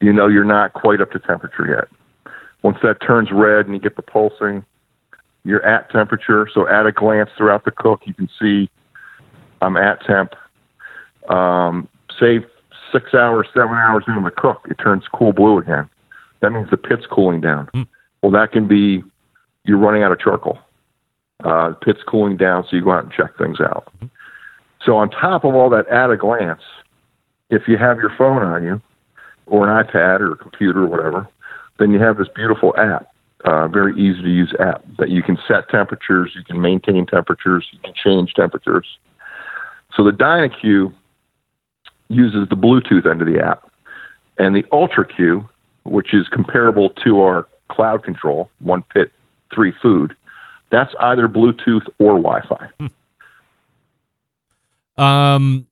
You 0.00 0.12
know 0.12 0.26
you're 0.26 0.42
not 0.42 0.72
quite 0.72 1.02
up 1.02 1.12
to 1.12 1.18
temperature 1.18 1.66
yet. 1.68 2.34
Once 2.62 2.78
that 2.82 3.00
turns 3.06 3.28
red 3.30 3.66
and 3.66 3.74
you 3.74 3.80
get 3.80 3.96
the 3.96 4.02
pulsing, 4.02 4.64
you're 5.44 5.64
at 5.64 5.90
temperature. 5.90 6.48
So, 6.52 6.66
at 6.66 6.86
a 6.86 6.92
glance 6.92 7.28
throughout 7.36 7.66
the 7.66 7.70
cook, 7.70 8.02
you 8.06 8.14
can 8.14 8.28
see 8.40 8.70
I'm 9.60 9.76
at 9.76 10.02
temp. 10.06 10.32
Um, 11.28 11.86
say 12.18 12.40
six 12.90 13.12
hours, 13.12 13.46
seven 13.54 13.74
hours 13.74 14.04
into 14.08 14.22
the 14.22 14.30
cook, 14.30 14.66
it 14.70 14.78
turns 14.82 15.04
cool 15.12 15.34
blue 15.34 15.58
again. 15.58 15.88
That 16.40 16.50
means 16.50 16.70
the 16.70 16.78
pit's 16.78 17.04
cooling 17.06 17.42
down. 17.42 17.68
Well, 18.22 18.32
that 18.32 18.52
can 18.52 18.66
be 18.66 19.02
you're 19.64 19.78
running 19.78 20.02
out 20.02 20.12
of 20.12 20.18
charcoal. 20.18 20.58
Uh, 21.44 21.70
the 21.70 21.76
pit's 21.76 22.02
cooling 22.06 22.38
down, 22.38 22.64
so 22.64 22.76
you 22.76 22.82
go 22.82 22.92
out 22.92 23.04
and 23.04 23.12
check 23.12 23.36
things 23.36 23.60
out. 23.60 23.92
So, 24.84 24.96
on 24.96 25.10
top 25.10 25.44
of 25.44 25.54
all 25.54 25.70
that 25.70 25.86
at 25.88 26.10
a 26.10 26.16
glance, 26.16 26.62
if 27.50 27.68
you 27.68 27.76
have 27.76 27.98
your 27.98 28.12
phone 28.16 28.42
on 28.42 28.64
you, 28.64 28.80
or 29.50 29.68
an 29.68 29.84
iPad 29.84 30.20
or 30.20 30.32
a 30.32 30.36
computer 30.36 30.84
or 30.84 30.86
whatever, 30.86 31.28
then 31.78 31.90
you 31.90 31.98
have 31.98 32.16
this 32.16 32.28
beautiful 32.34 32.74
app, 32.78 33.12
uh, 33.44 33.68
very 33.68 33.92
easy 34.00 34.22
to 34.22 34.28
use 34.28 34.54
app 34.60 34.84
that 34.98 35.10
you 35.10 35.22
can 35.22 35.38
set 35.48 35.68
temperatures, 35.68 36.32
you 36.34 36.44
can 36.44 36.60
maintain 36.60 37.04
temperatures, 37.06 37.66
you 37.72 37.78
can 37.80 37.92
change 37.92 38.34
temperatures. 38.34 38.86
So 39.94 40.04
the 40.04 40.12
DynaQ 40.12 40.92
uses 42.08 42.48
the 42.48 42.56
Bluetooth 42.56 43.10
end 43.10 43.20
of 43.20 43.26
the 43.26 43.40
app, 43.40 43.70
and 44.38 44.54
the 44.54 44.62
UltraQ, 44.64 45.48
which 45.84 46.14
is 46.14 46.28
comparable 46.28 46.90
to 47.04 47.20
our 47.20 47.48
cloud 47.68 48.04
control, 48.04 48.50
one 48.60 48.82
pit, 48.94 49.10
three 49.52 49.72
food, 49.82 50.14
that's 50.70 50.94
either 51.00 51.28
Bluetooth 51.28 51.86
or 51.98 52.16
Wi-Fi. 52.18 52.68
Um, 55.00 55.66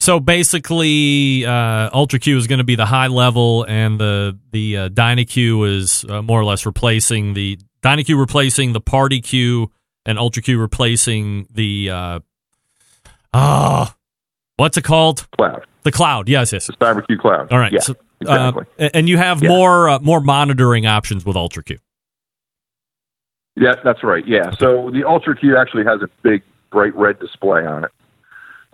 so 0.00 0.20
basically, 0.20 1.44
uh, 1.44 1.90
Ultra 1.92 2.18
Q 2.20 2.36
is 2.36 2.46
going 2.46 2.58
to 2.58 2.64
be 2.64 2.76
the 2.76 2.86
high 2.86 3.08
level, 3.08 3.64
and 3.68 3.98
the 3.98 4.38
the 4.52 4.76
uh, 4.76 4.88
DynaQ 4.90 5.68
is 5.76 6.04
uh, 6.08 6.22
more 6.22 6.40
or 6.40 6.44
less 6.44 6.64
replacing 6.64 7.34
the 7.34 7.58
DynaQ 7.82 8.18
replacing 8.18 8.72
the 8.72 8.80
Party 8.80 9.20
Q, 9.20 9.70
and 10.06 10.18
Ultra 10.18 10.42
Q 10.42 10.60
replacing 10.60 11.48
the 11.50 11.90
uh, 11.90 12.20
ah, 13.34 13.94
what's 14.56 14.76
it 14.76 14.84
called? 14.84 15.26
Cloud. 15.32 15.66
The 15.82 15.92
cloud. 15.92 16.28
Yes, 16.28 16.52
yes. 16.52 16.66
The 16.66 16.74
CyberQ 16.74 17.18
Cloud. 17.18 17.52
All 17.52 17.58
right. 17.58 17.72
Yeah, 17.72 17.80
so, 17.80 17.94
exactly. 18.20 18.64
uh, 18.78 18.90
and 18.94 19.08
you 19.08 19.16
have 19.16 19.42
Yeah. 19.42 19.48
more 19.48 19.88
uh, 19.88 19.98
more 20.00 20.20
monitoring 20.20 20.86
options 20.86 21.24
with 21.24 21.36
Ultra 21.36 21.64
Q. 21.64 21.78
Yeah, 23.56 23.74
that's 23.82 24.04
right. 24.04 24.24
Yeah. 24.26 24.52
So 24.52 24.90
the 24.90 25.02
Ultra 25.04 25.36
Q 25.36 25.56
actually 25.56 25.84
has 25.84 26.02
a 26.02 26.08
big 26.22 26.42
bright 26.70 26.94
red 26.94 27.18
display 27.18 27.66
on 27.66 27.82
it. 27.84 27.90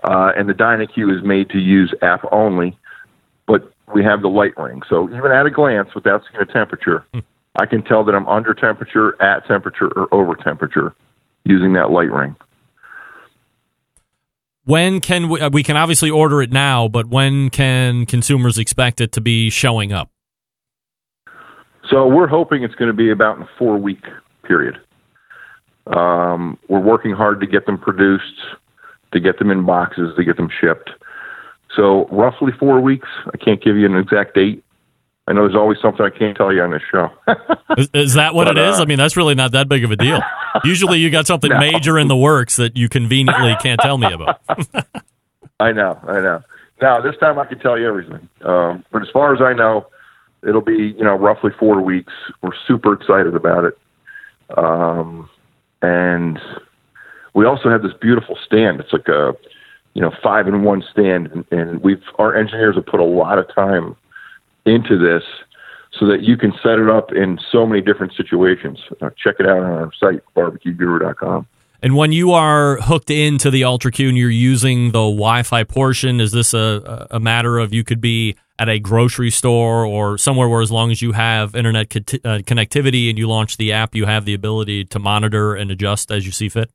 Uh, 0.04 0.32
and 0.36 0.48
the 0.48 0.52
DynaQ 0.52 1.16
is 1.16 1.24
made 1.24 1.48
to 1.50 1.58
use 1.58 1.94
app 2.02 2.24
only, 2.30 2.78
but 3.46 3.72
we 3.94 4.04
have 4.04 4.20
the 4.22 4.28
light 4.28 4.56
ring. 4.56 4.82
So 4.88 5.08
even 5.08 5.32
at 5.32 5.46
a 5.46 5.50
glance, 5.50 5.94
without 5.94 6.22
seeing 6.30 6.42
a 6.42 6.52
temperature, 6.52 7.04
I 7.56 7.66
can 7.66 7.82
tell 7.82 8.04
that 8.04 8.14
I'm 8.14 8.28
under 8.28 8.52
temperature, 8.52 9.20
at 9.22 9.46
temperature, 9.46 9.88
or 9.96 10.12
over 10.12 10.34
temperature 10.34 10.94
using 11.44 11.72
that 11.74 11.90
light 11.90 12.10
ring. 12.10 12.36
When 14.64 15.00
can 15.00 15.28
we? 15.28 15.40
Uh, 15.40 15.50
we 15.50 15.62
can 15.62 15.76
obviously 15.76 16.10
order 16.10 16.40
it 16.40 16.50
now, 16.50 16.88
but 16.88 17.06
when 17.06 17.50
can 17.50 18.06
consumers 18.06 18.58
expect 18.58 19.00
it 19.00 19.12
to 19.12 19.20
be 19.20 19.50
showing 19.50 19.92
up? 19.92 20.10
So 21.90 22.06
we're 22.06 22.26
hoping 22.26 22.62
it's 22.62 22.74
going 22.74 22.90
to 22.90 22.96
be 22.96 23.10
about 23.10 23.36
in 23.36 23.42
a 23.42 23.48
four 23.58 23.76
week 23.76 24.02
period. 24.42 24.80
Um, 25.86 26.58
we're 26.68 26.80
working 26.80 27.12
hard 27.12 27.40
to 27.40 27.46
get 27.46 27.66
them 27.66 27.76
produced, 27.76 28.40
to 29.14 29.20
get 29.20 29.38
them 29.38 29.50
in 29.50 29.64
boxes, 29.64 30.14
to 30.16 30.24
get 30.24 30.36
them 30.36 30.48
shipped. 30.60 30.90
So 31.74 32.06
roughly 32.08 32.52
four 32.58 32.80
weeks. 32.80 33.08
I 33.32 33.36
can't 33.36 33.62
give 33.62 33.76
you 33.76 33.86
an 33.86 33.96
exact 33.96 34.34
date. 34.34 34.62
I 35.26 35.32
know 35.32 35.42
there's 35.42 35.56
always 35.56 35.78
something 35.80 36.04
I 36.04 36.10
can't 36.10 36.36
tell 36.36 36.52
you 36.52 36.60
on 36.60 36.70
this 36.70 36.82
show. 36.92 37.08
Is, 37.78 37.88
is 37.94 38.14
that 38.14 38.34
what 38.34 38.44
But, 38.46 38.58
it 38.58 38.68
is? 38.68 38.78
uh, 38.78 38.82
I 38.82 38.84
mean, 38.84 38.98
that's 38.98 39.16
really 39.16 39.34
not 39.34 39.52
that 39.52 39.68
big 39.70 39.82
of 39.82 39.90
a 39.90 39.96
deal. 39.96 40.20
Usually, 40.64 40.98
you 40.98 41.10
got 41.10 41.26
something 41.26 41.50
No. 41.50 41.58
major 41.58 41.98
in 41.98 42.08
the 42.08 42.16
works 42.16 42.56
that 42.56 42.76
you 42.76 42.88
conveniently 42.90 43.56
can't 43.62 43.80
tell 43.80 43.96
me 43.96 44.12
about. 44.12 44.40
I 45.60 45.72
know, 45.72 45.98
I 46.06 46.20
know. 46.20 46.42
Now 46.82 47.00
this 47.00 47.16
time 47.18 47.38
I 47.38 47.46
can 47.46 47.58
tell 47.58 47.78
you 47.78 47.88
everything. 47.88 48.28
Um, 48.42 48.84
but 48.92 49.00
as 49.02 49.08
far 49.12 49.34
as 49.34 49.40
I 49.40 49.54
know, 49.54 49.86
it'll 50.46 50.60
be 50.60 50.94
you 50.96 51.02
know 51.04 51.14
roughly 51.16 51.52
four 51.58 51.80
weeks. 51.80 52.12
We're 52.42 52.50
super 52.68 52.92
excited 52.92 53.34
about 53.34 53.64
it, 53.64 53.78
um, 54.58 55.28
and 55.80 56.38
we 57.34 57.44
also 57.44 57.68
have 57.68 57.82
this 57.82 57.92
beautiful 58.00 58.38
stand. 58.46 58.80
It's 58.80 58.92
like 58.92 59.08
a 59.08 59.34
you 59.94 60.02
know 60.02 60.12
five 60.22 60.48
in 60.48 60.62
one 60.62 60.82
stand, 60.90 61.28
and, 61.28 61.44
and 61.50 61.82
we've 61.82 62.02
our 62.18 62.34
engineers 62.34 62.76
have 62.76 62.86
put 62.86 63.00
a 63.00 63.04
lot 63.04 63.38
of 63.38 63.52
time 63.54 63.96
into 64.64 64.98
this 64.98 65.22
so 65.98 66.06
that 66.06 66.22
you 66.22 66.36
can 66.36 66.52
set 66.62 66.78
it 66.78 66.88
up 66.88 67.12
in 67.12 67.38
so 67.52 67.66
many 67.66 67.80
different 67.80 68.14
situations. 68.16 68.78
Uh, 69.00 69.10
check 69.16 69.36
it 69.38 69.46
out 69.46 69.58
on 69.58 69.70
our 69.70 69.90
site 70.00 70.22
barbecueguru.com. 70.36 71.46
And 71.82 71.96
when 71.96 72.12
you 72.12 72.32
are 72.32 72.76
hooked 72.76 73.10
into 73.10 73.50
the 73.50 73.62
UltraQ 73.62 74.08
and 74.08 74.16
you're 74.16 74.30
using 74.30 74.86
the 74.86 75.00
Wi-Fi 75.00 75.64
portion, 75.64 76.18
is 76.18 76.32
this 76.32 76.54
a, 76.54 77.06
a 77.10 77.20
matter 77.20 77.58
of 77.58 77.74
you 77.74 77.84
could 77.84 78.00
be 78.00 78.36
at 78.58 78.68
a 78.68 78.78
grocery 78.78 79.30
store 79.30 79.84
or 79.84 80.16
somewhere 80.16 80.48
where, 80.48 80.62
as 80.62 80.72
long 80.72 80.90
as 80.90 81.02
you 81.02 81.12
have 81.12 81.54
internet 81.54 81.90
co- 81.90 82.00
uh, 82.24 82.38
connectivity 82.38 83.10
and 83.10 83.18
you 83.18 83.28
launch 83.28 83.58
the 83.58 83.72
app, 83.72 83.94
you 83.94 84.06
have 84.06 84.24
the 84.24 84.32
ability 84.32 84.86
to 84.86 84.98
monitor 84.98 85.54
and 85.54 85.70
adjust 85.70 86.10
as 86.10 86.24
you 86.24 86.32
see 86.32 86.48
fit? 86.48 86.70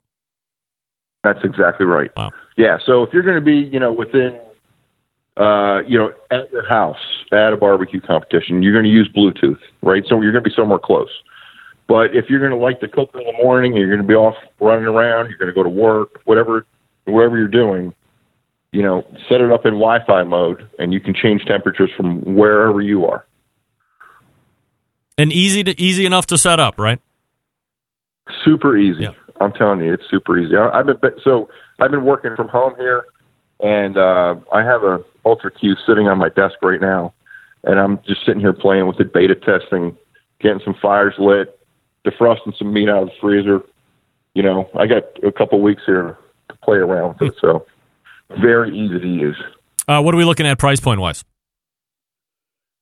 That's 1.24 1.40
exactly 1.44 1.86
right. 1.86 2.12
Wow. 2.16 2.32
Yeah. 2.58 2.78
So 2.86 3.04
if 3.04 3.14
you're 3.14 3.24
going 3.24 3.36
to 3.36 3.42
be, 3.42 3.70
you 3.72 3.80
know, 3.80 3.92
within, 3.92 4.40
uh, 5.38 5.82
you 5.88 5.98
know, 5.98 6.12
at 6.32 6.52
your 6.52 6.68
house 6.68 6.98
at 7.32 7.54
a 7.54 7.58
barbecue 7.58 8.02
competition, 8.02 8.64
you're 8.64 8.74
going 8.74 8.86
to 8.86 8.92
use 8.92 9.10
Bluetooth, 9.16 9.60
right? 9.82 10.04
So 10.08 10.22
you're 10.22 10.32
going 10.32 10.44
to 10.44 10.50
be 10.50 10.56
somewhere 10.56 10.80
close. 10.80 11.10
But 11.88 12.16
if 12.16 12.30
you're 12.30 12.40
going 12.40 12.52
to 12.52 12.58
like 12.58 12.80
to 12.82 12.88
cook 12.88 13.12
in 13.16 13.24
the 13.24 13.44
morning, 13.44 13.76
you're 13.76 13.90
going 13.90 14.02
to 14.02 14.08
be 14.08 14.14
off 14.14 14.36
running 14.60 14.86
around, 14.86 15.30
you're 15.30 15.38
going 15.38 15.48
to 15.48 15.54
go 15.54 15.64
to 15.64 15.70
work, 15.70 16.22
whatever, 16.26 16.66
whatever 17.06 17.38
you're 17.38 17.48
doing, 17.48 17.94
you 18.72 18.84
know, 18.84 19.04
set 19.28 19.42
it 19.42 19.52
up 19.52 19.66
in 19.66 19.74
Wi-Fi 19.74 20.24
mode, 20.24 20.70
and 20.78 20.94
you 20.94 21.00
can 21.00 21.16
change 21.16 21.44
temperatures 21.46 21.90
from 21.98 22.36
wherever 22.36 22.82
you 22.82 23.06
are. 23.06 23.26
And 25.18 25.34
easy 25.34 25.64
to 25.64 25.82
easy 25.82 26.06
enough 26.06 26.28
to 26.28 26.38
set 26.38 26.60
up, 26.60 26.78
right? 26.78 27.02
super 28.44 28.78
easy. 28.78 29.04
Yeah. 29.04 29.12
I'm 29.40 29.54
telling 29.54 29.82
you, 29.82 29.94
it's 29.94 30.04
super 30.10 30.38
easy. 30.38 30.56
I, 30.56 30.80
I've 30.80 30.86
been 30.86 31.12
so 31.24 31.50
I've 31.80 31.92
been 31.92 32.06
working 32.06 32.36
from 32.36 32.48
home 32.48 32.74
here, 32.78 33.06
and 33.60 33.98
uh, 33.98 34.36
I 34.54 34.64
have 34.64 34.84
a 34.84 35.04
Ultra 35.26 35.52
Q 35.52 35.76
sitting 35.86 36.08
on 36.08 36.18
my 36.18 36.30
desk 36.30 36.56
right 36.62 36.82
now, 36.82 37.14
and 37.64 37.80
I'm 37.80 38.00
just 38.04 38.26
sitting 38.26 38.42
here 38.42 38.54
playing 38.54 38.88
with 38.88 39.00
it, 39.00 39.14
beta 39.14 39.36
testing, 39.36 39.98
getting 40.40 40.62
some 40.64 40.76
fires 40.82 41.16
lit, 41.18 41.60
defrosting 42.06 42.58
some 42.58 42.74
meat 42.74 42.90
out 42.90 43.04
of 43.04 43.10
the 43.10 43.16
freezer. 43.22 43.62
You 44.34 44.44
know, 44.44 44.70
I 44.78 44.88
got 44.88 45.04
a 45.24 45.32
couple 45.32 45.62
weeks 45.62 45.82
here 45.86 46.18
to 46.50 46.56
play 46.64 46.78
around 46.78 47.20
with 47.20 47.34
it, 47.34 47.38
so 47.42 47.66
very 48.42 48.78
easy 48.78 49.00
to 49.00 49.08
use. 49.08 49.42
Uh, 49.88 50.02
what 50.02 50.14
are 50.14 50.18
we 50.18 50.26
looking 50.26 50.46
at 50.46 50.60
price 50.60 50.80
point 50.80 51.00
wise? 51.00 51.24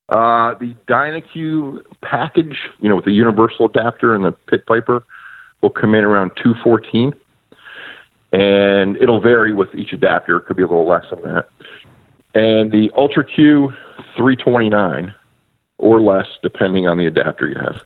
Uh, 0.10 0.56
the 0.60 0.74
DynaQ 0.88 1.84
package, 2.02 2.58
you 2.80 2.88
know, 2.88 2.96
with 2.96 3.06
the 3.06 3.12
universal 3.12 3.66
adapter 3.66 4.16
and 4.16 4.24
the 4.24 4.32
Pit 4.32 4.64
Viper, 4.68 5.04
will 5.62 5.70
come 5.70 5.96
in 5.96 6.04
around 6.04 6.32
214 6.42 7.14
and 8.32 8.98
it'll 8.98 9.22
vary 9.22 9.54
with 9.54 9.74
each 9.76 9.94
adapter. 9.94 10.38
It 10.38 10.46
could 10.46 10.58
be 10.58 10.64
a 10.64 10.68
little 10.68 10.88
less 10.88 11.06
than 11.10 11.22
that. 11.24 11.50
And 12.34 12.72
the 12.72 12.92
Ultra 12.96 13.26
Q 13.26 13.72
329 14.16 15.14
or 15.78 16.02
less, 16.02 16.28
depending 16.42 16.88
on 16.88 16.98
the 16.98 17.06
adapter 17.06 17.48
you 17.48 17.56
have. 17.56 17.82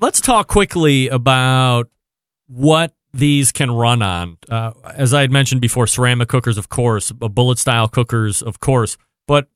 Let's 0.00 0.20
talk 0.20 0.48
quickly 0.48 1.08
about 1.08 1.88
what 2.48 2.92
these 3.14 3.52
can 3.52 3.70
run 3.70 4.02
on. 4.02 4.38
Uh, 4.48 4.72
as 4.94 5.14
I 5.14 5.20
had 5.20 5.30
mentioned 5.30 5.60
before, 5.60 5.86
ceramic 5.86 6.28
cookers, 6.28 6.58
of 6.58 6.68
course, 6.68 7.12
uh, 7.20 7.28
bullet 7.28 7.58
style 7.58 7.88
cookers, 7.88 8.42
of 8.42 8.58
course. 8.58 8.96
But 9.28 9.48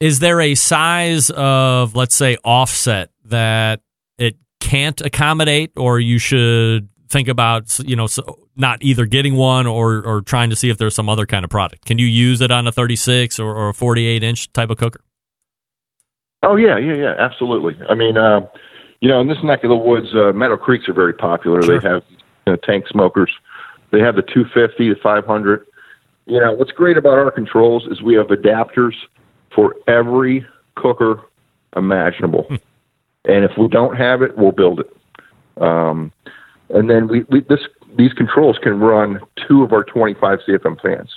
is 0.00 0.20
there 0.20 0.40
a 0.40 0.54
size 0.54 1.30
of, 1.30 1.94
let's 1.94 2.14
say, 2.14 2.36
offset 2.44 3.10
that 3.26 3.80
can't 4.64 5.00
accommodate, 5.02 5.72
or 5.76 6.00
you 6.00 6.18
should 6.18 6.88
think 7.10 7.28
about, 7.28 7.78
you 7.80 7.94
know, 7.94 8.06
so 8.06 8.38
not 8.56 8.82
either 8.82 9.04
getting 9.04 9.36
one 9.36 9.66
or, 9.66 10.02
or 10.02 10.22
trying 10.22 10.48
to 10.50 10.56
see 10.56 10.70
if 10.70 10.78
there's 10.78 10.94
some 10.94 11.08
other 11.08 11.26
kind 11.26 11.44
of 11.44 11.50
product? 11.50 11.84
Can 11.84 11.98
you 11.98 12.06
use 12.06 12.40
it 12.40 12.50
on 12.50 12.66
a 12.66 12.72
36 12.72 13.38
or, 13.38 13.54
or 13.54 13.68
a 13.68 13.74
48 13.74 14.22
inch 14.22 14.52
type 14.52 14.70
of 14.70 14.78
cooker? 14.78 15.00
Oh 16.42 16.56
yeah, 16.56 16.78
yeah, 16.78 16.94
yeah, 16.94 17.14
absolutely. 17.18 17.76
I 17.88 17.94
mean, 17.94 18.16
uh, 18.16 18.40
you 19.00 19.08
know, 19.08 19.20
in 19.20 19.28
this 19.28 19.38
neck 19.44 19.64
of 19.64 19.68
the 19.68 19.76
woods, 19.76 20.08
uh, 20.14 20.32
Meadow 20.32 20.56
Creeks 20.56 20.88
are 20.88 20.94
very 20.94 21.12
popular. 21.12 21.62
Sure. 21.62 21.78
They 21.78 21.88
have 21.88 22.02
you 22.46 22.52
know, 22.52 22.56
tank 22.56 22.86
smokers. 22.88 23.30
They 23.92 24.00
have 24.00 24.16
the 24.16 24.22
250, 24.22 24.88
the 24.88 24.96
500. 25.02 25.66
You 26.26 26.40
know, 26.40 26.52
what's 26.54 26.72
great 26.72 26.96
about 26.96 27.18
our 27.18 27.30
controls 27.30 27.86
is 27.90 28.02
we 28.02 28.14
have 28.14 28.28
adapters 28.28 28.94
for 29.54 29.76
every 29.86 30.46
cooker 30.74 31.20
imaginable. 31.76 32.48
And 33.24 33.44
if 33.44 33.52
we 33.58 33.68
don't 33.68 33.96
have 33.96 34.22
it, 34.22 34.36
we'll 34.36 34.52
build 34.52 34.80
it. 34.80 34.96
Um, 35.62 36.12
and 36.70 36.88
then 36.90 37.08
we, 37.08 37.22
we 37.28 37.40
this 37.42 37.60
these 37.96 38.12
controls 38.12 38.58
can 38.62 38.78
run 38.80 39.20
two 39.48 39.62
of 39.62 39.72
our 39.72 39.84
25 39.84 40.40
CFM 40.48 40.80
fans. 40.82 41.10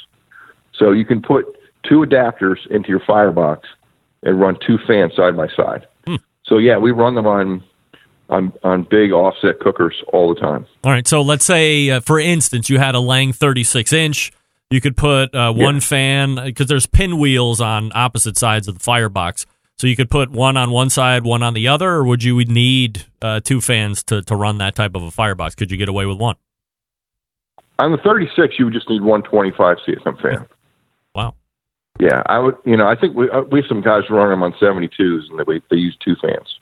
So 0.73 0.91
you 0.91 1.05
can 1.05 1.21
put 1.21 1.45
two 1.87 2.01
adapters 2.01 2.57
into 2.69 2.89
your 2.89 2.99
firebox 2.99 3.67
and 4.23 4.39
run 4.39 4.57
two 4.65 4.77
fans 4.85 5.15
side 5.15 5.35
by 5.35 5.47
side. 5.55 5.87
So 6.43 6.59
yeah, 6.59 6.77
we 6.77 6.91
run 6.91 7.15
them 7.15 7.27
on 7.27 7.63
on 8.29 8.53
on 8.63 8.83
big 8.83 9.11
offset 9.11 9.59
cookers 9.59 9.95
all 10.13 10.33
the 10.33 10.39
time. 10.39 10.65
All 10.83 10.91
right. 10.91 11.05
So 11.07 11.21
let's 11.21 11.45
say, 11.45 11.89
uh, 11.89 11.99
for 12.01 12.19
instance, 12.19 12.69
you 12.69 12.77
had 12.77 12.95
a 12.95 12.99
Lang 12.99 13.33
36 13.33 13.91
inch. 13.91 14.31
You 14.69 14.79
could 14.81 14.95
put 14.97 15.33
uh, 15.35 15.51
one 15.53 15.75
Yeah. 15.75 15.79
fan 15.81 16.35
because 16.35 16.67
there's 16.67 16.85
pinwheels 16.85 17.59
on 17.59 17.91
opposite 17.95 18.37
sides 18.37 18.67
of 18.67 18.75
the 18.75 18.79
firebox. 18.83 19.45
So 19.79 19.85
you 19.85 19.95
could 19.95 20.09
put 20.09 20.31
one 20.31 20.57
on 20.57 20.71
one 20.71 20.89
side, 20.89 21.23
one 21.23 21.43
on 21.43 21.53
the 21.53 21.67
other, 21.67 21.89
or 21.89 22.03
would 22.03 22.23
you 22.23 22.43
need 22.45 23.05
uh, 23.21 23.41
two 23.41 23.61
fans 23.61 24.03
to, 24.05 24.23
to 24.23 24.35
run 24.35 24.57
that 24.57 24.73
type 24.73 24.95
of 24.95 25.03
a 25.03 25.11
firebox? 25.11 25.53
Could 25.53 25.69
you 25.69 25.77
get 25.77 25.87
away 25.87 26.07
with 26.07 26.17
one? 26.17 26.35
On 27.77 27.91
the 27.91 27.99
36, 27.99 28.55
you 28.57 28.65
would 28.65 28.73
just 28.73 28.89
need 28.89 29.03
one 29.03 29.21
25 29.21 29.77
CFM 29.87 30.19
fan. 30.19 30.47
Wow. 31.13 31.35
Yeah, 31.99 32.23
I 32.25 32.39
would. 32.39 32.55
You 32.65 32.75
know, 32.75 32.87
I 32.87 32.95
think 32.95 33.15
we 33.15 33.29
uh, 33.29 33.41
we 33.41 33.59
have 33.59 33.67
some 33.67 33.81
guys 33.81 34.03
running 34.09 34.31
them 34.31 34.43
on 34.43 34.53
72s, 34.53 35.29
and 35.29 35.39
they 35.39 35.61
they 35.69 35.77
use 35.77 35.97
two 36.03 36.15
fans. 36.21 36.59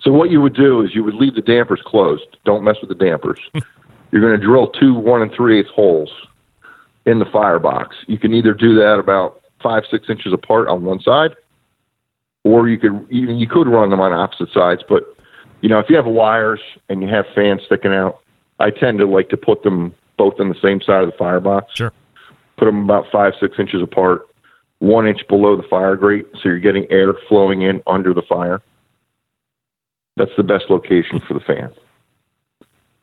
So 0.00 0.12
what 0.12 0.30
you 0.30 0.40
would 0.40 0.54
do 0.54 0.82
is 0.82 0.94
you 0.94 1.04
would 1.04 1.14
leave 1.14 1.34
the 1.34 1.42
dampers 1.42 1.80
closed. 1.84 2.36
Don't 2.44 2.64
mess 2.64 2.76
with 2.80 2.88
the 2.88 3.04
dampers. 3.04 3.40
You're 4.10 4.20
going 4.20 4.38
to 4.38 4.44
drill 4.44 4.68
two 4.68 4.94
one 4.94 5.22
and 5.22 5.32
three 5.32 5.60
eighths 5.60 5.70
holes 5.74 6.10
in 7.06 7.18
the 7.18 7.24
firebox. 7.26 7.96
You 8.06 8.18
can 8.18 8.34
either 8.34 8.52
do 8.52 8.74
that 8.76 8.98
about 8.98 9.42
five 9.62 9.84
six 9.90 10.08
inches 10.08 10.32
apart 10.32 10.68
on 10.68 10.84
one 10.84 11.00
side, 11.00 11.36
or 12.44 12.68
you 12.68 12.78
could 12.78 13.06
even 13.10 13.36
you 13.36 13.48
could 13.48 13.66
run 13.66 13.90
them 13.90 14.00
on 14.00 14.12
opposite 14.12 14.50
sides. 14.52 14.82
But 14.88 15.02
you 15.60 15.68
know, 15.68 15.78
if 15.78 15.86
you 15.88 15.96
have 15.96 16.06
wires 16.06 16.60
and 16.88 17.02
you 17.02 17.08
have 17.08 17.24
fans 17.34 17.62
sticking 17.66 17.92
out, 17.92 18.20
I 18.60 18.70
tend 18.70 18.98
to 18.98 19.06
like 19.06 19.30
to 19.30 19.36
put 19.36 19.62
them 19.62 19.94
both 20.16 20.38
on 20.38 20.48
the 20.48 20.60
same 20.62 20.80
side 20.80 21.02
of 21.02 21.10
the 21.10 21.16
firebox 21.18 21.74
Sure. 21.74 21.92
put 22.56 22.66
them 22.66 22.84
about 22.84 23.06
five, 23.10 23.32
six 23.40 23.58
inches 23.58 23.82
apart, 23.82 24.28
one 24.78 25.08
inch 25.08 25.26
below 25.28 25.56
the 25.56 25.66
fire 25.68 25.96
grate, 25.96 26.26
so 26.34 26.40
you're 26.44 26.60
getting 26.60 26.86
air 26.90 27.14
flowing 27.28 27.62
in 27.62 27.82
under 27.86 28.14
the 28.14 28.22
fire. 28.22 28.62
That's 30.16 30.30
the 30.36 30.44
best 30.44 30.66
location 30.70 31.20
for 31.26 31.34
the 31.34 31.40
fan. 31.40 31.72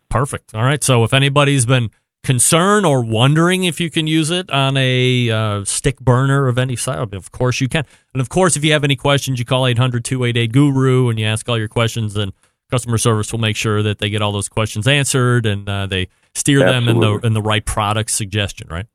Perfect. 0.10 0.54
All 0.56 0.64
right. 0.64 0.84
So 0.84 1.04
if 1.04 1.14
anybody's 1.14 1.66
been 1.66 1.90
concerned 2.24 2.86
or 2.86 3.04
wondering 3.04 3.64
if 3.64 3.80
you 3.80 3.90
can 3.90 4.08
use 4.08 4.30
it 4.30 4.50
on 4.52 4.78
a 4.78 5.30
uh, 5.30 5.66
stick 5.66 6.00
burner 6.00 6.48
of 6.48 6.58
any 6.58 6.76
side, 6.76 7.14
of 7.14 7.32
course 7.32 7.62
you 7.62 7.68
can. 7.68 7.86
And 8.14 8.22
of 8.22 8.30
course, 8.30 8.56
if 8.56 8.64
you 8.64 8.74
have 8.74 8.84
any 8.84 8.96
questions, 8.96 9.40
you 9.40 9.46
call 9.46 9.66
800 9.66 10.06
288 10.06 10.52
Guru 10.52 11.10
and 11.10 11.20
you 11.20 11.26
ask 11.26 11.48
all 11.50 11.58
your 11.58 11.68
questions, 11.68 12.16
and 12.16 12.32
customer 12.70 12.98
service 12.98 13.32
will 13.32 13.40
make 13.40 13.56
sure 13.56 13.84
that 13.84 14.00
they 14.00 14.10
get 14.10 14.22
all 14.22 14.32
those 14.32 14.50
questions 14.50 14.88
answered 14.88 15.46
and 15.46 15.68
uh, 15.68 15.86
they 15.88 16.08
steer 16.34 16.60
them 16.60 16.88
in 16.88 17.00
the 17.00 17.20
in 17.24 17.34
the 17.34 17.42
right 17.42 17.66
product 17.66 18.12
suggestion. 18.12 18.68
Right. 18.70 18.86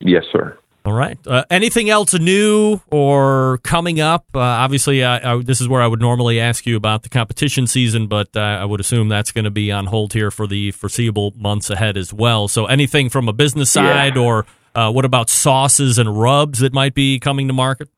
Yes, 0.00 0.24
sir. 0.32 0.58
All 0.84 0.94
right. 0.94 1.18
Uh, 1.26 1.44
anything 1.50 1.90
else 1.90 2.14
new 2.14 2.80
or 2.90 3.58
coming 3.62 4.00
up? 4.00 4.24
Uh, 4.34 4.38
obviously, 4.40 5.04
I, 5.04 5.34
I, 5.34 5.42
this 5.42 5.60
is 5.60 5.68
where 5.68 5.82
I 5.82 5.86
would 5.86 6.00
normally 6.00 6.40
ask 6.40 6.64
you 6.66 6.74
about 6.76 7.02
the 7.02 7.10
competition 7.10 7.66
season, 7.66 8.06
but 8.06 8.34
uh, 8.34 8.40
I 8.40 8.64
would 8.64 8.80
assume 8.80 9.08
that's 9.08 9.30
going 9.30 9.44
to 9.44 9.50
be 9.50 9.70
on 9.70 9.86
hold 9.86 10.14
here 10.14 10.30
for 10.30 10.46
the 10.46 10.70
foreseeable 10.70 11.34
months 11.36 11.68
ahead 11.68 11.98
as 11.98 12.14
well. 12.14 12.48
So, 12.48 12.64
anything 12.64 13.10
from 13.10 13.28
a 13.28 13.32
business 13.34 13.70
side, 13.70 14.16
Yeah. 14.16 14.22
or 14.22 14.46
uh, 14.74 14.90
what 14.90 15.04
about 15.04 15.28
sauces 15.28 15.98
and 15.98 16.18
rubs 16.18 16.60
that 16.60 16.72
might 16.72 16.94
be 16.94 17.18
coming 17.20 17.46
to 17.48 17.52
market? 17.52 17.88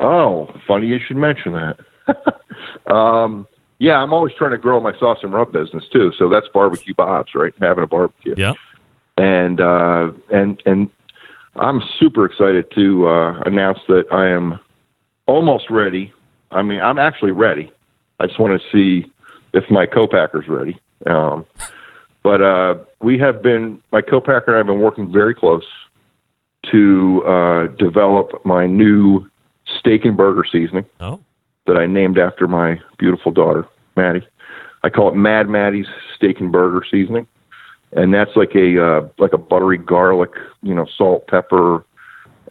Oh, 0.00 0.48
funny 0.66 0.86
you 0.86 0.98
should 1.06 1.16
mention 1.18 1.52
that. 1.52 1.78
um, 2.92 3.46
yeah, 3.78 3.96
I'm 3.98 4.12
always 4.12 4.34
trying 4.36 4.50
to 4.52 4.58
grow 4.58 4.80
my 4.80 4.92
sauce 4.98 5.18
and 5.22 5.32
rub 5.32 5.52
business 5.52 5.84
too. 5.92 6.12
So 6.18 6.28
that's 6.28 6.46
barbecue 6.52 6.94
Bob's, 6.94 7.34
right? 7.34 7.52
Having 7.60 7.84
a 7.84 7.86
barbecue. 7.86 8.34
Yeah. 8.36 8.54
and 9.16 9.60
uh, 9.60 10.12
and 10.32 10.62
and 10.66 10.90
I'm 11.56 11.82
super 11.98 12.24
excited 12.24 12.70
to 12.74 13.08
uh, 13.08 13.40
announce 13.46 13.78
that 13.88 14.04
I 14.10 14.28
am 14.28 14.58
almost 15.26 15.70
ready. 15.70 16.12
I 16.50 16.62
mean, 16.62 16.80
I'm 16.80 16.98
actually 16.98 17.32
ready. 17.32 17.70
I 18.20 18.26
just 18.26 18.38
want 18.38 18.60
to 18.60 18.68
see 18.72 19.10
if 19.52 19.64
my 19.70 19.86
co-packer's 19.86 20.48
ready. 20.48 20.78
Um, 21.06 21.46
but 22.22 22.42
uh, 22.42 22.76
we 23.02 23.18
have 23.18 23.42
been 23.42 23.80
my 23.92 24.00
co-packer 24.00 24.46
and 24.48 24.54
I 24.54 24.58
have 24.58 24.66
been 24.66 24.80
working 24.80 25.12
very 25.12 25.34
close 25.34 25.64
to 26.70 27.22
uh, 27.26 27.66
develop 27.76 28.44
my 28.44 28.66
new 28.66 29.28
steak 29.78 30.04
and 30.04 30.16
burger 30.16 30.44
seasoning 30.50 30.86
Oh, 31.00 31.20
that 31.66 31.76
I 31.76 31.86
named 31.86 32.18
after 32.18 32.48
my 32.48 32.80
beautiful 32.98 33.32
daughter, 33.32 33.66
Maddie. 33.96 34.26
I 34.82 34.90
call 34.90 35.08
it 35.08 35.14
Mad 35.14 35.48
Maddie's 35.48 35.86
Steak 36.14 36.40
and 36.40 36.52
Burger 36.52 36.84
Seasoning, 36.90 37.26
and 37.94 38.12
that's 38.12 38.32
like 38.36 38.54
a 38.54 38.84
uh, 38.84 39.08
like 39.18 39.32
a 39.32 39.38
buttery 39.38 39.78
garlic, 39.78 40.30
you 40.62 40.74
know, 40.74 40.86
salt, 40.96 41.26
pepper, 41.28 41.84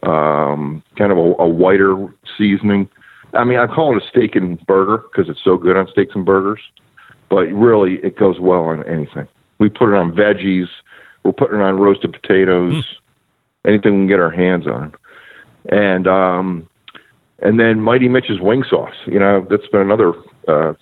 um, 0.02 0.82
kind 0.96 1.12
of 1.12 1.18
a, 1.18 1.34
a 1.38 1.48
whiter 1.48 2.12
seasoning. 2.36 2.88
I 3.34 3.44
mean, 3.44 3.58
I 3.58 3.66
call 3.66 3.96
it 3.96 4.02
a 4.02 4.08
steak 4.08 4.36
and 4.36 4.64
burger 4.66 5.04
because 5.10 5.28
it's 5.28 5.42
so 5.42 5.56
good 5.56 5.76
on 5.76 5.88
steaks 5.88 6.14
and 6.14 6.24
burgers, 6.24 6.60
but 7.28 7.42
really 7.52 7.94
it 7.96 8.16
goes 8.16 8.40
well 8.40 8.64
on 8.64 8.84
anything. 8.86 9.28
We 9.58 9.68
put 9.68 9.90
it 9.90 9.96
on 9.96 10.12
veggies. 10.12 10.68
We're 11.24 11.32
putting 11.32 11.58
it 11.58 11.62
on 11.62 11.78
roasted 11.78 12.12
potatoes, 12.12 12.84
anything 13.66 13.92
we 13.92 14.00
can 14.00 14.06
get 14.08 14.20
our 14.20 14.30
hands 14.30 14.66
on, 14.66 14.94
and 15.70 16.06
um, 16.06 16.68
and 17.40 17.60
then 17.60 17.80
Mighty 17.80 18.08
Mitch's 18.08 18.40
wing 18.40 18.64
sauce. 18.68 18.94
You 19.06 19.18
know, 19.18 19.46
that's 19.50 19.66
been 19.68 19.80
another 19.80 20.12
uh, 20.48 20.74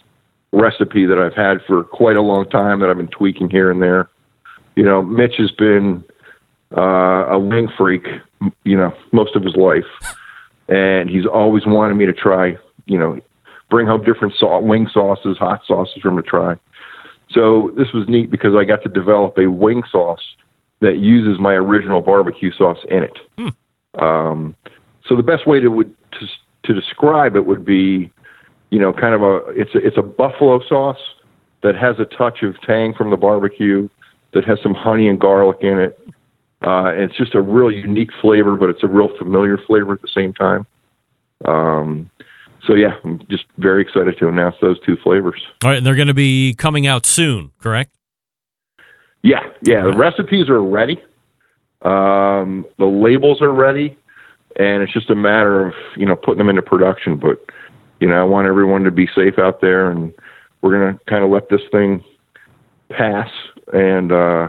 recipe 0.53 1.07
that 1.07 1.19
I've 1.19 1.35
had 1.35 1.59
for 1.67 1.85
quite 1.85 2.17
a 2.17 2.23
long 2.23 2.49
time 2.49 2.81
that 2.81 2.91
I've 2.91 2.97
been 2.97 3.09
tweaking 3.09 3.51
here 3.51 3.71
and 3.71 3.81
there. 3.81 4.09
You 4.75 4.85
know, 4.85 5.03
Mitch 5.03 5.35
has 5.39 5.51
been 5.51 6.05
uh, 6.77 7.27
a 7.29 7.39
wing 7.39 7.68
freak, 7.77 8.07
you 8.64 8.77
know, 8.77 8.95
most 9.12 9.37
of 9.37 9.43
his 9.45 9.57
life, 9.57 9.85
and 10.68 11.11
he's 11.11 11.27
always 11.27 11.66
wanted 11.66 11.95
me 11.95 12.07
to 12.07 12.12
try, 12.12 12.57
you 12.87 12.99
know, 12.99 13.20
bring 13.70 13.87
home 13.87 14.03
different 14.05 14.35
sau- 14.39 14.61
wing 14.61 14.89
sauces, 14.93 15.37
hot 15.39 15.62
sauces 15.66 16.01
for 16.03 16.09
him 16.09 16.16
to 16.16 16.23
try. 16.23 16.57
So 17.31 17.73
this 17.77 17.93
was 17.93 18.09
neat 18.09 18.31
because 18.31 18.55
I 18.55 18.64
got 18.64 18.83
to 18.83 18.89
develop 18.89 19.39
a 19.39 19.51
wing 19.51 19.83
sauce 19.91 20.23
that 20.81 20.99
uses 20.99 21.41
my 21.41 21.55
original 21.55 22.01
barbecue 22.01 22.53
sauce 22.53 22.79
in 22.91 23.05
it. 23.05 23.18
Um, 24.01 24.57
so 25.07 25.16
the 25.16 25.23
best 25.23 25.47
way 25.47 25.61
to 25.61 25.68
would 25.68 25.95
to, 26.12 26.27
to 26.64 26.75
describe 26.75 27.37
it 27.37 27.47
would 27.47 27.64
be, 27.64 28.11
you 28.70 28.79
know, 28.79 28.93
kind 28.93 29.14
of 29.14 29.23
a 29.23 29.37
it's 29.49 29.75
a, 29.75 29.79
it's 29.79 29.99
a 29.99 30.03
buffalo 30.03 30.61
sauce 30.68 31.01
that 31.62 31.77
has 31.77 31.97
a 31.99 32.05
touch 32.05 32.43
of 32.43 32.61
tang 32.62 32.93
from 32.95 33.11
the 33.11 33.16
barbecue, 33.16 33.89
that 34.33 34.45
has 34.45 34.59
some 34.62 34.74
honey 34.74 35.09
and 35.09 35.20
garlic 35.20 35.59
in 35.61 35.78
it. 35.78 35.99
Uh, 36.64 36.93
and 36.93 37.03
it's 37.03 37.16
just 37.16 37.35
a 37.35 37.41
real 37.41 37.70
unique 37.70 38.11
flavor, 38.20 38.57
but 38.57 38.70
it's 38.70 38.83
a 38.83 38.87
real 38.87 39.09
familiar 39.18 39.59
flavor 39.59 39.95
at 39.95 40.03
the 40.03 40.09
same 40.09 40.33
time. 40.33 40.66
Um, 41.45 42.11
so 42.66 42.74
yeah, 42.74 42.97
I'm 43.05 43.20
just 43.28 43.45
very 43.59 43.83
excited 43.83 44.16
to 44.18 44.28
announce 44.28 44.57
those 44.61 44.78
two 44.87 44.97
flavors. 45.03 45.43
all 45.64 45.70
right. 45.70 45.78
And 45.78 45.87
they're 45.87 45.97
going 45.97 46.09
to 46.09 46.14
be 46.14 46.55
coming 46.55 46.87
out 46.87 47.05
soon, 47.05 47.51
correct? 47.59 47.93
Yeah, 49.22 49.41
yeah. 49.62 49.83
The 49.83 49.97
recipes 49.97 50.49
are 50.49 50.62
ready. 50.62 51.03
Um, 51.83 52.66
the 52.78 52.87
labels 52.87 53.41
are 53.43 53.53
ready, 53.53 53.97
and 54.57 54.83
it's 54.83 54.93
just 54.93 55.11
a 55.11 55.14
matter 55.14 55.66
of 55.66 55.74
you 55.97 56.07
know 56.07 56.16
putting 56.16 56.39
them 56.39 56.49
into 56.49 56.62
production. 56.62 57.16
But 57.16 57.45
you 58.01 58.09
know, 58.09 58.20
I 58.20 58.24
want 58.24 58.47
everyone 58.49 58.85
to 58.85 58.91
be 58.91 59.09
safe 59.14 59.39
out 59.39 59.61
there, 59.61 59.91
and 59.91 60.12
we're 60.61 60.72
gonna 60.72 60.99
kind 61.07 61.24
of 61.24 61.30
let 61.30 61.49
this 61.49 61.61
thing 61.70 62.05
pass, 62.97 63.28
and 63.72 64.12
uh, 64.12 64.49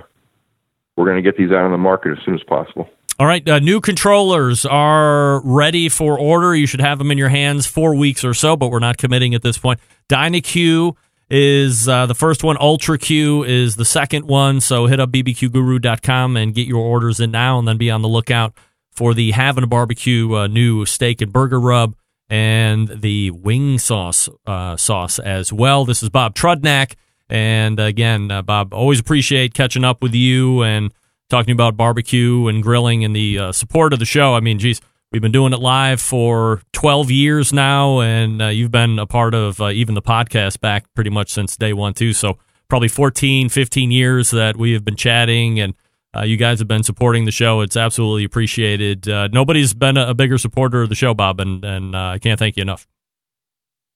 we're 0.95 1.05
gonna 1.05 1.21
get 1.21 1.37
these 1.37 1.51
out 1.51 1.65
on 1.65 1.71
the 1.71 1.77
market 1.77 2.11
as 2.11 2.23
soon 2.25 2.35
as 2.35 2.43
possible. 2.43 2.89
All 3.19 3.27
right, 3.27 3.47
uh, 3.47 3.59
new 3.59 3.79
controllers 3.79 4.65
are 4.65 5.41
ready 5.45 5.87
for 5.87 6.17
order. 6.17 6.55
You 6.55 6.65
should 6.65 6.81
have 6.81 6.97
them 6.97 7.11
in 7.11 7.17
your 7.17 7.29
hands 7.29 7.67
four 7.67 7.93
weeks 7.93 8.23
or 8.23 8.33
so, 8.33 8.55
but 8.55 8.69
we're 8.69 8.79
not 8.79 8.97
committing 8.97 9.35
at 9.35 9.43
this 9.43 9.57
point. 9.57 9.79
DynaQ 10.09 10.95
is 11.29 11.87
uh, 11.87 12.05
the 12.07 12.15
first 12.15 12.43
one. 12.43 12.57
Ultra 12.59 12.97
Q 12.97 13.43
is 13.43 13.75
the 13.75 13.85
second 13.85 14.25
one. 14.25 14.61
So 14.61 14.87
hit 14.87 14.99
up 14.99 15.11
bbqguru.com 15.11 16.37
and 16.37 16.55
get 16.55 16.67
your 16.67 16.83
orders 16.83 17.19
in 17.19 17.31
now, 17.31 17.59
and 17.59 17.67
then 17.67 17.77
be 17.77 17.91
on 17.91 18.01
the 18.01 18.07
lookout 18.07 18.55
for 18.91 19.13
the 19.13 19.31
Having 19.31 19.63
a 19.63 19.67
Barbecue 19.67 20.33
uh, 20.33 20.47
new 20.47 20.85
steak 20.85 21.21
and 21.21 21.31
burger 21.31 21.59
rub 21.59 21.95
and 22.29 22.87
the 22.87 23.31
wing 23.31 23.77
sauce 23.77 24.27
uh, 24.47 24.75
sauce 24.75 25.19
as 25.19 25.53
well. 25.53 25.85
This 25.85 26.01
is 26.01 26.09
Bob 26.09 26.35
Trudnak. 26.35 26.95
And 27.29 27.79
again, 27.79 28.29
uh, 28.31 28.41
Bob, 28.41 28.73
always 28.73 28.99
appreciate 28.99 29.53
catching 29.53 29.83
up 29.83 30.01
with 30.01 30.13
you 30.13 30.61
and 30.63 30.93
talking 31.29 31.53
about 31.53 31.75
barbecue 31.77 32.47
and 32.47 32.61
grilling 32.61 33.03
and 33.03 33.15
the 33.15 33.39
uh, 33.39 33.51
support 33.51 33.93
of 33.93 33.99
the 33.99 34.05
show. 34.05 34.35
I 34.35 34.39
mean, 34.39 34.59
geez, 34.59 34.81
we've 35.11 35.21
been 35.21 35.31
doing 35.31 35.53
it 35.53 35.59
live 35.59 35.99
for 36.01 36.61
12 36.73 37.09
years 37.09 37.51
now, 37.53 38.01
and 38.01 38.41
uh, 38.41 38.47
you've 38.47 38.71
been 38.71 38.99
a 38.99 39.07
part 39.07 39.33
of 39.33 39.59
uh, 39.61 39.69
even 39.69 39.95
the 39.95 40.01
podcast 40.01 40.59
back 40.59 40.85
pretty 40.93 41.09
much 41.09 41.31
since 41.31 41.57
day 41.57 41.73
one, 41.73 41.93
too. 41.93 42.13
So 42.13 42.37
probably 42.69 42.89
14, 42.89 43.49
15 43.49 43.91
years 43.91 44.31
that 44.31 44.57
we 44.57 44.73
have 44.73 44.83
been 44.85 44.95
chatting 44.95 45.59
and 45.59 45.73
Uh, 46.15 46.21
you 46.21 46.37
guys 46.37 46.59
have 46.59 46.67
been 46.67 46.83
supporting 46.83 47.25
the 47.25 47.31
show. 47.31 47.61
It's 47.61 47.75
absolutely 47.75 48.23
appreciated. 48.23 49.09
Uh, 49.09 49.29
nobody's 49.31 49.73
been 49.73 49.97
a, 49.97 50.09
a 50.09 50.13
bigger 50.13 50.37
supporter 50.37 50.83
of 50.83 50.89
the 50.89 50.95
show, 50.95 51.15
Bob, 51.15 51.39
and, 51.39 51.65
and 51.65 51.95
I 51.95 52.19
can't 52.19 52.37
thank 52.37 52.55
you 52.55 52.61
enough. 52.61 52.85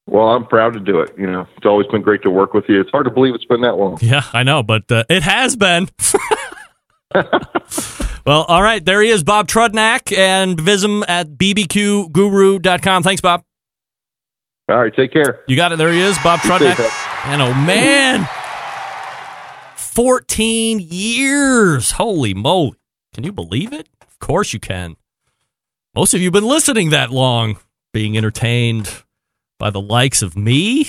Well, 0.07 0.29
I'm 0.29 0.45
proud 0.45 0.73
to 0.73 0.79
do 0.79 1.01
it. 1.01 1.13
You 1.17 1.27
know, 1.27 1.45
it's 1.57 1.65
always 1.65 1.85
been 1.87 2.01
great 2.01 2.21
to 2.23 2.29
work 2.29 2.53
with 2.53 2.63
you. 2.69 2.79
It's 2.79 2.89
hard 2.91 3.05
to 3.05 3.11
believe 3.11 3.35
it's 3.35 3.45
been 3.45 3.61
that 3.61 3.75
long. 3.75 3.99
Yeah, 4.01 4.23
I 4.31 4.43
know, 4.43 4.63
but 4.63 4.89
uh, 4.89 5.03
it 5.09 5.21
has 5.21 5.57
been. 5.57 5.89
well, 8.25 8.43
all 8.43 8.63
right. 8.63 8.83
There 8.83 9.01
he 9.01 9.09
is, 9.09 9.23
Bob 9.23 9.49
Trudnak, 9.49 10.17
and 10.17 10.59
visit 10.59 10.89
him 10.89 11.03
at 11.09 11.31
bbqguru.com. 11.31 13.03
Thanks, 13.03 13.21
Bob. 13.21 13.43
All 14.69 14.79
right, 14.79 14.95
take 14.95 15.11
care. 15.11 15.41
You 15.47 15.57
got 15.57 15.73
it. 15.73 15.77
There 15.77 15.91
he 15.91 15.99
is, 15.99 16.17
Bob 16.19 16.39
Trudnak. 16.39 16.79
And 17.25 17.41
oh, 17.41 17.53
man. 17.53 18.27
14 19.75 20.79
years. 20.79 21.91
Holy 21.91 22.33
moly. 22.33 22.77
Can 23.13 23.25
you 23.25 23.33
believe 23.33 23.73
it? 23.73 23.89
Of 24.01 24.19
course 24.19 24.53
you 24.53 24.59
can. 24.61 24.95
Most 25.93 26.13
of 26.13 26.21
you 26.21 26.27
have 26.27 26.33
been 26.33 26.47
listening 26.47 26.91
that 26.91 27.11
long, 27.11 27.57
being 27.91 28.15
entertained 28.15 29.03
by 29.59 29.69
the 29.69 29.81
likes 29.81 30.21
of 30.21 30.37
me 30.37 30.87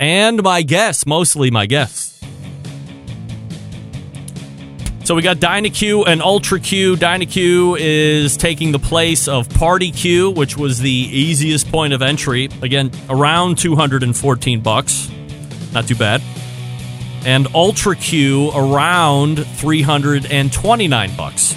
and 0.00 0.42
my 0.42 0.62
guests, 0.62 1.06
mostly 1.06 1.50
my 1.50 1.66
guests. 1.66 2.20
So 5.04 5.16
we 5.16 5.22
got 5.22 5.38
DynaQ 5.38 6.06
and 6.06 6.22
Ultra 6.22 6.60
Q. 6.60 6.94
DynaQ 6.94 7.76
is 7.78 8.36
taking 8.36 8.70
the 8.70 8.78
place 8.78 9.26
of 9.26 9.48
Party 9.50 9.90
Q, 9.90 10.30
which 10.30 10.56
was 10.56 10.78
the 10.78 10.90
easiest 10.90 11.68
point 11.72 11.92
of 11.92 12.02
entry. 12.02 12.48
Again, 12.62 12.92
around 13.10 13.58
214 13.58 14.60
bucks. 14.60 15.10
Not 15.72 15.88
too 15.88 15.96
bad. 15.96 16.22
And 17.26 17.48
Ultra 17.52 17.96
Q 17.96 18.52
around 18.54 19.44
329 19.44 21.16
bucks. 21.16 21.56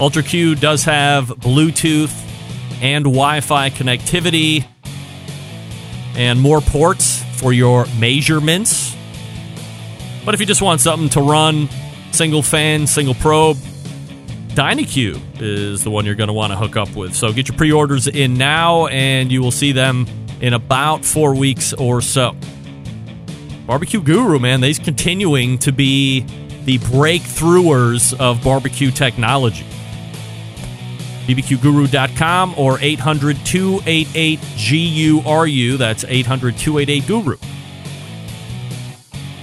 Ultra 0.00 0.22
Q 0.24 0.56
does 0.56 0.82
have 0.84 1.28
Bluetooth 1.28 2.12
and 2.80 3.04
Wi-Fi 3.04 3.70
connectivity 3.70 4.66
and 6.16 6.40
more 6.40 6.60
ports 6.60 7.22
for 7.36 7.52
your 7.52 7.86
measurements. 7.98 8.94
But 10.24 10.34
if 10.34 10.40
you 10.40 10.46
just 10.46 10.62
want 10.62 10.80
something 10.80 11.08
to 11.10 11.20
run 11.20 11.68
single 12.12 12.42
fan, 12.42 12.86
single 12.86 13.14
probe, 13.14 13.56
DynaQ 14.54 15.42
is 15.42 15.82
the 15.82 15.90
one 15.90 16.06
you're 16.06 16.14
going 16.14 16.28
to 16.28 16.34
want 16.34 16.52
to 16.52 16.56
hook 16.56 16.76
up 16.76 16.94
with. 16.94 17.14
So 17.14 17.32
get 17.32 17.48
your 17.48 17.56
pre 17.56 17.72
orders 17.72 18.06
in 18.06 18.34
now, 18.34 18.86
and 18.86 19.32
you 19.32 19.42
will 19.42 19.50
see 19.50 19.72
them 19.72 20.06
in 20.40 20.54
about 20.54 21.04
four 21.04 21.34
weeks 21.34 21.72
or 21.72 22.00
so. 22.00 22.36
Barbecue 23.66 24.00
Guru, 24.00 24.38
man, 24.38 24.60
they's 24.60 24.78
continuing 24.78 25.58
to 25.58 25.72
be 25.72 26.20
the 26.64 26.78
breakthroughers 26.78 28.18
of 28.18 28.42
barbecue 28.44 28.90
technology. 28.90 29.66
bbqguru.com 31.26 32.54
or 32.56 32.78
800 32.80 33.36
288 33.44 34.40
GURU. 34.56 35.76
That's 35.76 36.04
800 36.04 36.56
288 36.56 37.06
Guru. 37.06 37.36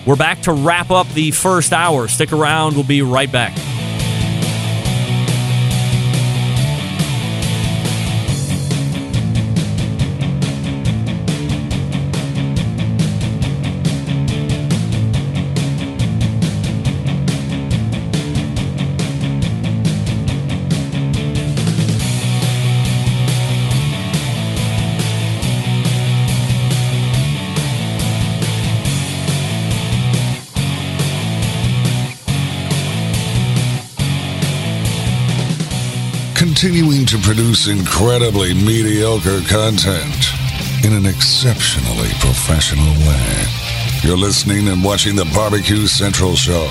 We're 0.06 0.16
back 0.16 0.42
to 0.44 0.54
wrap 0.54 0.90
up 0.90 1.08
the 1.10 1.32
first 1.32 1.74
hour. 1.74 2.08
Stick 2.08 2.34
around, 2.34 2.74
we'll 2.74 2.84
be 2.84 3.02
right 3.02 3.32
back. 3.32 3.56
Continuing 36.54 37.06
to 37.06 37.18
produce 37.20 37.70
incredibly 37.70 38.54
mediocre 38.54 39.40
content 39.48 40.34
in 40.84 40.92
an 40.92 41.06
exceptionally 41.06 42.10
professional 42.20 42.92
way. 43.08 43.46
You're 44.04 44.18
listening 44.18 44.68
and 44.68 44.84
watching 44.84 45.16
the 45.16 45.24
Barbecue 45.34 45.88
Central 45.88 46.36
Show. 46.36 46.68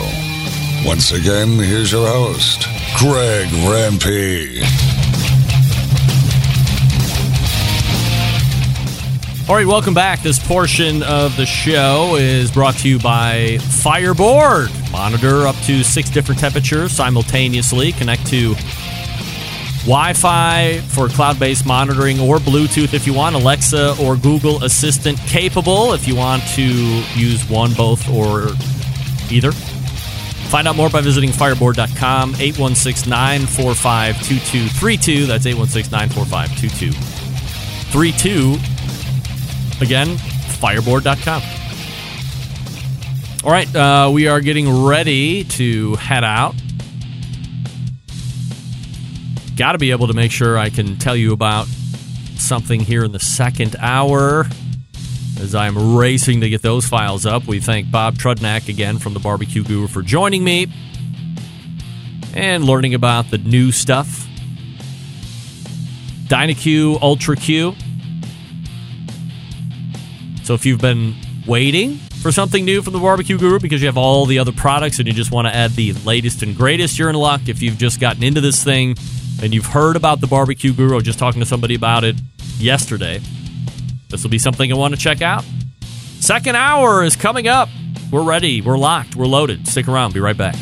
Once 0.84 1.12
again, 1.12 1.58
here's 1.58 1.92
your 1.92 2.06
host, 2.06 2.66
Greg 2.98 3.48
Rempe. 3.48 4.60
All 9.48 9.56
right, 9.56 9.66
welcome 9.66 9.94
back. 9.94 10.22
This 10.22 10.38
portion 10.38 11.02
of 11.04 11.34
the 11.38 11.46
show 11.46 12.16
is 12.16 12.50
brought 12.50 12.76
to 12.80 12.88
you 12.88 12.98
by 12.98 13.56
Fireboard. 13.82 14.68
Monitor 14.92 15.46
up 15.46 15.56
to 15.64 15.82
six 15.82 16.10
different 16.10 16.38
temperatures 16.38 16.92
simultaneously. 16.92 17.92
Connect 17.92 18.26
to 18.26 18.54
Wi 19.86 20.12
Fi 20.12 20.78
for 20.88 21.08
cloud 21.08 21.38
based 21.38 21.64
monitoring 21.66 22.20
or 22.20 22.36
Bluetooth 22.36 22.92
if 22.92 23.06
you 23.06 23.14
want, 23.14 23.34
Alexa 23.34 23.96
or 24.00 24.14
Google 24.16 24.62
Assistant 24.62 25.18
capable 25.20 25.94
if 25.94 26.06
you 26.06 26.14
want 26.14 26.42
to 26.54 26.62
use 27.14 27.48
one, 27.48 27.72
both, 27.72 28.08
or 28.10 28.48
either. 29.30 29.52
Find 30.50 30.68
out 30.68 30.76
more 30.76 30.90
by 30.90 31.00
visiting 31.00 31.30
fireboard.com, 31.30 32.34
816 32.38 33.08
945 33.08 34.16
2232. 34.16 35.26
That's 35.26 35.46
816 35.46 35.90
945 35.92 36.60
2232. 36.60 38.58
Again, 39.80 40.08
fireboard.com. 40.58 41.42
All 43.42 43.50
right, 43.50 43.74
uh, 43.74 44.10
we 44.12 44.26
are 44.26 44.40
getting 44.40 44.84
ready 44.84 45.44
to 45.44 45.94
head 45.94 46.24
out. 46.24 46.54
Got 49.60 49.72
to 49.72 49.78
be 49.78 49.90
able 49.90 50.06
to 50.06 50.14
make 50.14 50.32
sure 50.32 50.56
I 50.56 50.70
can 50.70 50.96
tell 50.96 51.14
you 51.14 51.34
about 51.34 51.66
something 52.36 52.80
here 52.80 53.04
in 53.04 53.12
the 53.12 53.20
second 53.20 53.76
hour. 53.78 54.46
As 55.38 55.54
I'm 55.54 55.98
racing 55.98 56.40
to 56.40 56.48
get 56.48 56.62
those 56.62 56.86
files 56.86 57.26
up, 57.26 57.46
we 57.46 57.60
thank 57.60 57.90
Bob 57.90 58.14
Trudnak 58.14 58.70
again 58.70 58.98
from 58.98 59.12
the 59.12 59.20
Barbecue 59.20 59.62
Guru 59.62 59.86
for 59.86 60.00
joining 60.00 60.44
me 60.44 60.66
and 62.32 62.64
learning 62.64 62.94
about 62.94 63.30
the 63.30 63.36
new 63.36 63.70
stuff. 63.70 64.26
DynaQ 66.28 67.02
Ultra 67.02 67.36
Q. 67.36 67.74
So 70.42 70.54
if 70.54 70.64
you've 70.64 70.80
been 70.80 71.14
waiting 71.46 71.98
for 72.22 72.32
something 72.32 72.64
new 72.64 72.80
from 72.80 72.94
the 72.94 72.98
Barbecue 72.98 73.36
Guru 73.36 73.60
because 73.60 73.82
you 73.82 73.88
have 73.88 73.98
all 73.98 74.24
the 74.24 74.38
other 74.38 74.52
products 74.52 75.00
and 75.00 75.06
you 75.06 75.12
just 75.12 75.30
want 75.30 75.48
to 75.48 75.54
add 75.54 75.72
the 75.72 75.92
latest 75.92 76.42
and 76.42 76.56
greatest, 76.56 76.98
you're 76.98 77.10
in 77.10 77.16
luck. 77.16 77.42
If 77.46 77.60
you've 77.60 77.76
just 77.76 78.00
gotten 78.00 78.22
into 78.22 78.40
this 78.40 78.64
thing 78.64 78.96
and 79.42 79.54
you've 79.54 79.66
heard 79.66 79.96
about 79.96 80.20
the 80.20 80.26
Barbecue 80.26 80.72
Guru 80.72 81.00
just 81.00 81.18
talking 81.18 81.40
to 81.40 81.46
somebody 81.46 81.74
about 81.74 82.04
it 82.04 82.16
yesterday, 82.58 83.20
this 84.08 84.22
will 84.22 84.30
be 84.30 84.38
something 84.38 84.68
you 84.68 84.76
want 84.76 84.94
to 84.94 85.00
check 85.00 85.22
out. 85.22 85.44
Second 86.20 86.56
hour 86.56 87.02
is 87.02 87.16
coming 87.16 87.48
up. 87.48 87.68
We're 88.10 88.24
ready. 88.24 88.60
We're 88.60 88.78
locked. 88.78 89.16
We're 89.16 89.26
loaded. 89.26 89.66
Stick 89.66 89.88
around. 89.88 90.14
Be 90.14 90.20
right 90.20 90.36
back. 90.36 90.56